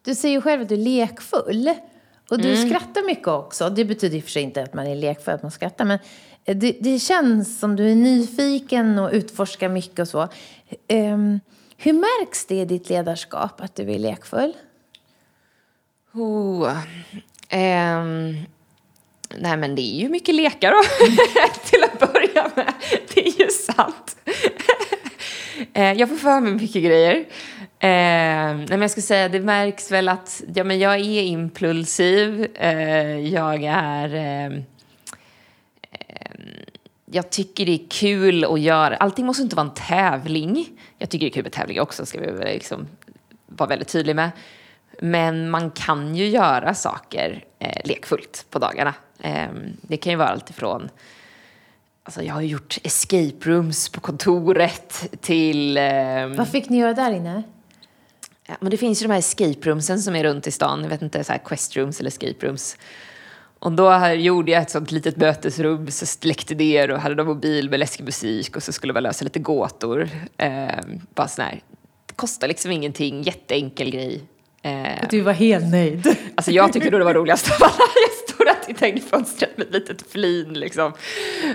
Du 0.03 0.14
säger 0.14 0.35
ju 0.35 0.40
själv 0.40 0.62
att 0.62 0.69
du 0.69 0.75
är 0.75 0.79
lekfull. 0.79 1.75
Och 2.31 2.38
du 2.38 2.55
mm. 2.55 2.69
skrattar 2.69 3.07
mycket 3.07 3.29
också. 3.29 3.71
Det 3.71 3.85
betyder 3.85 4.17
i 4.17 4.21
och 4.21 4.25
för 4.25 4.31
sig 4.31 4.43
inte 4.43 4.62
att 4.62 4.75
man 4.75 4.87
är 4.87 4.97
lekfull, 4.97 5.35
att 5.35 5.43
man 5.43 5.51
skrattar. 5.51 5.85
Men 5.85 5.99
Eh, 6.45 6.57
det, 6.57 6.77
det 6.81 6.99
känns 6.99 7.59
som 7.59 7.77
du 7.77 7.91
är 7.91 7.95
nyfiken 7.95 8.99
och 8.99 9.11
utforskar 9.13 9.69
mycket 9.69 9.99
och 9.99 10.09
så. 10.09 10.29
Um, 10.89 11.41
hur 11.77 11.93
märks 11.93 12.47
det 12.47 12.55
i 12.55 12.65
ditt 12.65 12.89
ledarskap 12.89 13.61
att 13.61 13.75
du 13.75 13.93
är 13.93 13.99
lekfull? 13.99 14.53
Oh, 16.13 16.69
um, 17.53 18.37
nej 19.39 19.57
men 19.57 19.75
det 19.75 19.83
är 19.83 20.01
ju 20.01 20.09
mycket 20.09 20.35
lekar 20.35 20.71
då, 20.71 20.83
till 21.65 21.85
att 21.85 22.13
börja 22.13 22.51
med. 22.55 22.73
Det 23.15 23.27
är 23.27 23.41
ju 23.41 23.49
sant. 23.49 24.17
Eh, 25.73 25.93
jag 25.93 26.09
får 26.09 26.17
för 26.17 26.41
mig 26.41 26.53
mycket 26.53 26.83
grejer. 26.83 27.15
Eh, 27.79 28.57
nej 28.57 28.67
men 28.69 28.81
jag 28.81 28.91
skulle 28.91 29.03
säga, 29.03 29.29
det 29.29 29.41
märks 29.41 29.91
väl 29.91 30.09
att 30.09 30.43
ja, 30.55 30.65
men 30.65 30.79
jag 30.79 30.95
är 30.95 31.23
impulsiv. 31.23 32.47
Eh, 32.55 33.19
jag 33.19 33.65
är 33.65 34.15
ehm, 34.15 34.65
jag 37.14 37.31
tycker 37.31 37.66
det 37.66 37.72
är 37.72 37.88
kul 37.90 38.44
att 38.44 38.61
göra. 38.61 38.96
Allting 38.96 39.27
måste 39.27 39.42
inte 39.42 39.57
vara 39.57 39.66
en 39.66 39.74
tävling. 39.74 40.68
Jag 40.98 41.11
tycker 41.11 41.27
det 41.27 41.31
är 41.31 41.35
kul 41.35 41.42
med 41.42 41.53
tävlingar 41.53 41.83
också, 41.83 42.07
ska 42.07 42.20
vi 42.20 42.44
liksom 42.44 42.87
vara 43.46 43.68
väldigt 43.68 43.88
tydliga 43.88 44.14
med. 44.14 44.31
Men 45.00 45.50
man 45.50 45.70
kan 45.70 46.16
ju 46.16 46.29
göra 46.29 46.74
saker 46.74 47.44
eh, 47.59 47.81
lekfullt 47.85 48.46
på 48.50 48.59
dagarna. 48.59 48.94
Eh, 49.20 49.48
det 49.83 49.96
kan 49.96 50.11
ju 50.12 50.16
vara 50.16 50.29
allt 50.29 50.50
ifrån 50.50 50.88
Alltså 52.07 52.22
jag 52.22 52.35
har 52.35 52.42
gjort 52.42 52.79
escape 52.83 53.50
rooms 53.50 53.88
på 53.88 54.00
kontoret 54.00 55.11
till... 55.20 55.77
Eh, 55.77 56.27
Vad 56.27 56.48
fick 56.48 56.68
ni 56.68 56.79
göra 56.79 56.92
där 56.92 57.12
inne? 57.12 57.42
Ja, 58.46 58.55
men 58.61 58.70
det 58.70 58.77
finns 58.77 59.03
ju 59.03 59.07
de 59.07 59.12
här 59.12 59.18
escape 59.18 59.70
roomsen 59.70 60.03
som 60.03 60.16
är 60.16 60.24
runt 60.24 60.46
i 60.46 60.50
stan. 60.50 60.83
Jag 60.83 60.88
vet 60.88 61.03
inte, 61.03 61.24
så 61.24 61.33
här 61.33 61.40
quest 61.44 61.77
rooms 61.77 62.00
eller 62.00 62.09
escape 62.09 62.46
rooms. 62.46 62.77
Och 63.64 63.72
då 63.72 64.09
gjorde 64.09 64.53
jag 64.53 64.62
ett 64.62 64.70
sånt 64.70 64.90
litet 64.90 65.16
mötesrum, 65.16 65.90
så 65.90 66.07
släckte 66.07 66.55
det 66.55 66.92
och 66.92 67.00
hade 67.00 67.14
någon 67.14 67.27
mobil 67.27 67.70
med 67.70 67.81
läskig 67.81 68.05
musik 68.05 68.57
och 68.57 68.62
så 68.62 68.72
skulle 68.72 68.92
man 68.92 69.03
lösa 69.03 69.24
lite 69.24 69.38
gåtor. 69.38 70.09
Eh, 70.37 70.68
bara 71.14 71.29
sån 71.29 71.44
här, 71.44 71.61
det 72.07 72.14
kostar 72.14 72.48
liksom 72.48 72.70
ingenting, 72.70 73.22
jätteenkel 73.22 73.90
grej. 73.90 74.20
Eh, 74.62 75.09
du 75.11 75.20
var 75.20 75.33
helt 75.33 75.70
nöjd. 75.70 76.16
Alltså 76.35 76.50
jag 76.50 76.72
tyckte 76.72 76.90
då 76.90 76.98
det 76.98 77.05
var 77.05 77.14
roligast 77.14 77.50
av 77.50 77.57
alla. 77.61 77.90
Jag 78.07 78.29
stod 78.29 78.46
och 78.48 78.66
tittade 78.66 78.90
in 78.90 78.96
i 78.96 79.00
fönstret 79.00 79.59
med 79.59 79.66
ett 79.66 79.72
litet 79.72 80.11
flin 80.11 80.55
liksom. 80.55 80.92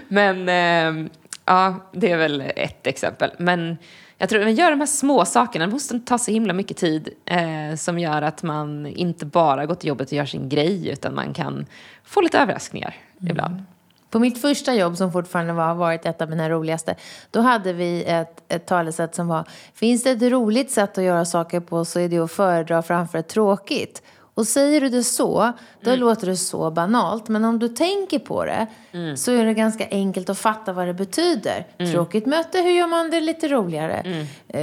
Men 0.08 0.50
eh, 0.50 1.10
ja, 1.46 1.90
det 1.94 2.12
är 2.12 2.18
väl 2.18 2.44
ett 2.56 2.88
exempel. 2.88 3.32
Men 3.38 3.78
jag 4.22 4.30
tror 4.30 4.40
att 4.40 4.46
man 4.46 4.56
gör 4.56 4.72
de 4.72 4.80
här 4.80 4.88
små 4.88 5.26
sakerna, 5.26 5.66
det 5.66 5.72
måste 5.72 6.00
ta 6.00 6.18
så 6.18 6.32
himla 6.32 6.54
mycket 6.54 6.78
tid 6.78 7.10
eh, 7.26 7.76
som 7.78 8.00
gör 8.00 8.22
att 8.22 8.44
man 8.44 8.86
inte 8.86 9.26
bara 9.26 9.66
går 9.66 9.76
till 9.76 9.88
jobbet 9.88 10.08
och 10.08 10.14
gör 10.14 10.26
sin 10.26 10.50
grej 10.50 10.90
utan 10.90 11.16
man 11.16 11.34
kan 11.34 11.66
få 12.04 12.22
lite 12.22 12.40
överraskningar 12.40 12.96
mm. 13.20 13.32
ibland. 13.32 13.64
På 14.10 14.20
mitt 14.20 14.42
första 14.42 14.74
jobb, 14.74 14.98
som 14.98 15.12
fortfarande 15.12 15.54
har 15.54 15.76
varit 15.76 16.06
ett 16.06 16.22
av 16.22 16.30
mina 16.30 16.50
roligaste, 16.50 16.96
då 17.32 17.42
hade 17.42 17.74
vi 17.74 18.04
ett, 18.04 18.44
ett 18.48 18.66
talesätt 18.66 19.16
som 19.16 19.28
var 19.28 19.48
Finns 19.74 20.04
det 20.04 20.10
ett 20.10 20.22
roligt 20.22 20.72
sätt 20.72 20.98
att 20.98 21.04
göra 21.04 21.26
saker 21.26 21.60
på 21.60 21.86
så 21.86 22.00
är 22.00 22.10
det 22.10 22.20
att 22.20 22.32
föredra 22.32 22.82
framför 22.82 23.18
ett 23.18 23.28
tråkigt. 23.28 24.02
Och 24.40 24.48
säger 24.48 24.82
du 24.82 24.90
det 24.90 25.04
så, 25.04 25.54
då 25.82 25.90
mm. 25.90 26.00
låter 26.00 26.28
det 26.28 26.38
så 26.38 26.72
banalt. 26.72 27.28
Men 27.28 27.46
om 27.46 27.60
du 27.60 27.68
tänker 27.68 28.20
på 28.20 28.46
det 28.46 28.68
mm. 28.92 29.18
så 29.18 29.32
är 29.32 29.46
det 29.46 29.54
ganska 29.54 29.88
enkelt 29.92 30.30
att 30.30 30.40
fatta 30.40 30.74
vad 30.74 30.88
det 30.88 30.94
betyder. 30.94 31.68
Mm. 31.78 31.92
Tråkigt 31.92 32.26
möte, 32.26 32.62
hur 32.62 32.72
gör 32.72 32.88
man 32.88 33.10
det 33.10 33.22
lite 33.22 33.48
roligare? 33.48 34.26
Eh, 34.48 34.62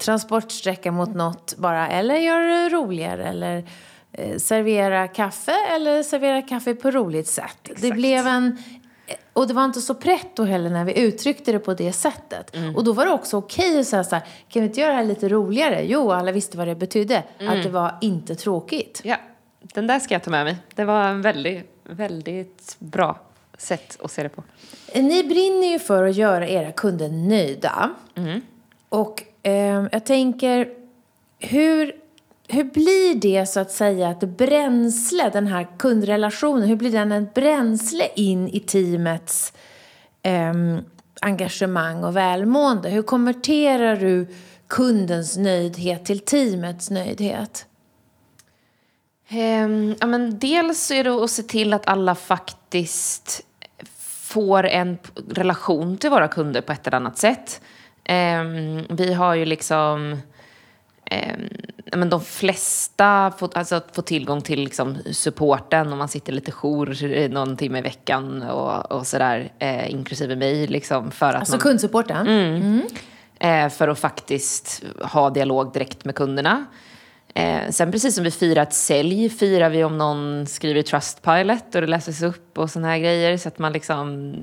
transportsträcka 0.00 0.92
mot 0.92 1.14
något 1.14 1.54
bara, 1.56 1.88
eller 1.88 2.14
gör 2.14 2.40
det 2.40 2.68
roligare. 2.68 3.28
Eller 3.28 3.64
eh, 4.12 4.36
servera 4.36 5.08
kaffe, 5.08 5.56
eller 5.74 6.02
servera 6.02 6.42
kaffe 6.42 6.74
på 6.74 6.90
roligt 6.90 7.28
sätt. 7.28 7.58
Exakt. 7.62 7.82
Det 7.82 7.92
blev 7.92 8.26
en, 8.26 8.58
och 9.32 9.48
det 9.48 9.54
var 9.54 9.64
inte 9.64 9.80
så 9.80 9.94
pretto 9.94 10.44
heller 10.44 10.70
när 10.70 10.84
vi 10.84 10.98
uttryckte 11.00 11.52
det 11.52 11.58
på 11.58 11.74
det 11.74 11.92
sättet. 11.92 12.56
Mm. 12.56 12.76
Och 12.76 12.84
då 12.84 12.92
var 12.92 13.04
det 13.06 13.12
också 13.12 13.36
okej 13.36 13.70
okay 13.70 13.80
att 13.80 13.86
säga 13.86 14.04
så 14.04 14.14
här, 14.14 14.24
kan 14.48 14.62
vi 14.62 14.68
inte 14.68 14.80
göra 14.80 14.90
det 14.90 14.96
här 14.96 15.04
lite 15.04 15.28
roligare? 15.28 15.84
Jo, 15.84 16.12
alla 16.12 16.32
visste 16.32 16.58
vad 16.58 16.68
det 16.68 16.74
betydde. 16.74 17.22
Mm. 17.38 17.52
Att 17.52 17.64
det 17.64 17.70
var 17.70 17.98
inte 18.00 18.34
tråkigt. 18.34 19.00
Ja, 19.04 19.16
den 19.60 19.86
där 19.86 19.98
ska 19.98 20.14
jag 20.14 20.22
ta 20.22 20.30
med 20.30 20.44
mig. 20.44 20.56
Det 20.74 20.84
var 20.84 21.08
en 21.08 21.22
väldigt, 21.22 21.70
väldigt 21.84 22.76
bra 22.78 23.20
sätt 23.58 23.98
att 24.02 24.10
se 24.10 24.22
det 24.22 24.28
på. 24.28 24.42
Ni 24.94 25.24
brinner 25.24 25.66
ju 25.66 25.78
för 25.78 26.04
att 26.04 26.16
göra 26.16 26.48
era 26.48 26.72
kunder 26.72 27.08
nöjda. 27.08 27.90
Mm. 28.14 28.40
Och 28.88 29.22
eh, 29.42 29.86
jag 29.92 30.06
tänker, 30.06 30.68
hur 31.38 32.03
hur 32.48 32.64
blir 32.64 33.14
det 33.14 33.46
så 33.46 33.60
att 33.60 33.70
säga 33.70 34.10
ett 34.10 34.20
bränsle, 34.20 35.30
den 35.32 35.46
här 35.46 35.66
kundrelationen, 35.78 36.68
hur 36.68 36.76
blir 36.76 36.92
den 36.92 37.12
ett 37.12 37.34
bränsle 37.34 38.08
in 38.16 38.48
i 38.48 38.60
teamets 38.60 39.52
eh, 40.22 40.52
engagemang 41.20 42.04
och 42.04 42.16
välmående? 42.16 42.88
Hur 42.88 43.02
konverterar 43.02 43.96
du 43.96 44.26
kundens 44.68 45.36
nöjdhet 45.36 46.04
till 46.04 46.20
teamets 46.20 46.90
nöjdhet? 46.90 47.66
Um, 49.30 49.96
ja, 50.00 50.06
men 50.06 50.38
dels 50.38 50.90
är 50.90 51.04
det 51.04 51.10
att 51.10 51.30
se 51.30 51.42
till 51.42 51.72
att 51.72 51.86
alla 51.86 52.14
faktiskt 52.14 53.40
får 54.20 54.66
en 54.66 54.98
relation 55.28 55.96
till 55.96 56.10
våra 56.10 56.28
kunder 56.28 56.60
på 56.60 56.72
ett 56.72 56.86
eller 56.86 56.96
annat 56.96 57.18
sätt. 57.18 57.60
Um, 58.08 58.96
vi 58.96 59.12
har 59.14 59.34
ju 59.34 59.44
liksom 59.44 60.20
eh, 61.04 61.36
men 61.92 62.10
de 62.10 62.20
flesta 62.20 63.32
får, 63.38 63.58
alltså, 63.58 63.80
får 63.92 64.02
tillgång 64.02 64.42
till 64.42 64.60
liksom, 64.60 64.98
supporten 65.12 65.92
om 65.92 65.98
man 65.98 66.08
sitter 66.08 66.32
lite 66.32 66.52
jour 66.52 67.28
någon 67.28 67.56
timme 67.56 67.78
i 67.78 67.82
veckan 67.82 68.42
och, 68.42 68.92
och 68.92 69.06
sådär, 69.06 69.52
eh, 69.58 69.90
inklusive 69.90 70.36
mig. 70.36 70.66
Liksom, 70.66 71.10
för 71.10 71.26
att 71.26 71.34
alltså 71.34 71.52
man, 71.52 71.60
kundsupporten? 71.60 72.26
Mm, 72.26 72.56
mm. 72.56 72.82
Eh, 73.38 73.70
för 73.70 73.88
att 73.88 73.98
faktiskt 73.98 74.84
ha 75.02 75.30
dialog 75.30 75.72
direkt 75.72 76.04
med 76.04 76.14
kunderna. 76.14 76.64
Eh, 77.34 77.70
sen 77.70 77.92
precis 77.92 78.14
som 78.14 78.24
vi 78.24 78.30
firar 78.30 78.62
ett 78.62 78.74
sälj 78.74 79.28
firar 79.28 79.70
vi 79.70 79.84
om 79.84 79.98
någon 79.98 80.46
skriver 80.46 80.82
Trustpilot 80.82 81.74
och 81.74 81.80
det 81.80 81.86
läses 81.86 82.22
upp 82.22 82.58
och 82.58 82.70
såna 82.70 82.88
här 82.88 82.98
grejer 82.98 83.36
så 83.36 83.48
att 83.48 83.58
man 83.58 83.72
liksom 83.72 84.34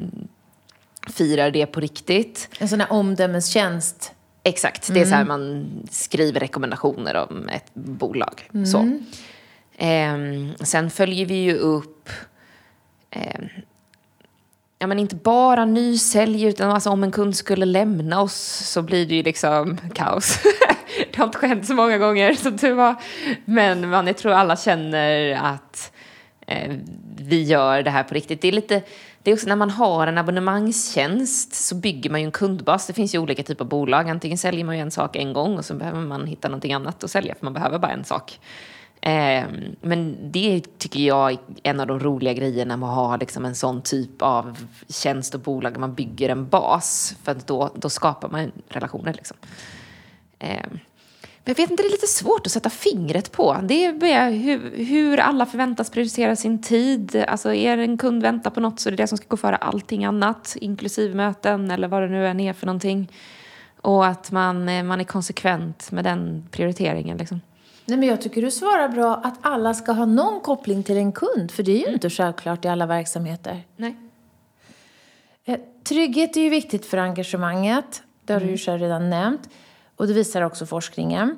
firar 1.08 1.52
det 1.52 1.66
på 1.66 1.80
riktigt. 1.80 2.50
En 2.60 2.70
sån 2.70 2.80
här 2.80 2.92
omdömestjänst? 2.92 4.14
Exakt, 4.44 4.94
det 4.94 5.02
är 5.02 5.06
så 5.06 5.16
här 5.16 5.22
mm. 5.22 5.28
man 5.28 5.70
skriver 5.92 6.40
rekommendationer 6.40 7.16
om 7.16 7.50
ett 7.50 7.74
bolag. 7.74 8.50
Mm. 8.54 8.66
Så. 8.66 9.00
Eh, 9.78 10.18
sen 10.66 10.90
följer 10.90 11.26
vi 11.26 11.36
ju 11.36 11.54
upp 11.54 12.10
eh, 13.12 13.42
ja, 14.82 14.88
men 14.88 15.00
inte 15.00 15.16
bara 15.16 15.66
nysälj, 15.66 16.46
utan 16.46 16.72
alltså 16.72 16.90
om 16.90 17.04
en 17.04 17.12
kund 17.12 17.36
skulle 17.36 17.66
lämna 17.66 18.22
oss 18.22 18.70
så 18.70 18.82
blir 18.82 19.06
det 19.06 19.16
ju 19.16 19.24
liksom 19.24 19.78
kaos. 19.94 20.40
det 21.12 21.18
har 21.18 21.26
inte 21.26 21.38
skett 21.38 21.66
så 21.66 21.74
många 21.74 21.98
gånger 21.98 22.34
som 22.34 22.58
tur 22.58 22.74
var. 22.74 22.96
Men 23.46 23.90
man, 23.90 24.08
jag 24.08 24.18
tror 24.18 24.32
alla 24.32 24.58
känner 24.58 25.34
att 25.36 25.92
eh, 26.48 26.74
vi 27.18 27.44
gör 27.44 27.84
det 27.84 27.92
här 27.92 28.04
på 28.04 28.14
riktigt. 28.14 28.42
Det 28.42 28.48
är 28.48 28.52
lite 28.52 28.82
det 29.24 29.32
är 29.32 29.36
också 29.36 29.48
när 29.48 29.56
man 29.56 29.70
har 29.70 30.08
en 30.08 30.18
abonnemangstjänst 30.18 31.54
så 31.54 31.76
bygger 31.76 32.10
man 32.10 32.22
ju 32.22 32.26
en 32.26 32.32
kundbas. 32.32 32.88
Det 32.88 32.94
finns 32.94 33.16
ju 33.16 33.20
olika 33.20 33.44
typer 33.44 33.66
av 33.66 33.70
bolag. 33.70 34.10
Antingen 34.10 34.38
säljer 34.38 34.66
man 34.66 34.76
ju 34.76 34.82
en 34.82 34.92
sak 34.92 35.16
en 35.16 35.34
gång 35.34 35.58
och 35.58 35.66
så 35.66 35.74
behöver 35.74 36.00
man 36.00 36.28
hitta 36.28 36.48
någonting 36.48 36.74
annat 36.74 37.04
att 37.04 37.12
sälja 37.12 37.36
för 37.36 37.46
man 37.46 37.54
behöver 37.54 37.80
bara 37.80 37.92
en 37.92 38.04
sak. 38.04 38.40
Ehm, 39.02 39.76
men 39.82 40.32
det 40.32 40.78
tycker 40.78 41.00
jag 41.00 41.32
är 41.32 41.38
en 41.64 41.80
av 41.80 41.88
de 41.88 42.00
roliga 42.00 42.34
grejerna 42.34 42.78
med 42.78 42.90
att 42.90 42.96
ha 42.96 43.18
liksom 43.18 43.46
en 43.46 43.56
sån 43.56 43.82
typ 43.82 44.22
av 44.22 44.58
tjänst 44.90 45.36
och 45.36 45.42
bolag. 45.42 45.78
Man 45.78 45.94
bygger 45.94 46.30
en 46.30 46.48
bas 46.48 47.16
för 47.24 47.38
då, 47.46 47.70
då 47.76 47.90
skapar 47.90 48.30
man 48.30 48.52
relationer. 48.70 49.14
Liksom. 49.14 49.38
Ehm. 50.40 50.80
Men 51.44 51.52
jag 51.52 51.56
vet 51.56 51.72
inte, 51.72 51.84
det 51.84 51.88
är 51.88 51.92
lite 51.92 52.08
svårt 52.08 52.46
att 52.46 52.52
sätta 52.52 52.70
fingret 52.70 53.32
på. 53.32 53.58
Det 53.64 53.86
är 53.86 54.32
hur, 54.32 54.86
hur 54.86 55.20
alla 55.20 55.46
förväntas 55.46 55.90
prioritera 55.90 56.36
sin 56.36 56.62
tid. 56.62 57.24
Alltså 57.28 57.54
är 57.54 57.78
en 57.78 57.98
kund 57.98 58.22
väntar 58.22 58.52
på 58.52 58.60
något 58.60 58.80
så 58.80 58.90
är 58.90 58.92
det 58.92 59.04
det 59.04 59.08
som 59.08 59.18
ska 59.18 59.28
gå 59.28 59.38
före 59.38 59.56
allting 59.56 60.06
annat, 60.06 60.56
inklusive 60.62 61.16
möten 61.16 61.72
eller 61.72 61.88
vad 61.88 62.02
det 62.02 62.08
nu 62.08 62.28
än 62.28 62.40
är 62.40 62.54
för 62.54 62.66
någonting. 62.66 63.12
Och 63.82 64.06
att 64.06 64.32
man, 64.32 64.70
eh, 64.70 64.84
man 64.84 65.00
är 65.00 65.04
konsekvent 65.04 65.92
med 65.92 66.04
den 66.04 66.48
prioriteringen. 66.52 67.18
Liksom. 67.18 67.42
Nej, 67.86 67.98
men 67.98 68.10
jag 68.10 68.22
tycker 68.22 68.42
du 68.42 68.52
svarar 68.52 68.90
bra 68.90 69.16
att 69.16 69.38
alla 69.42 69.74
ska 69.74 69.92
ha 69.92 70.06
någon 70.06 70.42
koppling 70.42 70.84
till 70.84 70.98
en 70.98 71.12
kund, 71.12 71.52
för 71.52 71.64
det 71.64 71.72
är 71.72 71.78
ju 71.78 71.84
mm. 71.84 71.94
inte 71.94 72.10
självklart 72.10 72.66
i 72.66 72.68
alla 72.68 72.86
verksamheter. 72.86 73.64
Nej. 73.76 73.96
Eh, 75.46 75.60
trygghet 75.84 76.38
är 76.38 76.42
ju 76.42 76.50
viktigt 76.50 76.86
för 76.86 76.98
engagemanget. 76.98 78.04
Det 78.26 78.34
har 78.34 78.40
du 78.40 78.46
ju 78.46 78.58
själv 78.58 78.82
redan 78.82 79.10
nämnt. 79.10 79.50
Och 80.02 80.08
det 80.08 80.14
visar 80.14 80.42
också 80.42 80.66
forskningen. 80.66 81.38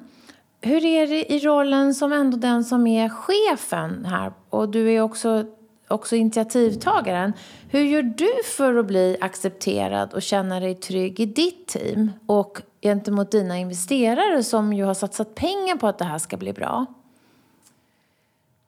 Hur 0.62 0.86
är 0.86 1.08
det 1.08 1.34
i 1.34 1.40
rollen 1.40 1.94
som 1.94 2.12
ändå 2.12 2.38
den 2.38 2.64
som 2.64 2.88
är 2.88 3.10
chefen 3.10 4.06
här? 4.06 4.34
Och 4.50 4.70
du 4.70 4.92
är 4.92 5.02
också, 5.02 5.46
också 5.88 6.16
initiativtagaren. 6.16 7.34
Hur 7.70 7.80
gör 7.80 8.04
du 8.04 8.32
för 8.46 8.76
att 8.76 8.86
bli 8.86 9.18
accepterad 9.22 10.14
och 10.14 10.22
känna 10.22 10.60
dig 10.60 10.76
trygg 10.76 11.20
i 11.20 11.26
ditt 11.26 11.68
team? 11.68 12.12
Och 12.26 12.62
gentemot 12.82 13.32
dina 13.32 13.58
investerare 13.58 14.44
som 14.44 14.74
ju 14.74 14.84
har 14.84 14.94
satsat 14.94 15.36
pengar 15.36 15.76
på 15.76 15.88
att 15.88 15.98
det 15.98 16.06
här 16.06 16.20
ska 16.20 16.38
bli 16.38 16.54
bra? 16.54 16.86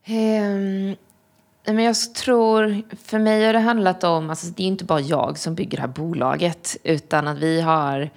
Um, 0.07 0.95
men 1.65 1.83
jag 1.83 1.95
tror, 2.15 2.81
för 3.03 3.19
mig 3.19 3.45
har 3.45 3.53
det 3.53 3.59
handlat 3.59 4.03
om, 4.03 4.29
alltså 4.29 4.47
det 4.47 4.63
är 4.63 4.67
inte 4.67 4.85
bara 4.85 4.99
jag 4.99 5.37
som 5.37 5.55
bygger 5.55 5.77
det 5.77 5.81
här 5.81 5.87
bolaget, 5.87 6.77
utan 6.83 7.27
att 7.27 7.37
vi 7.37 7.61
har, 7.61 8.09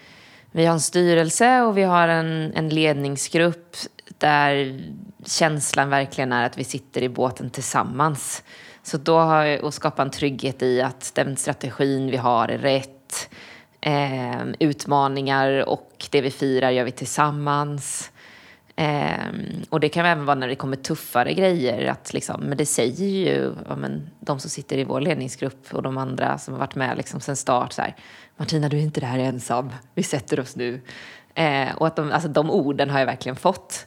vi 0.52 0.66
har 0.66 0.74
en 0.74 0.80
styrelse 0.80 1.60
och 1.60 1.78
vi 1.78 1.82
har 1.82 2.08
en, 2.08 2.52
en 2.54 2.68
ledningsgrupp 2.68 3.76
där 4.18 4.80
känslan 5.26 5.90
verkligen 5.90 6.32
är 6.32 6.46
att 6.46 6.58
vi 6.58 6.64
sitter 6.64 7.02
i 7.02 7.08
båten 7.08 7.50
tillsammans. 7.50 8.42
Så 8.82 8.98
då 8.98 9.18
har 9.18 9.44
jag 9.44 9.64
att 9.64 9.74
skapa 9.74 10.02
en 10.02 10.10
trygghet 10.10 10.62
i 10.62 10.82
att 10.82 11.12
den 11.14 11.36
strategin 11.36 12.10
vi 12.10 12.16
har 12.16 12.48
är 12.48 12.58
rätt. 12.58 13.30
Eh, 13.80 14.46
utmaningar 14.58 15.68
och 15.68 16.06
det 16.10 16.20
vi 16.20 16.30
firar 16.30 16.70
gör 16.70 16.84
vi 16.84 16.90
tillsammans. 16.90 18.12
Eh, 18.76 19.32
och 19.68 19.80
det 19.80 19.88
kan 19.88 20.06
även 20.06 20.24
vara 20.26 20.34
när 20.34 20.48
det 20.48 20.54
kommer 20.54 20.76
tuffare 20.76 21.34
grejer. 21.34 21.86
Att 21.86 22.12
liksom, 22.12 22.40
men 22.40 22.58
det 22.58 22.66
säger 22.66 23.06
ju 23.06 23.54
ja, 23.68 23.76
men, 23.76 24.10
de 24.20 24.40
som 24.40 24.50
sitter 24.50 24.78
i 24.78 24.84
vår 24.84 25.00
ledningsgrupp 25.00 25.74
och 25.74 25.82
de 25.82 25.98
andra 25.98 26.38
som 26.38 26.54
har 26.54 26.58
varit 26.58 26.74
med 26.74 26.96
liksom, 26.96 27.20
sen 27.20 27.36
start. 27.36 27.72
Så 27.72 27.82
här, 27.82 27.96
Martina, 28.38 28.68
du 28.68 28.78
är 28.78 28.82
inte 28.82 29.00
där 29.00 29.18
ensam. 29.18 29.72
Vi 29.94 30.02
sätter 30.02 30.40
oss 30.40 30.56
nu. 30.56 30.80
Eh, 31.34 31.74
och 31.76 31.86
att 31.86 31.96
de, 31.96 32.12
alltså, 32.12 32.28
de 32.28 32.50
orden 32.50 32.90
har 32.90 32.98
jag 32.98 33.06
verkligen 33.06 33.36
fått. 33.36 33.86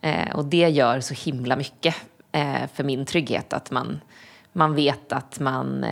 Eh, 0.00 0.36
och 0.36 0.44
det 0.44 0.68
gör 0.68 1.00
så 1.00 1.14
himla 1.14 1.56
mycket 1.56 1.94
eh, 2.32 2.66
för 2.74 2.84
min 2.84 3.06
trygghet. 3.06 3.52
Att 3.52 3.70
man, 3.70 4.00
man 4.52 4.74
vet 4.74 5.12
att 5.12 5.40
man 5.40 5.84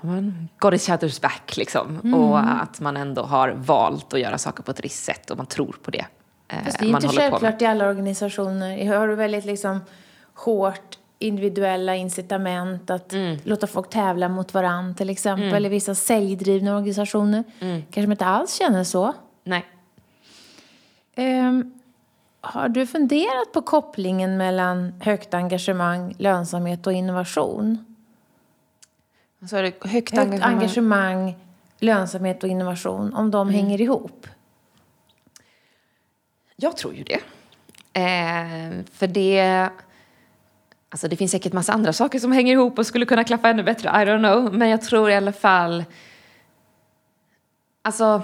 man 0.00 0.48
got 0.58 0.72
each 0.72 0.88
other's 0.88 1.22
back 1.22 1.56
liksom. 1.56 2.00
Mm. 2.04 2.14
Och 2.14 2.38
att 2.62 2.80
man 2.80 2.96
ändå 2.96 3.22
har 3.22 3.48
valt 3.48 4.14
att 4.14 4.20
göra 4.20 4.38
saker 4.38 4.62
på 4.62 4.70
ett 4.70 4.84
visst 4.84 5.04
sätt 5.04 5.30
och 5.30 5.36
man 5.36 5.46
tror 5.46 5.76
på 5.82 5.90
det. 5.90 6.06
Eh, 6.48 6.64
Fast 6.64 6.78
det 6.78 6.86
är 6.86 6.88
inte 6.88 7.08
självklart 7.08 7.62
i 7.62 7.66
alla 7.66 7.88
organisationer. 7.88 8.98
Har 8.98 9.08
du 9.08 9.14
väldigt 9.14 9.44
liksom 9.44 9.80
hårt 10.34 10.98
individuella 11.18 11.94
incitament 11.94 12.90
att 12.90 13.12
mm. 13.12 13.38
låta 13.44 13.66
folk 13.66 13.90
tävla 13.90 14.28
mot 14.28 14.54
varandra 14.54 14.94
till 14.94 15.10
exempel. 15.10 15.48
Mm. 15.48 15.64
I 15.64 15.68
vissa 15.68 15.94
säljdrivna 15.94 16.76
organisationer 16.76 17.44
mm. 17.60 17.82
kanske 17.82 18.06
man 18.06 18.12
inte 18.12 18.26
alls 18.26 18.54
känner 18.54 18.84
så. 18.84 19.12
Nej. 19.44 19.66
Um, 21.16 21.72
har 22.40 22.68
du 22.68 22.86
funderat 22.86 23.52
på 23.52 23.62
kopplingen 23.62 24.36
mellan 24.36 24.92
högt 25.00 25.34
engagemang, 25.34 26.14
lönsamhet 26.18 26.86
och 26.86 26.92
innovation? 26.92 27.96
Så 29.50 29.56
högt, 29.56 29.86
högt 29.86 30.18
engagemang. 30.18 30.54
engagemang, 30.54 31.34
lönsamhet 31.78 32.42
och 32.42 32.48
innovation, 32.48 33.14
om 33.14 33.30
de 33.30 33.48
mm. 33.48 33.54
hänger 33.54 33.80
ihop? 33.80 34.26
Jag 36.56 36.76
tror 36.76 36.94
ju 36.94 37.04
det. 37.04 37.20
Eh, 38.00 38.84
för 38.92 39.06
det... 39.06 39.70
Alltså 40.96 41.08
det 41.08 41.16
finns 41.16 41.32
säkert 41.32 41.52
massa 41.52 41.72
andra 41.72 41.92
saker 41.92 42.18
som 42.18 42.32
hänger 42.32 42.52
ihop 42.52 42.78
och 42.78 42.86
skulle 42.86 43.06
kunna 43.06 43.24
klaffa 43.24 43.48
ännu 43.48 43.62
bättre. 43.62 43.88
I 43.88 43.92
don't 43.92 44.18
know. 44.18 44.54
Men 44.54 44.68
jag 44.68 44.82
tror 44.82 45.10
i 45.10 45.14
alla 45.14 45.32
fall... 45.32 45.84
Alltså, 47.82 48.22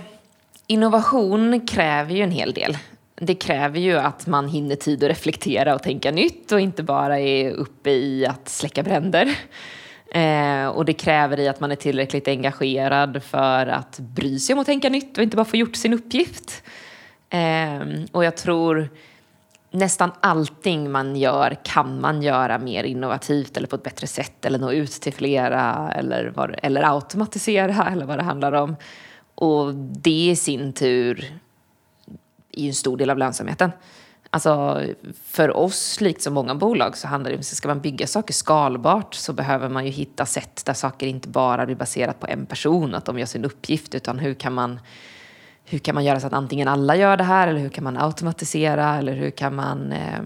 innovation 0.67 1.67
kräver 1.67 2.15
ju 2.15 2.23
en 2.23 2.31
hel 2.31 2.53
del. 2.53 2.79
Det 3.15 3.35
kräver 3.35 3.81
ju 3.81 3.99
att 3.99 4.27
man 4.27 4.49
hinner 4.49 4.77
tid 4.77 5.05
att 5.05 5.11
reflektera 5.11 5.75
och 5.75 5.83
tänka 5.83 6.11
nytt 6.11 6.53
och 6.53 6.61
inte 6.61 6.83
bara 6.83 7.21
är 7.21 7.51
uppe 7.51 7.91
i 7.91 8.27
att 8.27 8.49
släcka 8.49 8.83
bränder. 8.83 9.39
Eh, 10.13 10.67
och 10.67 10.85
det 10.85 10.93
kräver 10.93 11.41
i 11.41 11.49
att 11.49 11.61
man 11.61 11.73
är 11.73 11.77
tillräckligt 11.77 12.29
engagerad 12.29 13.23
för 13.23 13.67
att 13.67 13.99
bry 13.99 14.39
sig 14.39 14.53
om 14.53 14.59
att 14.59 14.67
tänka 14.67 14.89
nytt 14.89 15.19
och 15.19 15.25
inte 15.25 15.37
bara 15.37 15.45
få 15.45 15.57
gjort 15.57 15.77
sin 15.77 15.95
uppgift. 15.95 16.63
Eh, 17.31 17.81
och 18.13 18.25
jag 18.25 18.37
tror 18.37 18.89
nästan 19.73 20.13
allting 20.21 20.91
man 20.91 21.17
gör 21.17 21.57
kan 21.63 22.01
man 22.01 22.23
göra 22.23 22.59
mer 22.59 22.85
innovativt 22.85 23.57
eller 23.57 23.69
på 23.69 23.77
ett 23.77 23.83
bättre 23.83 24.07
sätt 24.07 24.45
eller 24.45 24.59
nå 24.59 24.73
ut 24.73 24.91
till 24.91 25.13
flera 25.13 25.93
eller, 25.93 26.33
var, 26.37 26.59
eller 26.63 26.83
automatisera 26.83 27.89
eller 27.91 28.07
vad 28.07 28.19
det 28.19 28.23
handlar 28.23 28.53
om. 28.53 28.77
Och 29.35 29.75
det 29.75 30.31
i 30.31 30.37
sin 30.37 30.73
tur 30.73 31.41
är 32.53 32.63
ju 32.63 32.69
en 32.69 32.75
stor 32.75 32.97
del 32.97 33.11
av 33.11 33.19
lönsamheten. 33.19 33.71
Alltså, 34.31 34.83
för 35.25 35.57
oss, 35.57 36.01
likt 36.01 36.23
som 36.23 36.35
många 36.35 36.55
bolag, 36.55 36.97
så 36.97 37.09
handlar 37.09 37.31
det 37.31 37.37
om 37.37 37.41
att 37.41 37.47
ska 37.47 37.69
man 37.69 37.81
bygga 37.81 38.07
saker 38.07 38.35
skalbart 38.35 39.15
så 39.15 39.33
behöver 39.33 39.69
man 39.69 39.85
ju 39.85 39.91
hitta 39.91 40.27
sätt 40.27 40.63
där 40.65 40.75
saker 40.75 41.07
inte 41.07 41.29
bara 41.29 41.67
blir 41.67 41.77
baserat 41.77 42.21
på 42.21 42.27
en 42.27 42.47
person, 42.47 42.95
att 42.95 43.05
de 43.05 43.19
gör 43.19 43.27
sin 43.27 43.45
uppgift, 43.45 43.95
utan 43.95 44.19
hur 44.19 44.35
kan 44.35 44.53
man 44.53 44.81
hur 45.65 45.79
kan 45.79 45.95
man 45.95 46.05
göra 46.05 46.21
så 46.21 46.27
att 46.27 46.33
antingen 46.33 46.69
alla 46.69 46.97
gör 46.97 47.17
det 47.17 47.25
här 47.25 47.49
eller 47.49 47.61
hur 47.61 47.69
kan 47.69 47.85
man 47.85 47.97
automatisera 47.97 48.97
eller 48.97 49.15
hur 49.15 49.31
kan 49.31 49.55
man... 49.55 49.93
Eh, 49.93 50.21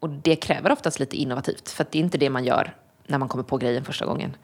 och 0.00 0.10
det 0.10 0.36
kräver 0.36 0.72
oftast 0.72 1.00
lite 1.00 1.16
innovativt 1.16 1.68
för 1.68 1.86
det 1.90 1.98
är 1.98 2.02
inte 2.02 2.18
det 2.18 2.30
man 2.30 2.44
gör 2.44 2.74
när 3.06 3.18
man 3.18 3.28
kommer 3.28 3.44
på 3.44 3.56
grejen 3.56 3.84
första 3.84 4.06
gången. 4.06 4.36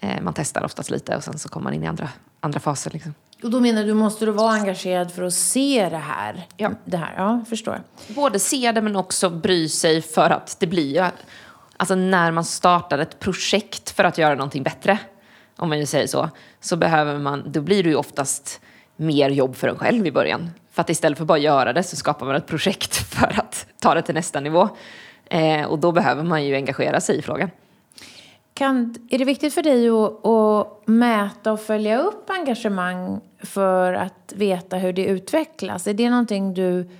Eh, 0.00 0.22
man 0.22 0.34
testar 0.34 0.64
oftast 0.64 0.90
lite 0.90 1.16
och 1.16 1.24
sen 1.24 1.38
så 1.38 1.48
kommer 1.48 1.64
man 1.64 1.74
in 1.74 1.84
i 1.84 1.86
andra, 1.86 2.08
andra 2.40 2.60
faser. 2.60 2.90
Liksom. 2.90 3.14
Och 3.42 3.50
då 3.50 3.60
menar 3.60 3.84
du, 3.84 3.94
måste 3.94 4.24
du 4.24 4.32
vara 4.32 4.52
engagerad 4.52 5.12
för 5.12 5.22
att 5.22 5.34
se 5.34 5.88
det 5.88 5.96
här? 5.96 6.46
Ja. 6.56 6.70
Det 6.84 6.96
här, 6.96 7.14
ja, 7.16 7.44
förstår. 7.48 7.82
Både 8.08 8.38
se 8.38 8.72
det 8.72 8.82
men 8.82 8.96
också 8.96 9.30
bry 9.30 9.68
sig 9.68 10.02
för 10.02 10.30
att 10.30 10.56
det 10.60 10.66
blir 10.66 10.94
ju... 10.94 11.10
Alltså 11.76 11.94
när 11.94 12.30
man 12.30 12.44
startar 12.44 12.98
ett 12.98 13.18
projekt 13.18 13.90
för 13.90 14.04
att 14.04 14.18
göra 14.18 14.34
någonting 14.34 14.62
bättre, 14.62 14.98
om 15.56 15.68
man 15.68 15.78
ju 15.78 15.86
säger 15.86 16.06
så, 16.06 16.30
så 16.60 16.76
behöver 16.76 17.18
man, 17.18 17.52
då 17.52 17.60
blir 17.60 17.82
det 17.82 17.88
ju 17.88 17.96
oftast 17.96 18.60
mer 18.96 19.30
jobb 19.30 19.56
för 19.56 19.68
en 19.68 19.78
själv 19.78 20.06
i 20.06 20.12
början. 20.12 20.50
För 20.72 20.80
att 20.80 20.90
istället 20.90 21.18
för 21.18 21.24
bara 21.24 21.38
göra 21.38 21.72
det 21.72 21.82
så 21.82 21.96
skapar 21.96 22.26
man 22.26 22.36
ett 22.36 22.46
projekt 22.46 22.96
för 23.14 23.40
att 23.40 23.66
ta 23.80 23.94
det 23.94 24.02
till 24.02 24.14
nästa 24.14 24.40
nivå. 24.40 24.68
Eh, 25.24 25.64
och 25.64 25.78
då 25.78 25.92
behöver 25.92 26.22
man 26.22 26.44
ju 26.44 26.54
engagera 26.54 27.00
sig 27.00 27.18
i 27.18 27.22
frågan. 27.22 27.50
Kan, 28.54 28.94
är 29.10 29.18
det 29.18 29.24
viktigt 29.24 29.54
för 29.54 29.62
dig 29.62 29.88
att, 29.88 30.26
att, 30.26 30.86
mäta 30.86 31.52
och 31.52 31.60
följa 31.60 31.98
upp 31.98 32.30
engagemang 32.30 33.20
för 33.42 33.92
att 33.92 34.32
veta 34.36 34.76
hur 34.76 34.92
det 34.92 35.06
utvecklas? 35.06 35.86
Är 35.86 35.94
det 35.94 36.10
någonting 36.10 36.54
du, 36.54 36.90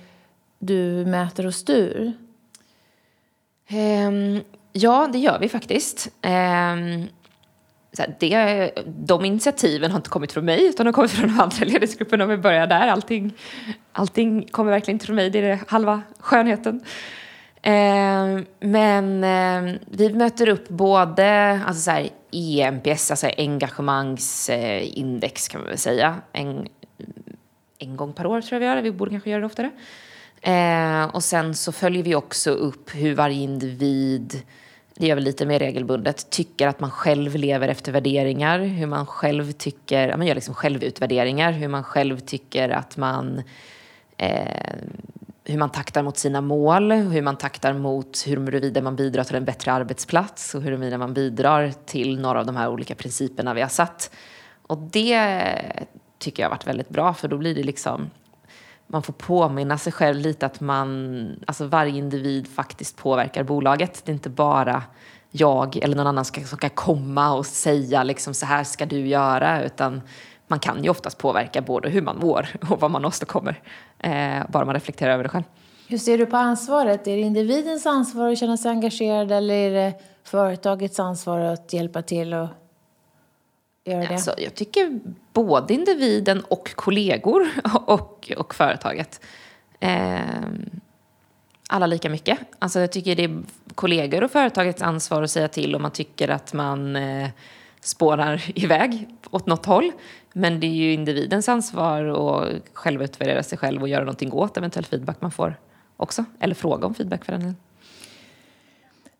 du 0.59 1.05
mäter 1.05 1.45
och 1.45 1.53
styr? 1.53 2.13
Um, 3.71 4.41
ja, 4.71 5.09
det 5.11 5.17
gör 5.19 5.39
vi 5.39 5.49
faktiskt. 5.49 6.07
Um, 6.07 7.07
så 7.97 8.03
här, 8.03 8.15
det, 8.19 8.71
de 8.85 9.25
initiativen 9.25 9.91
har 9.91 9.97
inte 9.97 10.09
kommit 10.09 10.31
från 10.31 10.45
mig 10.45 10.67
utan 10.67 10.85
de 10.85 10.87
har 10.87 10.93
kommit 10.93 11.11
från 11.11 11.27
de 11.27 11.39
andra 11.39 11.65
ledningsgrupperna 11.65 12.23
om 12.23 12.29
vi 12.29 12.37
börjar 12.37 12.67
där. 12.67 12.87
Allting, 12.87 13.33
allting 13.91 14.47
kommer 14.51 14.71
verkligen 14.71 14.95
inte 14.95 15.05
från 15.05 15.15
mig, 15.15 15.29
det 15.29 15.39
är 15.39 15.43
det 15.43 15.59
halva 15.67 16.01
skönheten. 16.19 16.81
Eh, 17.61 18.39
men 18.59 19.23
eh, 19.23 19.61
vi 19.91 20.13
möter 20.13 20.49
upp 20.49 20.69
både 20.69 21.59
alltså 21.65 21.81
så 21.81 21.91
här, 21.91 22.09
EMPS, 22.31 23.11
alltså 23.11 23.29
engagemangsindex 23.37 25.47
eh, 25.47 25.51
kan 25.51 25.61
man 25.61 25.69
väl 25.69 25.77
säga. 25.77 26.15
En, 26.33 26.67
en 27.79 27.95
gång 27.95 28.13
per 28.13 28.25
år 28.25 28.41
tror 28.41 28.55
jag 28.55 28.59
vi 28.59 28.65
gör 28.65 28.75
det, 28.75 28.81
vi 28.81 28.91
borde 28.91 29.11
kanske 29.11 29.29
göra 29.29 29.39
det 29.39 29.45
oftare. 29.45 29.71
Eh, 30.41 31.05
och 31.15 31.23
sen 31.23 31.55
så 31.55 31.71
följer 31.71 32.03
vi 32.03 32.15
också 32.15 32.51
upp 32.51 32.95
hur 32.95 33.15
varje 33.15 33.41
individ 33.41 34.41
det 34.97 35.07
gör 35.07 35.15
vi 35.15 35.21
lite 35.21 35.45
mer 35.45 35.59
regelbundet, 35.59 36.29
tycker 36.29 36.67
att 36.67 36.79
man 36.79 36.91
själv 36.91 37.35
lever 37.35 37.67
efter 37.67 37.91
värderingar, 37.91 38.59
hur 38.59 38.87
man 38.87 39.05
själv 39.05 39.51
tycker, 39.51 40.17
man 40.17 40.27
gör 40.27 40.35
liksom 40.35 40.53
självutvärderingar, 40.53 41.51
hur 41.51 41.67
man 41.67 41.83
själv 41.83 42.19
tycker 42.19 42.69
att 42.69 42.97
man 42.97 43.43
eh, 44.17 44.75
hur 45.49 45.57
man 45.57 45.69
taktar 45.69 46.03
mot 46.03 46.17
sina 46.17 46.41
mål, 46.41 46.91
hur 46.91 47.21
man 47.21 47.37
taktar 47.37 47.73
mot 47.73 48.23
huruvida 48.27 48.81
man 48.81 48.95
bidrar 48.95 49.23
till 49.23 49.35
en 49.35 49.45
bättre 49.45 49.71
arbetsplats. 49.71 50.55
Och 50.55 50.61
huruvida 50.61 50.97
man 50.97 51.13
bidrar 51.13 51.73
till 51.85 52.19
några 52.19 52.39
av 52.39 52.45
de 52.45 52.55
här 52.55 52.69
olika 52.69 52.95
principerna 52.95 53.53
vi 53.53 53.61
har 53.61 53.69
satt. 53.69 54.11
Och 54.61 54.77
det 54.77 55.43
tycker 56.19 56.43
jag 56.43 56.49
har 56.49 56.55
varit 56.55 56.67
väldigt 56.67 56.89
bra 56.89 57.13
för 57.13 57.27
då 57.27 57.37
blir 57.37 57.55
det 57.55 57.63
liksom 57.63 58.09
man 58.87 59.03
får 59.03 59.13
påminna 59.13 59.77
sig 59.77 59.93
själv 59.93 60.19
lite 60.19 60.45
att 60.45 60.59
man, 60.59 61.29
alltså 61.47 61.65
varje 61.65 61.97
individ 61.97 62.47
faktiskt 62.47 62.97
påverkar 62.97 63.43
bolaget. 63.43 64.01
Det 64.05 64.11
är 64.11 64.13
inte 64.13 64.29
bara 64.29 64.83
jag 65.31 65.77
eller 65.77 65.95
någon 65.95 66.07
annan 66.07 66.25
ska, 66.25 66.41
som 66.41 66.57
ska 66.57 66.69
komma 66.69 67.33
och 67.33 67.45
säga 67.45 68.03
liksom 68.03 68.33
så 68.33 68.45
här 68.45 68.63
ska 68.63 68.85
du 68.85 69.07
göra, 69.07 69.63
utan 69.63 70.01
man 70.47 70.59
kan 70.59 70.83
ju 70.83 70.89
oftast 70.89 71.17
påverka 71.17 71.61
både 71.61 71.89
hur 71.89 72.01
man 72.01 72.17
mår 72.19 72.47
och 72.69 72.79
vad 72.79 72.91
man 72.91 73.05
åstadkommer, 73.05 73.61
eh, 73.99 74.49
bara 74.49 74.65
man 74.65 74.73
reflekterar 74.73 75.13
över 75.13 75.23
det 75.23 75.29
själv. 75.29 75.43
Hur 75.87 75.97
ser 75.97 76.17
du 76.17 76.25
på 76.25 76.37
ansvaret? 76.37 77.07
Är 77.07 77.15
det 77.15 77.21
individens 77.21 77.85
ansvar 77.85 78.29
att 78.29 78.37
känna 78.37 78.57
sig 78.57 78.71
engagerad 78.71 79.31
eller 79.31 79.53
är 79.55 79.71
det 79.71 79.93
företagets 80.23 80.99
ansvar 80.99 81.39
att 81.39 81.73
hjälpa 81.73 82.01
till 82.01 82.33
och 82.33 82.47
Gör 83.87 84.01
det? 84.01 84.07
Alltså, 84.07 84.33
jag 84.37 84.55
tycker 84.55 84.99
både 85.33 85.73
individen 85.73 86.43
och 86.43 86.75
kollegor 86.75 87.47
och, 87.85 88.31
och 88.37 88.55
företaget. 88.55 89.21
Eh, 89.79 90.19
alla 91.69 91.85
lika 91.85 92.09
mycket. 92.09 92.39
Alltså, 92.59 92.79
jag 92.79 92.91
tycker 92.91 93.15
det 93.15 93.23
är 93.23 93.41
kollegor 93.75 94.23
och 94.23 94.31
företagets 94.31 94.81
ansvar 94.81 95.23
att 95.23 95.31
säga 95.31 95.47
till 95.47 95.75
om 95.75 95.81
man 95.81 95.91
tycker 95.91 96.29
att 96.29 96.53
man 96.53 96.95
eh, 96.95 97.29
spårar 97.81 98.43
iväg 98.55 99.07
åt 99.31 99.45
något 99.45 99.65
håll. 99.65 99.91
Men 100.33 100.59
det 100.59 100.67
är 100.67 100.71
ju 100.71 100.93
individens 100.93 101.49
ansvar 101.49 102.03
att 102.05 102.61
själv 102.73 103.03
utvärdera 103.03 103.43
sig 103.43 103.57
själv 103.57 103.81
och 103.81 103.89
göra 103.89 104.03
någonting 104.03 104.33
åt 104.33 104.57
eventuell 104.57 104.85
feedback 104.85 105.21
man 105.21 105.31
får 105.31 105.55
också. 105.97 106.25
Eller 106.39 106.55
fråga 106.55 106.87
om 106.87 106.93
feedback 106.93 107.25
för 107.25 107.31
den. 107.31 107.55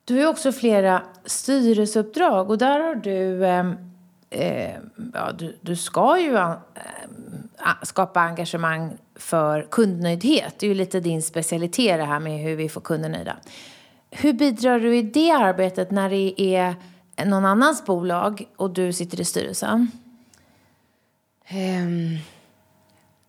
Du 0.05 0.13
har 0.13 0.21
ju 0.21 0.27
också 0.27 0.51
flera 0.51 1.03
styrelseuppdrag 1.25 2.49
och 2.49 2.57
där 2.57 2.79
har 2.79 2.95
du 2.95 3.45
eh, 3.45 3.71
eh, 4.29 4.75
ja, 5.13 5.31
du, 5.31 5.57
du 5.61 5.75
ska 5.75 6.19
ju 6.19 6.35
eh, 6.35 6.53
skapa 7.83 8.21
engagemang 8.21 8.97
för 9.15 9.67
kundnöjdhet. 9.71 10.55
Det 10.59 10.65
är 10.65 10.67
ju 10.67 10.75
lite 10.75 10.99
din 10.99 11.21
specialitet 11.21 11.97
det 11.97 12.05
här 12.05 12.19
med 12.19 12.39
hur 12.39 12.55
vi 12.55 12.69
får 12.69 12.81
kunder 12.81 13.09
nöjda. 13.09 13.37
Hur 14.11 14.33
bidrar 14.33 14.79
du 14.79 14.97
i 14.97 15.01
det 15.01 15.31
arbetet 15.31 15.91
när 15.91 16.09
det 16.09 16.41
är 16.41 16.75
någon 17.25 17.45
annans 17.45 17.85
bolag 17.85 18.47
och 18.55 18.69
du 18.69 18.93
sitter 18.93 19.21
i 19.21 19.25
styrelsen? 19.25 19.91
Um, 21.51 22.17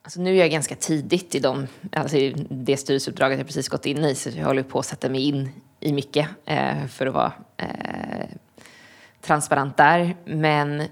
alltså 0.03 0.20
nu 0.20 0.30
är 0.30 0.34
jag 0.34 0.51
ganska 0.51 0.74
tidigt 0.74 1.34
i 1.34 1.38
de, 1.38 1.66
alltså 1.92 2.16
i 2.16 2.46
det 2.51 2.76
styrelseuppdraget 2.76 3.38
jag 3.38 3.46
precis 3.46 3.68
gått 3.68 3.86
in 3.86 4.05
i 4.05 4.14
så 4.14 4.30
jag 4.30 4.46
håller 4.46 4.62
på 4.62 4.78
att 4.78 4.86
sätta 4.86 5.09
mig 5.09 5.28
in 5.28 5.51
i 5.80 5.92
mycket 5.92 6.28
eh, 6.44 6.86
för 6.86 7.07
att 7.07 7.14
vara 7.14 7.32
eh, 7.57 8.26
transparent 9.29 9.76
där. 9.76 10.16
Men 10.24 10.83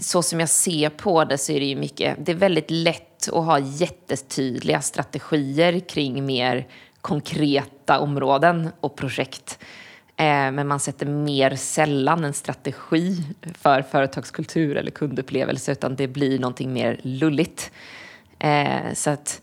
så 0.00 0.22
som 0.22 0.40
jag 0.40 0.48
ser 0.48 0.90
på 0.90 1.24
det 1.24 1.38
så 1.38 1.52
är 1.52 1.60
det 1.60 1.66
ju 1.66 1.76
mycket, 1.76 2.16
det 2.18 2.32
är 2.32 2.36
väldigt 2.36 2.70
lätt 2.70 3.28
att 3.28 3.44
ha 3.44 3.58
jättetydliga 3.58 4.80
strategier 4.80 5.80
kring 5.80 6.26
mer 6.26 6.66
konkreta 7.00 8.00
områden 8.00 8.70
och 8.80 8.96
projekt. 8.96 9.58
Eh, 10.16 10.50
men 10.50 10.68
man 10.68 10.80
sätter 10.80 11.06
mer 11.06 11.56
sällan 11.56 12.24
en 12.24 12.32
strategi 12.32 13.16
för 13.58 13.82
företagskultur 13.82 14.76
eller 14.76 14.90
kundupplevelse 14.90 15.72
utan 15.72 15.96
det 15.96 16.08
blir 16.08 16.38
någonting 16.38 16.72
mer 16.72 17.00
lulligt. 17.02 17.70
Eh, 18.38 18.92
så 18.94 19.10
att 19.10 19.42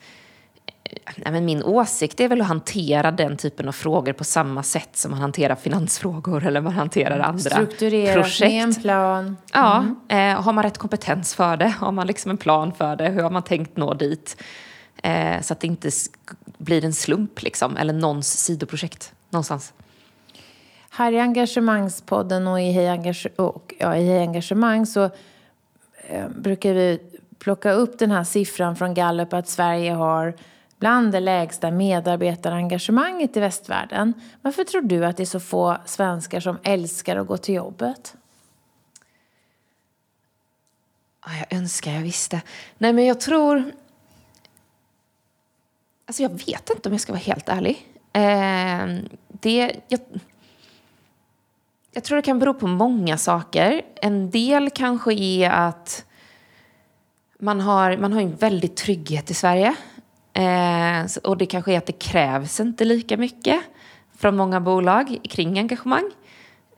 men 1.15 1.45
min 1.45 1.63
åsikt 1.63 2.19
är 2.19 2.27
väl 2.27 2.41
att 2.41 2.47
hantera 2.47 3.11
den 3.11 3.37
typen 3.37 3.67
av 3.67 3.71
frågor 3.71 4.13
på 4.13 4.23
samma 4.23 4.63
sätt 4.63 4.97
som 4.97 5.11
man 5.11 5.19
hanterar 5.19 5.55
finansfrågor 5.55 6.45
eller 6.45 6.61
man 6.61 6.73
hanterar 6.73 7.19
andra 7.19 7.49
Strukturerat 7.49 8.13
projekt. 8.13 8.53
med 8.53 8.63
en 8.63 8.75
plan. 8.75 9.23
Mm. 9.25 9.35
Ja, 9.53 9.85
eh, 10.07 10.41
har 10.41 10.53
man 10.53 10.63
rätt 10.63 10.77
kompetens 10.77 11.35
för 11.35 11.57
det? 11.57 11.67
Har 11.67 11.91
man 11.91 12.07
liksom 12.07 12.31
en 12.31 12.37
plan 12.37 12.73
för 12.73 12.95
det? 12.95 13.09
Hur 13.09 13.23
har 13.23 13.29
man 13.29 13.43
tänkt 13.43 13.77
nå 13.77 13.93
dit? 13.93 14.41
Eh, 15.03 15.41
så 15.41 15.53
att 15.53 15.59
det 15.59 15.67
inte 15.67 15.89
blir 16.57 16.85
en 16.85 16.93
slump 16.93 17.41
liksom, 17.41 17.77
eller 17.77 17.93
någons 17.93 18.27
sidoprojekt 18.27 19.13
någonstans. 19.29 19.73
Här 20.89 21.11
i 21.11 21.19
Engagemangspodden 21.19 22.47
och 22.47 22.61
i 22.61 22.71
Hej, 22.71 22.87
Engage 22.87 23.27
och, 23.35 23.73
ja, 23.79 23.95
i 23.95 24.07
Hej 24.07 24.19
Engagemang 24.19 24.85
så 24.85 25.03
eh, 26.07 26.29
brukar 26.29 26.73
vi 26.73 26.99
plocka 27.39 27.71
upp 27.71 27.99
den 27.99 28.11
här 28.11 28.23
siffran 28.23 28.75
från 28.75 28.93
Gallup 28.93 29.33
att 29.33 29.47
Sverige 29.49 29.91
har 29.91 30.33
bland 30.81 31.11
det 31.11 31.19
lägsta 31.19 31.71
medarbetarengagemanget 31.71 33.37
i 33.37 33.39
västvärlden. 33.39 34.13
Varför 34.41 34.63
tror 34.63 34.81
du 34.81 35.05
att 35.05 35.17
det 35.17 35.23
är 35.23 35.25
så 35.25 35.39
få 35.39 35.77
svenskar 35.85 36.39
som 36.39 36.57
älskar 36.63 37.15
att 37.15 37.27
gå 37.27 37.37
till 37.37 37.55
jobbet? 37.55 38.15
Jag 41.25 41.57
önskar 41.57 41.91
jag 41.91 42.01
visste. 42.01 42.41
Nej, 42.77 42.93
men 42.93 43.05
jag 43.05 43.19
tror... 43.19 43.71
Alltså 46.05 46.23
jag 46.23 46.29
vet 46.29 46.69
inte 46.69 46.89
om 46.89 46.93
jag 46.93 47.01
ska 47.01 47.11
vara 47.11 47.21
helt 47.21 47.49
ärlig. 47.49 47.87
Eh, 48.13 49.11
det, 49.27 49.75
jag, 49.87 49.99
jag 51.91 52.03
tror 52.03 52.15
det 52.15 52.21
kan 52.21 52.39
bero 52.39 52.53
på 52.53 52.67
många 52.67 53.17
saker. 53.17 53.81
En 53.95 54.31
del 54.31 54.69
kanske 54.69 55.13
är 55.13 55.49
att 55.49 56.05
man 57.39 57.61
har, 57.61 57.97
man 57.97 58.13
har 58.13 58.21
en 58.21 58.35
väldig 58.35 58.75
trygghet 58.75 59.31
i 59.31 59.33
Sverige. 59.33 59.75
Eh, 60.33 61.05
och 61.23 61.37
det 61.37 61.45
kanske 61.45 61.73
är 61.73 61.77
att 61.77 61.85
det 61.85 61.99
krävs 61.99 62.59
inte 62.59 62.85
lika 62.85 63.17
mycket 63.17 63.61
från 64.17 64.35
många 64.35 64.61
bolag 64.61 65.17
kring 65.23 65.59
engagemang. 65.59 66.11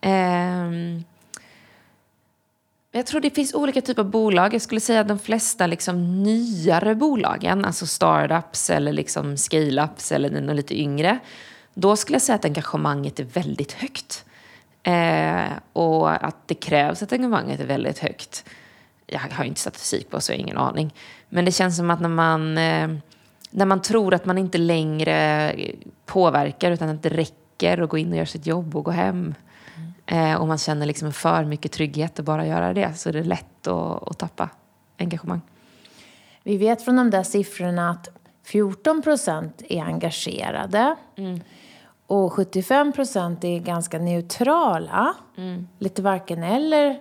Eh, 0.01 0.71
jag 2.95 3.05
tror 3.05 3.21
det 3.21 3.29
finns 3.29 3.53
olika 3.53 3.81
typer 3.81 4.01
av 4.01 4.09
bolag. 4.09 4.53
Jag 4.53 4.61
skulle 4.61 4.81
säga 4.81 5.01
att 5.01 5.07
de 5.07 5.19
flesta 5.19 5.67
liksom 5.67 6.23
nyare 6.23 6.95
bolagen, 6.95 7.65
alltså 7.65 7.87
startups 7.87 8.69
eller 8.69 8.93
liksom 8.93 9.35
scale-ups 9.35 10.11
eller 10.11 10.29
de 10.29 10.53
lite 10.53 10.79
yngre, 10.79 11.19
då 11.73 11.95
skulle 11.95 12.15
jag 12.15 12.21
säga 12.21 12.35
att 12.35 12.45
engagemanget 12.45 13.19
är 13.19 13.23
väldigt 13.23 13.71
högt. 13.71 14.25
Eh, 14.83 15.51
och 15.73 16.25
att 16.25 16.47
det 16.47 16.55
krävs 16.55 17.03
att 17.03 17.13
engagemanget 17.13 17.59
är 17.59 17.65
väldigt 17.65 17.99
högt. 17.99 18.45
Jag 19.07 19.19
har 19.19 19.43
inte 19.43 19.61
statistik 19.61 20.09
på 20.09 20.21
så 20.21 20.31
jag 20.31 20.37
har 20.37 20.41
ingen 20.41 20.57
aning. 20.57 20.93
Men 21.29 21.45
det 21.45 21.51
känns 21.51 21.77
som 21.77 21.91
att 21.91 22.01
när 22.01 22.09
man 22.09 22.57
eh, 22.57 22.89
när 23.55 23.65
man 23.65 23.81
tror 23.81 24.13
att 24.13 24.25
man 24.25 24.37
inte 24.37 24.57
längre 24.57 25.55
påverkar 26.05 26.71
utan 26.71 26.89
att 26.89 27.03
det 27.03 27.09
räcker 27.09 27.81
att 27.81 27.89
gå 27.89 27.97
in 27.97 28.11
och 28.11 28.15
göra 28.15 28.25
sitt 28.25 28.45
jobb 28.45 28.75
och 28.75 28.83
gå 28.83 28.91
hem. 28.91 29.35
Mm. 30.07 30.31
Eh, 30.31 30.41
och 30.41 30.47
man 30.47 30.57
känner 30.57 30.85
liksom 30.85 31.13
för 31.13 31.45
mycket 31.45 31.71
trygghet 31.71 32.19
att 32.19 32.25
bara 32.25 32.47
göra 32.47 32.73
det 32.73 32.93
så 32.93 33.09
är 33.09 33.13
det 33.13 33.23
lätt 33.23 33.67
att, 33.67 34.09
att 34.09 34.17
tappa 34.17 34.49
engagemang. 34.97 35.41
Vi 36.43 36.57
vet 36.57 36.81
från 36.81 36.95
de 36.95 37.09
där 37.09 37.23
siffrorna 37.23 37.89
att 37.89 38.09
14 38.43 39.01
procent 39.01 39.61
är 39.69 39.83
engagerade. 39.83 40.95
Mm. 41.15 41.41
Och 42.07 42.33
75 42.33 42.93
procent 42.93 43.43
är 43.43 43.59
ganska 43.59 43.99
neutrala. 43.99 45.13
Mm. 45.37 45.67
Lite 45.79 46.01
varken 46.01 46.43
eller. 46.43 46.99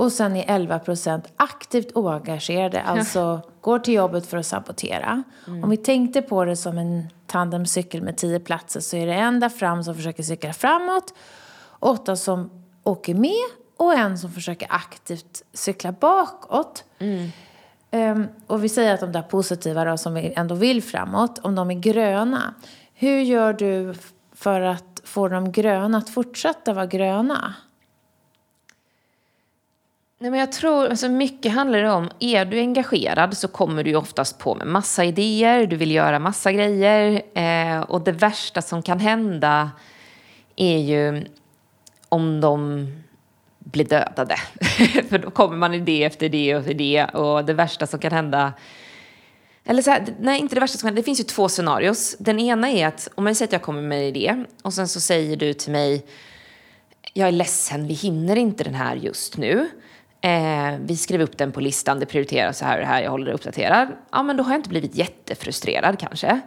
Och 0.00 0.12
sen 0.12 0.36
är 0.36 0.44
11 0.48 0.78
procent 0.78 1.32
aktivt 1.36 1.96
oengagerade, 1.96 2.82
alltså 2.82 3.40
går 3.60 3.78
till 3.78 3.94
jobbet 3.94 4.26
för 4.26 4.36
att 4.36 4.46
sabotera. 4.46 5.22
Mm. 5.46 5.64
Om 5.64 5.70
vi 5.70 5.76
tänkte 5.76 6.22
på 6.22 6.44
det 6.44 6.56
som 6.56 6.78
en 6.78 7.08
tandemcykel 7.26 8.02
med 8.02 8.16
tio 8.16 8.40
platser 8.40 8.80
så 8.80 8.96
är 8.96 9.06
det 9.06 9.14
en 9.14 9.40
där 9.40 9.48
fram 9.48 9.84
som 9.84 9.94
försöker 9.94 10.22
cykla 10.22 10.52
framåt, 10.52 11.14
åtta 11.78 12.16
som 12.16 12.50
åker 12.82 13.14
med 13.14 13.44
och 13.76 13.94
en 13.94 14.18
som 14.18 14.32
försöker 14.32 14.68
aktivt 14.70 15.42
cykla 15.52 15.92
bakåt. 15.92 16.84
Mm. 16.98 17.30
Um, 17.92 18.28
och 18.46 18.64
vi 18.64 18.68
säger 18.68 18.94
att 18.94 19.00
de 19.00 19.12
där 19.12 19.22
positiva 19.22 19.84
då, 19.84 19.96
som 19.96 20.14
vi 20.14 20.32
ändå 20.36 20.54
vill 20.54 20.82
framåt, 20.82 21.38
om 21.38 21.54
de 21.54 21.70
är 21.70 21.80
gröna. 21.80 22.54
Hur 22.94 23.20
gör 23.20 23.52
du 23.52 23.94
för 24.32 24.60
att 24.60 25.00
få 25.04 25.28
de 25.28 25.52
gröna 25.52 25.98
att 25.98 26.10
fortsätta 26.10 26.72
vara 26.72 26.86
gröna? 26.86 27.54
Nej, 30.22 30.30
men 30.30 30.40
jag 30.40 30.52
tror, 30.52 30.86
alltså 30.88 31.08
mycket 31.08 31.52
handlar 31.52 31.78
det 31.78 31.90
om, 31.90 32.10
är 32.18 32.44
du 32.44 32.58
engagerad 32.58 33.36
så 33.36 33.48
kommer 33.48 33.84
du 33.84 33.94
oftast 33.94 34.38
på 34.38 34.54
med 34.54 34.66
massa 34.66 35.04
idéer, 35.04 35.66
du 35.66 35.76
vill 35.76 35.90
göra 35.90 36.18
massa 36.18 36.52
grejer. 36.52 37.22
Eh, 37.34 37.80
och 37.80 38.00
det 38.00 38.12
värsta 38.12 38.62
som 38.62 38.82
kan 38.82 39.00
hända 39.00 39.70
är 40.56 40.78
ju 40.78 41.26
om 42.08 42.40
de 42.40 42.86
blir 43.58 43.84
dödade. 43.84 44.36
För 45.08 45.18
då 45.18 45.30
kommer 45.30 45.56
man 45.56 45.74
idé 45.74 46.04
efter 46.04 46.26
idé 46.26 46.56
och 46.56 46.66
idé. 46.66 47.04
Och 47.04 47.44
det 47.44 47.54
värsta 47.54 47.86
som 47.86 48.00
kan 48.00 48.12
hända 48.12 48.52
eller 49.64 49.82
så 49.82 49.90
här, 49.90 50.04
nej, 50.20 50.40
inte 50.40 50.54
det 50.54 50.60
värsta 50.60 50.78
som 50.78 50.86
kan 50.86 50.88
hända. 50.88 51.00
Det 51.00 51.06
finns 51.06 51.20
ju 51.20 51.24
två 51.24 51.48
scenarios. 51.48 52.16
Den 52.18 52.38
ena 52.38 52.70
är 52.70 52.86
att 52.86 53.08
om 53.14 53.26
jag 53.26 53.36
säger 53.36 53.48
att 53.48 53.52
jag 53.52 53.62
kommer 53.62 53.82
med 53.82 53.98
en 53.98 54.04
idé 54.04 54.44
och 54.62 54.74
sen 54.74 54.88
så 54.88 55.00
säger 55.00 55.36
du 55.36 55.52
till 55.52 55.72
mig 55.72 56.06
jag 57.12 57.28
är 57.28 57.32
ledsen, 57.32 57.86
vi 57.86 57.94
hinner 57.94 58.36
inte 58.36 58.64
den 58.64 58.74
här 58.74 58.96
just 58.96 59.36
nu. 59.36 59.70
Eh, 60.20 60.74
vi 60.80 60.96
skriver 60.96 61.24
upp 61.24 61.38
den 61.38 61.52
på 61.52 61.60
listan, 61.60 62.00
det 62.00 62.06
prioriteras 62.06 62.58
så 62.58 62.64
här 62.64 62.74
och 62.74 62.80
det 62.80 62.86
här, 62.86 63.02
jag 63.02 63.10
håller 63.10 63.26
det 63.26 63.32
uppdaterad. 63.32 63.88
Ja, 64.12 64.22
men 64.22 64.36
då 64.36 64.42
har 64.42 64.50
jag 64.50 64.58
inte 64.58 64.68
blivit 64.68 64.94
jättefrustrerad 64.94 65.98
kanske. 65.98 66.40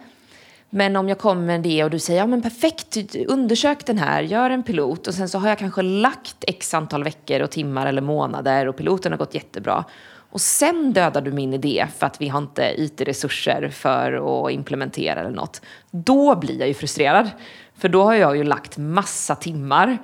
Men 0.69 0.95
om 0.95 1.09
jag 1.09 1.17
kommer 1.17 1.41
med 1.41 1.61
det 1.61 1.83
och 1.83 1.89
du 1.89 1.99
säger 1.99 2.19
ja 2.19 2.25
men 2.25 2.41
perfekt, 2.41 2.97
undersök 3.27 3.85
den 3.85 3.97
här, 3.97 4.21
gör 4.21 4.49
en 4.49 4.63
pilot 4.63 5.07
och 5.07 5.13
sen 5.13 5.29
så 5.29 5.39
har 5.39 5.49
jag 5.49 5.57
kanske 5.59 5.81
lagt 5.81 6.35
x 6.47 6.73
antal 6.73 7.03
veckor 7.03 7.41
och 7.41 7.51
timmar 7.51 7.87
eller 7.87 8.01
månader 8.01 8.67
och 8.67 8.77
piloten 8.77 9.11
har 9.11 9.19
gått 9.19 9.35
jättebra. 9.35 9.85
Och 10.33 10.41
sen 10.41 10.93
dödar 10.93 11.21
du 11.21 11.31
min 11.31 11.53
idé 11.53 11.87
för 11.97 12.05
att 12.05 12.21
vi 12.21 12.27
har 12.27 12.39
inte 12.39 12.73
IT-resurser 12.77 13.69
för 13.69 14.45
att 14.45 14.51
implementera 14.51 15.19
eller 15.19 15.29
något. 15.29 15.61
Då 15.91 16.35
blir 16.35 16.59
jag 16.59 16.67
ju 16.67 16.73
frustrerad. 16.73 17.29
För 17.77 17.89
då 17.89 18.03
har 18.03 18.13
jag 18.13 18.37
ju 18.37 18.43
lagt 18.43 18.77
massa 18.77 19.35
timmar 19.35 19.97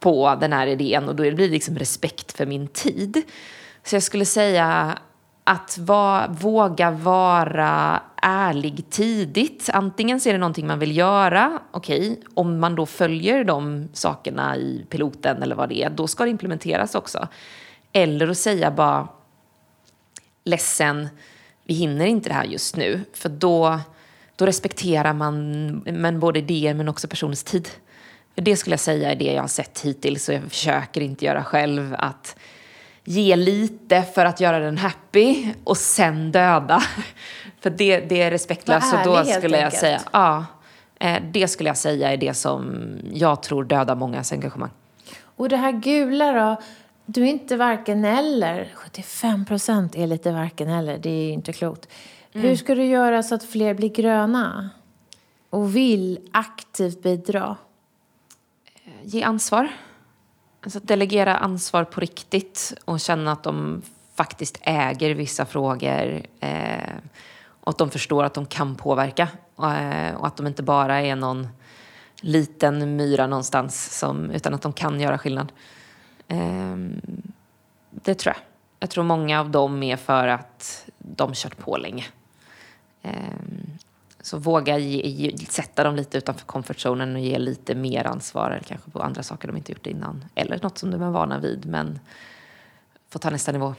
på 0.00 0.36
den 0.40 0.52
här 0.52 0.66
idén 0.66 1.08
och 1.08 1.16
då 1.16 1.22
blir 1.22 1.32
det 1.32 1.48
liksom 1.48 1.78
respekt 1.78 2.32
för 2.32 2.46
min 2.46 2.68
tid. 2.68 3.22
Så 3.84 3.96
jag 3.96 4.02
skulle 4.02 4.24
säga 4.24 4.98
att 5.44 5.78
va, 5.78 6.26
våga 6.40 6.90
vara 6.90 8.02
ärlig 8.22 8.90
tidigt. 8.90 9.70
Antingen 9.72 10.20
så 10.20 10.28
är 10.28 10.32
det 10.32 10.38
någonting 10.38 10.66
man 10.66 10.78
vill 10.78 10.96
göra, 10.96 11.58
okej, 11.70 12.10
okay, 12.10 12.22
om 12.34 12.58
man 12.58 12.74
då 12.74 12.86
följer 12.86 13.44
de 13.44 13.88
sakerna 13.92 14.56
i 14.56 14.86
piloten 14.88 15.42
eller 15.42 15.56
vad 15.56 15.68
det 15.68 15.82
är, 15.82 15.90
då 15.90 16.06
ska 16.06 16.24
det 16.24 16.30
implementeras 16.30 16.94
också. 16.94 17.28
Eller 17.92 18.28
att 18.28 18.38
säga 18.38 18.70
bara, 18.70 19.08
ledsen, 20.44 21.08
vi 21.64 21.74
hinner 21.74 22.06
inte 22.06 22.28
det 22.28 22.34
här 22.34 22.44
just 22.44 22.76
nu. 22.76 23.00
För 23.12 23.28
då, 23.28 23.80
då 24.36 24.46
respekterar 24.46 25.12
man 25.12 25.70
men 25.76 26.20
både 26.20 26.38
idéer 26.38 26.74
men 26.74 26.88
också 26.88 27.08
personens 27.08 27.44
tid. 27.44 27.68
För 28.40 28.44
det 28.44 28.56
skulle 28.56 28.72
jag 28.72 28.80
säga 28.80 29.10
är 29.10 29.16
det 29.16 29.32
jag 29.32 29.42
har 29.42 29.48
sett 29.48 29.80
hittills 29.80 30.28
och 30.28 30.34
jag 30.34 30.42
försöker 30.42 31.00
inte 31.00 31.24
göra 31.24 31.44
själv. 31.44 31.96
Att 31.98 32.36
ge 33.04 33.36
lite 33.36 34.02
för 34.02 34.24
att 34.24 34.40
göra 34.40 34.58
den 34.58 34.78
happy 34.78 35.46
och 35.64 35.76
sen 35.76 36.32
döda. 36.32 36.82
För 37.60 37.70
det, 37.70 38.00
det 38.00 38.22
är 38.22 38.30
respektlöst. 38.30 38.94
Och 38.94 38.98
då 39.04 39.24
skulle 39.24 39.56
jag 39.56 39.64
enkelt. 39.64 39.80
säga, 39.80 40.00
ja, 40.12 40.44
eh, 41.00 41.22
det 41.32 41.48
skulle 41.48 41.68
jag 41.68 41.76
säga 41.76 42.12
är 42.12 42.16
det 42.16 42.34
som 42.34 42.88
jag 43.12 43.42
tror 43.42 43.64
dödar 43.64 43.96
mångas 43.96 44.32
engagemang. 44.32 44.70
Och 45.22 45.48
det 45.48 45.56
här 45.56 45.72
gula 45.72 46.32
då? 46.32 46.62
Du 47.06 47.22
är 47.22 47.26
inte 47.26 47.56
varken 47.56 48.04
eller. 48.04 48.68
75 48.74 49.44
procent 49.44 49.96
är 49.96 50.06
lite 50.06 50.32
varken 50.32 50.68
eller. 50.68 50.98
Det 50.98 51.10
är 51.10 51.32
inte 51.32 51.52
klokt. 51.52 51.88
Mm. 52.32 52.48
Hur 52.48 52.56
ska 52.56 52.74
du 52.74 52.84
göra 52.84 53.22
så 53.22 53.34
att 53.34 53.44
fler 53.44 53.74
blir 53.74 53.88
gröna? 53.88 54.70
Och 55.50 55.76
vill 55.76 56.18
aktivt 56.32 57.02
bidra? 57.02 57.56
Ge 59.02 59.22
ansvar. 59.22 59.68
Alltså 60.62 60.80
delegera 60.80 61.36
ansvar 61.36 61.84
på 61.84 62.00
riktigt 62.00 62.74
och 62.84 63.00
känna 63.00 63.32
att 63.32 63.42
de 63.42 63.82
faktiskt 64.14 64.58
äger 64.62 65.14
vissa 65.14 65.46
frågor. 65.46 66.22
Eh, 66.40 66.94
och 67.60 67.70
att 67.70 67.78
de 67.78 67.90
förstår 67.90 68.24
att 68.24 68.34
de 68.34 68.46
kan 68.46 68.76
påverka. 68.76 69.28
Och, 69.54 69.72
eh, 69.72 70.14
och 70.14 70.26
att 70.26 70.36
de 70.36 70.46
inte 70.46 70.62
bara 70.62 71.00
är 71.00 71.16
någon 71.16 71.48
liten 72.20 72.96
myra 72.96 73.26
någonstans, 73.26 73.98
som, 73.98 74.30
utan 74.30 74.54
att 74.54 74.62
de 74.62 74.72
kan 74.72 75.00
göra 75.00 75.18
skillnad. 75.18 75.52
Eh, 76.28 76.76
det 77.90 78.14
tror 78.14 78.34
jag. 78.34 78.42
Jag 78.80 78.90
tror 78.90 79.04
många 79.04 79.40
av 79.40 79.50
dem 79.50 79.82
är 79.82 79.96
för 79.96 80.28
att 80.28 80.86
de 80.98 81.34
kört 81.34 81.58
på 81.58 81.76
länge. 81.76 82.04
Ehm, 83.02 83.78
så 84.22 84.38
våga 84.38 84.78
ge, 84.78 85.08
ge, 85.08 85.36
sätta 85.36 85.84
dem 85.84 85.96
lite 85.96 86.18
utanför 86.18 86.46
comfortzonen 86.46 87.14
och 87.14 87.20
ge 87.20 87.38
lite 87.38 87.74
mer 87.74 88.06
ansvar 88.06 88.50
eller 88.50 88.64
kanske 88.64 88.90
på 88.90 89.02
andra 89.02 89.22
saker 89.22 89.48
de 89.48 89.56
inte 89.56 89.72
gjort 89.72 89.86
innan. 89.86 90.24
Eller 90.34 90.58
något 90.62 90.78
som 90.78 90.90
de 90.90 91.02
är 91.02 91.10
vana 91.10 91.38
vid 91.38 91.66
men 91.66 91.98
få 93.10 93.18
ta 93.18 93.30
nästa 93.30 93.52
nivå. 93.52 93.74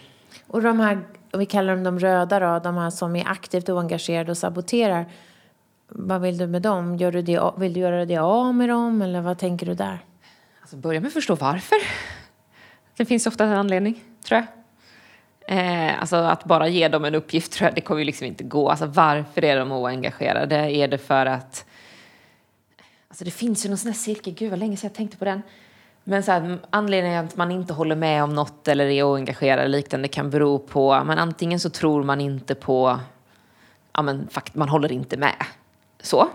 Och 0.48 0.62
de 0.62 0.80
här, 0.80 1.02
vi 1.38 1.46
kallar 1.46 1.76
dem 1.76 1.84
de 1.84 2.00
röda 2.00 2.40
då, 2.40 2.60
de 2.60 2.78
här 2.78 2.90
som 2.90 3.16
är 3.16 3.28
aktivt 3.28 3.70
oengagerade 3.70 4.32
och 4.32 4.38
saboterar. 4.38 5.06
Vad 5.88 6.22
vill 6.22 6.38
du 6.38 6.48
med 6.48 6.62
dem? 6.62 6.96
Gör 6.96 7.12
du 7.12 7.22
det, 7.22 7.52
vill 7.58 7.74
du 7.74 7.80
göra 7.80 8.06
det 8.06 8.18
av 8.18 8.56
med 8.56 8.70
dem 8.70 9.02
eller 9.02 9.22
vad 9.22 9.38
tänker 9.38 9.66
du 9.66 9.74
där? 9.74 10.06
Alltså 10.62 10.76
börja 10.78 11.00
med 11.00 11.08
att 11.08 11.14
förstå 11.14 11.36
varför. 11.36 11.78
Det 12.98 13.06
finns 13.06 13.28
ofta 13.28 13.44
en 13.44 13.52
anledning, 13.52 14.04
tror 14.24 14.38
jag. 14.38 14.61
Eh, 15.52 16.00
alltså 16.00 16.16
att 16.16 16.44
bara 16.44 16.68
ge 16.68 16.88
dem 16.88 17.06
en 17.06 17.16
uppgift 17.16 17.52
tror 17.52 17.68
jag, 17.68 17.76
det 17.76 17.82
kommer 17.82 18.00
ju 18.00 18.06
liksom 18.06 18.28
inte 18.28 18.44
gå. 18.44 18.70
Alltså 18.70 18.86
varför 18.86 19.46
är 19.46 19.60
de 19.60 19.72
oengagerade? 19.72 20.56
Är 20.56 20.88
det 20.88 20.98
för 20.98 21.26
att... 21.26 21.66
Alltså 23.08 23.26
det 23.26 23.32
finns 23.32 23.66
ju 23.66 23.70
någon 23.70 23.78
sån 23.78 23.92
här 23.92 23.98
cirkel, 23.98 24.34
gud 24.34 24.50
vad 24.50 24.60
länge 24.60 24.78
sedan 24.78 24.88
jag 24.88 24.96
tänkte 24.96 25.18
på 25.18 25.26
den. 25.26 25.42
Men 26.04 26.24
så 26.24 26.32
här, 26.32 26.58
anledningen 26.70 27.26
att 27.26 27.36
man 27.36 27.52
inte 27.52 27.74
håller 27.74 27.96
med 27.96 28.24
om 28.24 28.34
något 28.34 28.68
eller 28.68 28.86
är 28.86 29.04
oengagerad 29.04 29.60
eller 29.60 29.78
liknande 29.78 30.08
kan 30.08 30.30
bero 30.30 30.60
på, 30.60 31.04
men 31.04 31.18
antingen 31.18 31.60
så 31.60 31.70
tror 31.70 32.04
man 32.04 32.22
inte 32.22 32.56
på, 32.56 33.00
ja 33.94 34.02
men 34.02 34.28
fakt, 34.28 34.56
man 34.56 34.70
håller 34.70 34.92
inte 34.92 35.18
med. 35.18 35.46
Så. 36.02 36.28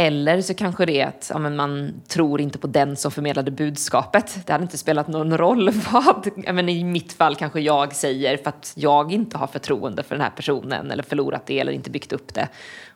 Eller 0.00 0.40
så 0.40 0.54
kanske 0.54 0.86
det 0.86 1.00
är 1.00 1.06
att 1.06 1.30
ja, 1.32 1.38
men 1.38 1.56
man 1.56 2.02
tror 2.08 2.40
inte 2.40 2.58
på 2.58 2.66
den 2.66 2.96
som 2.96 3.10
förmedlade 3.10 3.50
budskapet. 3.50 4.46
Det 4.46 4.52
hade 4.52 4.62
inte 4.62 4.78
spelat 4.78 5.08
någon 5.08 5.38
roll 5.38 5.70
vad, 5.92 6.30
ja, 6.36 6.52
men 6.52 6.68
i 6.68 6.84
mitt 6.84 7.12
fall 7.12 7.36
kanske 7.36 7.60
jag 7.60 7.94
säger 7.94 8.36
för 8.36 8.48
att 8.48 8.72
jag 8.76 9.12
inte 9.12 9.38
har 9.38 9.46
förtroende 9.46 10.02
för 10.02 10.14
den 10.14 10.22
här 10.22 10.30
personen 10.30 10.90
eller 10.90 11.02
förlorat 11.02 11.46
det 11.46 11.60
eller 11.60 11.72
inte 11.72 11.90
byggt 11.90 12.12
upp 12.12 12.34
det. 12.34 12.48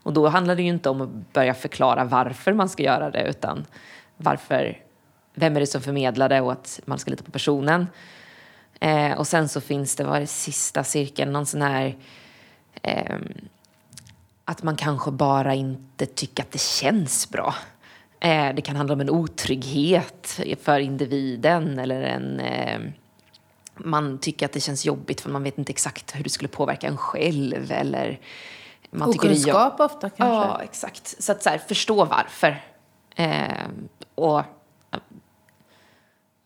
Och 0.03 0.13
då 0.13 0.29
handlar 0.29 0.57
det 0.57 0.63
ju 0.63 0.69
inte 0.69 0.89
om 0.89 1.01
att 1.01 1.33
börja 1.33 1.55
förklara 1.55 2.05
varför 2.05 2.53
man 2.53 2.69
ska 2.69 2.83
göra 2.83 3.11
det 3.11 3.29
utan 3.29 3.67
varför, 4.17 4.79
vem 5.35 5.57
är 5.57 5.61
det 5.61 5.67
som 5.67 5.81
förmedlar 5.81 6.29
det 6.29 6.41
och 6.41 6.53
att 6.53 6.81
man 6.85 6.99
ska 6.99 7.11
lita 7.11 7.25
på 7.25 7.31
personen. 7.31 7.87
Eh, 8.81 9.13
och 9.13 9.27
sen 9.27 9.49
så 9.49 9.61
finns 9.61 9.97
det, 9.97 10.05
vad 10.05 10.17
är 10.17 10.21
det 10.21 10.27
sista 10.27 10.85
cirkeln, 10.85 11.33
någon 11.33 11.47
sån 11.47 11.63
här 11.63 11.97
eh, 12.83 13.17
att 14.45 14.63
man 14.63 14.77
kanske 14.77 15.11
bara 15.11 15.55
inte 15.55 16.07
tycker 16.07 16.43
att 16.43 16.53
det 16.53 16.61
känns 16.61 17.31
bra. 17.31 17.55
Eh, 18.21 18.55
det 18.55 18.63
kan 18.63 18.77
handla 18.77 18.95
om 18.95 19.01
en 19.01 19.11
otrygghet 19.11 20.41
för 20.63 20.79
individen 20.81 21.79
eller 21.79 22.03
en... 22.03 22.41
Eh, 22.41 22.81
man 23.77 24.19
tycker 24.19 24.47
att 24.47 24.53
det 24.53 24.61
känns 24.61 24.85
jobbigt 24.85 25.21
för 25.21 25.31
man 25.31 25.43
vet 25.43 25.59
inte 25.59 25.73
exakt 25.73 26.17
hur 26.17 26.25
det 26.25 26.31
skulle 26.31 26.49
påverka 26.49 26.87
en 26.87 26.97
själv 26.97 27.73
eller... 27.73 28.21
Man 28.91 29.09
Okunskap 29.09 29.81
ofta 29.81 30.11
kanske? 30.11 30.25
Ja, 30.25 30.61
exakt. 30.63 31.23
Så 31.23 31.33
att 31.33 31.43
så 31.43 31.51
här, 31.51 31.59
förstå 31.59 32.05
varför. 32.05 32.63
Eh, 33.17 33.67
och 34.15 34.43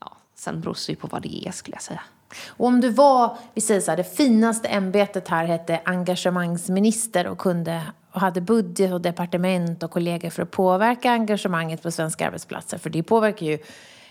ja, 0.01 0.17
sen 0.35 0.61
beror 0.61 0.75
det 0.87 0.93
ju 0.93 0.97
på 0.97 1.07
vad 1.07 1.23
det 1.23 1.49
är 1.49 1.53
skulle 1.53 1.75
jag 1.75 1.83
säga. 1.83 2.03
Och 2.47 2.67
om 2.67 2.81
du 2.81 2.91
var, 2.91 3.39
vi 3.55 3.61
säger 3.61 3.81
så 3.81 3.91
här, 3.91 3.97
det 3.97 4.17
finaste 4.17 4.69
ämbetet 4.69 5.29
här 5.29 5.45
hette 5.45 5.81
engagemangsminister 5.85 7.27
och 7.27 7.39
kunde 7.39 7.83
och 8.13 8.21
hade 8.21 8.41
budget 8.41 8.93
och 8.93 9.01
departement 9.01 9.83
och 9.83 9.91
kollegor 9.91 10.31
för 10.31 10.43
att 10.43 10.51
påverka 10.51 11.11
engagemanget 11.11 11.83
på 11.83 11.91
svenska 11.91 12.27
arbetsplatser, 12.27 12.79
för 12.79 12.91
det 12.91 13.03
påverkar 13.03 13.47
ju 13.47 13.59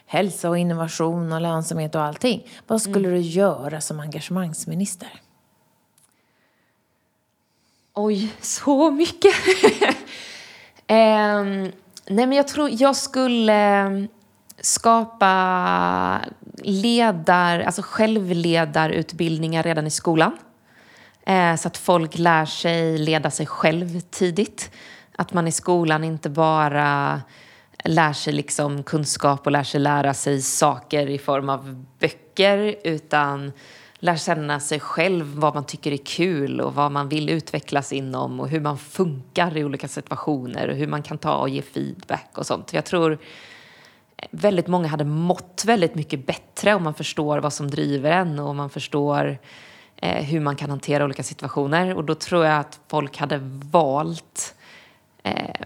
hälsa 0.05 0.49
och 0.49 0.57
innovation 0.57 1.33
och 1.33 1.41
lönsamhet 1.41 1.95
och 1.95 2.01
allting. 2.01 2.47
Vad 2.67 2.81
skulle 2.81 3.07
mm. 3.07 3.21
du 3.21 3.27
göra 3.27 3.81
som 3.81 3.99
engagemangsminister? 3.99 5.21
Oj, 7.93 8.33
så 8.41 8.91
mycket! 8.91 9.33
um, 10.87 11.71
nej 12.07 12.27
men 12.27 12.31
jag 12.31 12.47
tror 12.47 12.69
jag 12.71 12.95
skulle 12.95 14.07
skapa 14.61 16.19
ledar, 16.63 17.59
alltså 17.59 17.81
självledarutbildningar 17.85 19.63
redan 19.63 19.87
i 19.87 19.91
skolan. 19.91 20.37
Eh, 21.25 21.55
så 21.55 21.67
att 21.67 21.77
folk 21.77 22.17
lär 22.17 22.45
sig 22.45 22.97
leda 22.97 23.31
sig 23.31 23.45
själv 23.45 23.99
tidigt. 23.99 24.71
Att 25.15 25.33
man 25.33 25.47
i 25.47 25.51
skolan 25.51 26.03
inte 26.03 26.29
bara 26.29 27.21
lär 27.83 28.13
sig 28.13 28.33
liksom 28.33 28.83
kunskap 28.83 29.45
och 29.45 29.51
lär 29.51 29.63
sig 29.63 29.79
lära 29.79 30.13
sig 30.13 30.41
saker 30.41 31.07
i 31.07 31.17
form 31.17 31.49
av 31.49 31.85
böcker 31.99 32.75
utan 32.83 33.51
lär 33.99 34.15
känna 34.15 34.59
sig 34.59 34.79
själv, 34.79 35.25
vad 35.25 35.53
man 35.55 35.65
tycker 35.65 35.91
är 35.91 36.05
kul 36.05 36.61
och 36.61 36.75
vad 36.75 36.91
man 36.91 37.09
vill 37.09 37.29
utvecklas 37.29 37.93
inom 37.93 38.39
och 38.39 38.49
hur 38.49 38.59
man 38.59 38.77
funkar 38.77 39.57
i 39.57 39.63
olika 39.63 39.87
situationer 39.87 40.67
och 40.67 40.75
hur 40.75 40.87
man 40.87 41.03
kan 41.03 41.17
ta 41.17 41.35
och 41.35 41.49
ge 41.49 41.61
feedback 41.61 42.29
och 42.35 42.47
sånt. 42.47 42.73
Jag 42.73 42.85
tror 42.85 43.19
väldigt 44.31 44.67
många 44.67 44.87
hade 44.87 45.05
mått 45.05 45.63
väldigt 45.65 45.95
mycket 45.95 46.25
bättre 46.25 46.75
om 46.75 46.83
man 46.83 46.93
förstår 46.93 47.39
vad 47.39 47.53
som 47.53 47.69
driver 47.69 48.11
en 48.11 48.39
och 48.39 48.49
om 48.49 48.57
man 48.57 48.69
förstår 48.69 49.37
eh, 49.95 50.23
hur 50.23 50.39
man 50.39 50.55
kan 50.55 50.69
hantera 50.69 51.05
olika 51.05 51.23
situationer. 51.23 51.95
Och 51.95 52.03
då 52.03 52.15
tror 52.15 52.45
jag 52.45 52.59
att 52.59 52.79
folk 52.87 53.17
hade 53.17 53.39
valt, 53.71 54.55
eh, 55.23 55.65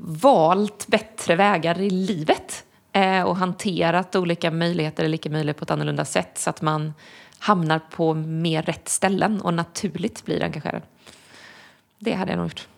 valt 0.00 0.86
bättre 0.86 1.36
vägar 1.36 1.80
i 1.80 1.90
livet 1.90 2.64
eh, 2.92 3.22
och 3.22 3.36
hanterat 3.36 4.16
olika 4.16 4.50
möjligheter 4.50 5.04
eller 5.04 5.14
icke-möjligheter 5.14 5.58
på 5.58 5.64
ett 5.64 5.70
annorlunda 5.70 6.04
sätt 6.04 6.38
så 6.38 6.50
att 6.50 6.62
man 6.62 6.94
hamnar 7.38 7.80
på 7.90 8.14
mer 8.14 8.62
rätt 8.62 8.88
ställen 8.88 9.40
och 9.40 9.54
naturligt 9.54 10.24
blir 10.24 10.42
engagerad. 10.42 10.82
Det 11.98 12.12
hade 12.12 12.32
jag 12.32 12.38
nog 12.38 12.46
gjort. 12.46 12.68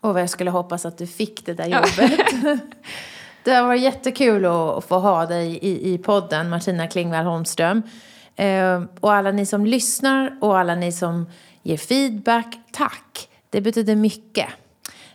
Och 0.00 0.14
vad 0.14 0.22
jag 0.22 0.30
skulle 0.30 0.50
hoppas 0.50 0.86
att 0.86 0.98
du 0.98 1.06
fick 1.06 1.46
det 1.46 1.54
där 1.54 1.66
jobbet. 1.66 2.20
Det 3.44 3.50
har 3.50 3.62
varit 3.62 3.82
jättekul 3.82 4.44
att 4.46 4.84
få 4.84 4.98
ha 4.98 5.26
dig 5.26 5.58
i, 5.62 5.94
i 5.94 5.98
podden, 5.98 6.50
Martina 6.50 6.86
Klingvall 6.86 7.24
Holmström. 7.24 7.82
Eh, 8.36 8.82
och 9.00 9.12
alla 9.12 9.30
ni 9.30 9.46
som 9.46 9.66
lyssnar 9.66 10.38
och 10.40 10.58
alla 10.58 10.74
ni 10.74 10.92
som 10.92 11.26
ger 11.62 11.76
feedback, 11.76 12.58
tack! 12.72 13.28
Det 13.50 13.60
betyder 13.60 13.96
mycket. 13.96 14.46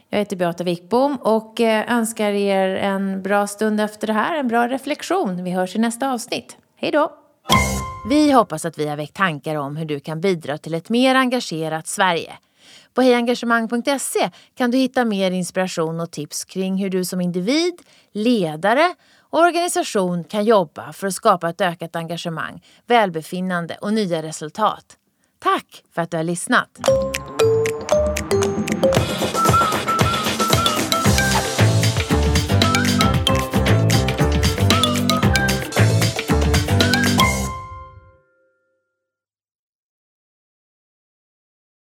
Jag 0.09 0.19
heter 0.19 0.35
Beata 0.35 0.63
Wickbom 0.63 1.15
och 1.15 1.61
eh, 1.61 1.97
önskar 1.97 2.31
er 2.31 2.75
en 2.75 3.21
bra 3.21 3.47
stund 3.47 3.81
efter 3.81 4.07
det 4.07 4.13
här, 4.13 4.39
en 4.39 4.47
bra 4.47 4.67
reflektion. 4.67 5.43
Vi 5.43 5.51
hörs 5.51 5.75
i 5.75 5.79
nästa 5.79 6.11
avsnitt. 6.11 6.57
Hej 6.75 6.91
då! 6.91 7.11
Vi 8.09 8.31
hoppas 8.31 8.65
att 8.65 8.77
vi 8.77 8.87
har 8.87 8.97
väckt 8.97 9.15
tankar 9.15 9.55
om 9.55 9.75
hur 9.75 9.85
du 9.85 9.99
kan 9.99 10.21
bidra 10.21 10.57
till 10.57 10.73
ett 10.73 10.89
mer 10.89 11.15
engagerat 11.15 11.87
Sverige. 11.87 12.33
På 12.93 13.01
hejengagemang.se 13.01 14.29
kan 14.55 14.71
du 14.71 14.77
hitta 14.77 15.05
mer 15.05 15.31
inspiration 15.31 15.99
och 15.99 16.11
tips 16.11 16.45
kring 16.45 16.77
hur 16.77 16.89
du 16.89 17.05
som 17.05 17.21
individ, 17.21 17.73
ledare 18.15 18.95
och 19.19 19.39
organisation 19.39 20.23
kan 20.23 20.45
jobba 20.45 20.93
för 20.93 21.07
att 21.07 21.13
skapa 21.13 21.49
ett 21.49 21.61
ökat 21.61 21.95
engagemang, 21.95 22.63
välbefinnande 22.85 23.77
och 23.81 23.93
nya 23.93 24.23
resultat. 24.23 24.97
Tack 25.39 25.83
för 25.95 26.01
att 26.01 26.11
du 26.11 26.17
har 26.17 26.23
lyssnat! 26.23 26.79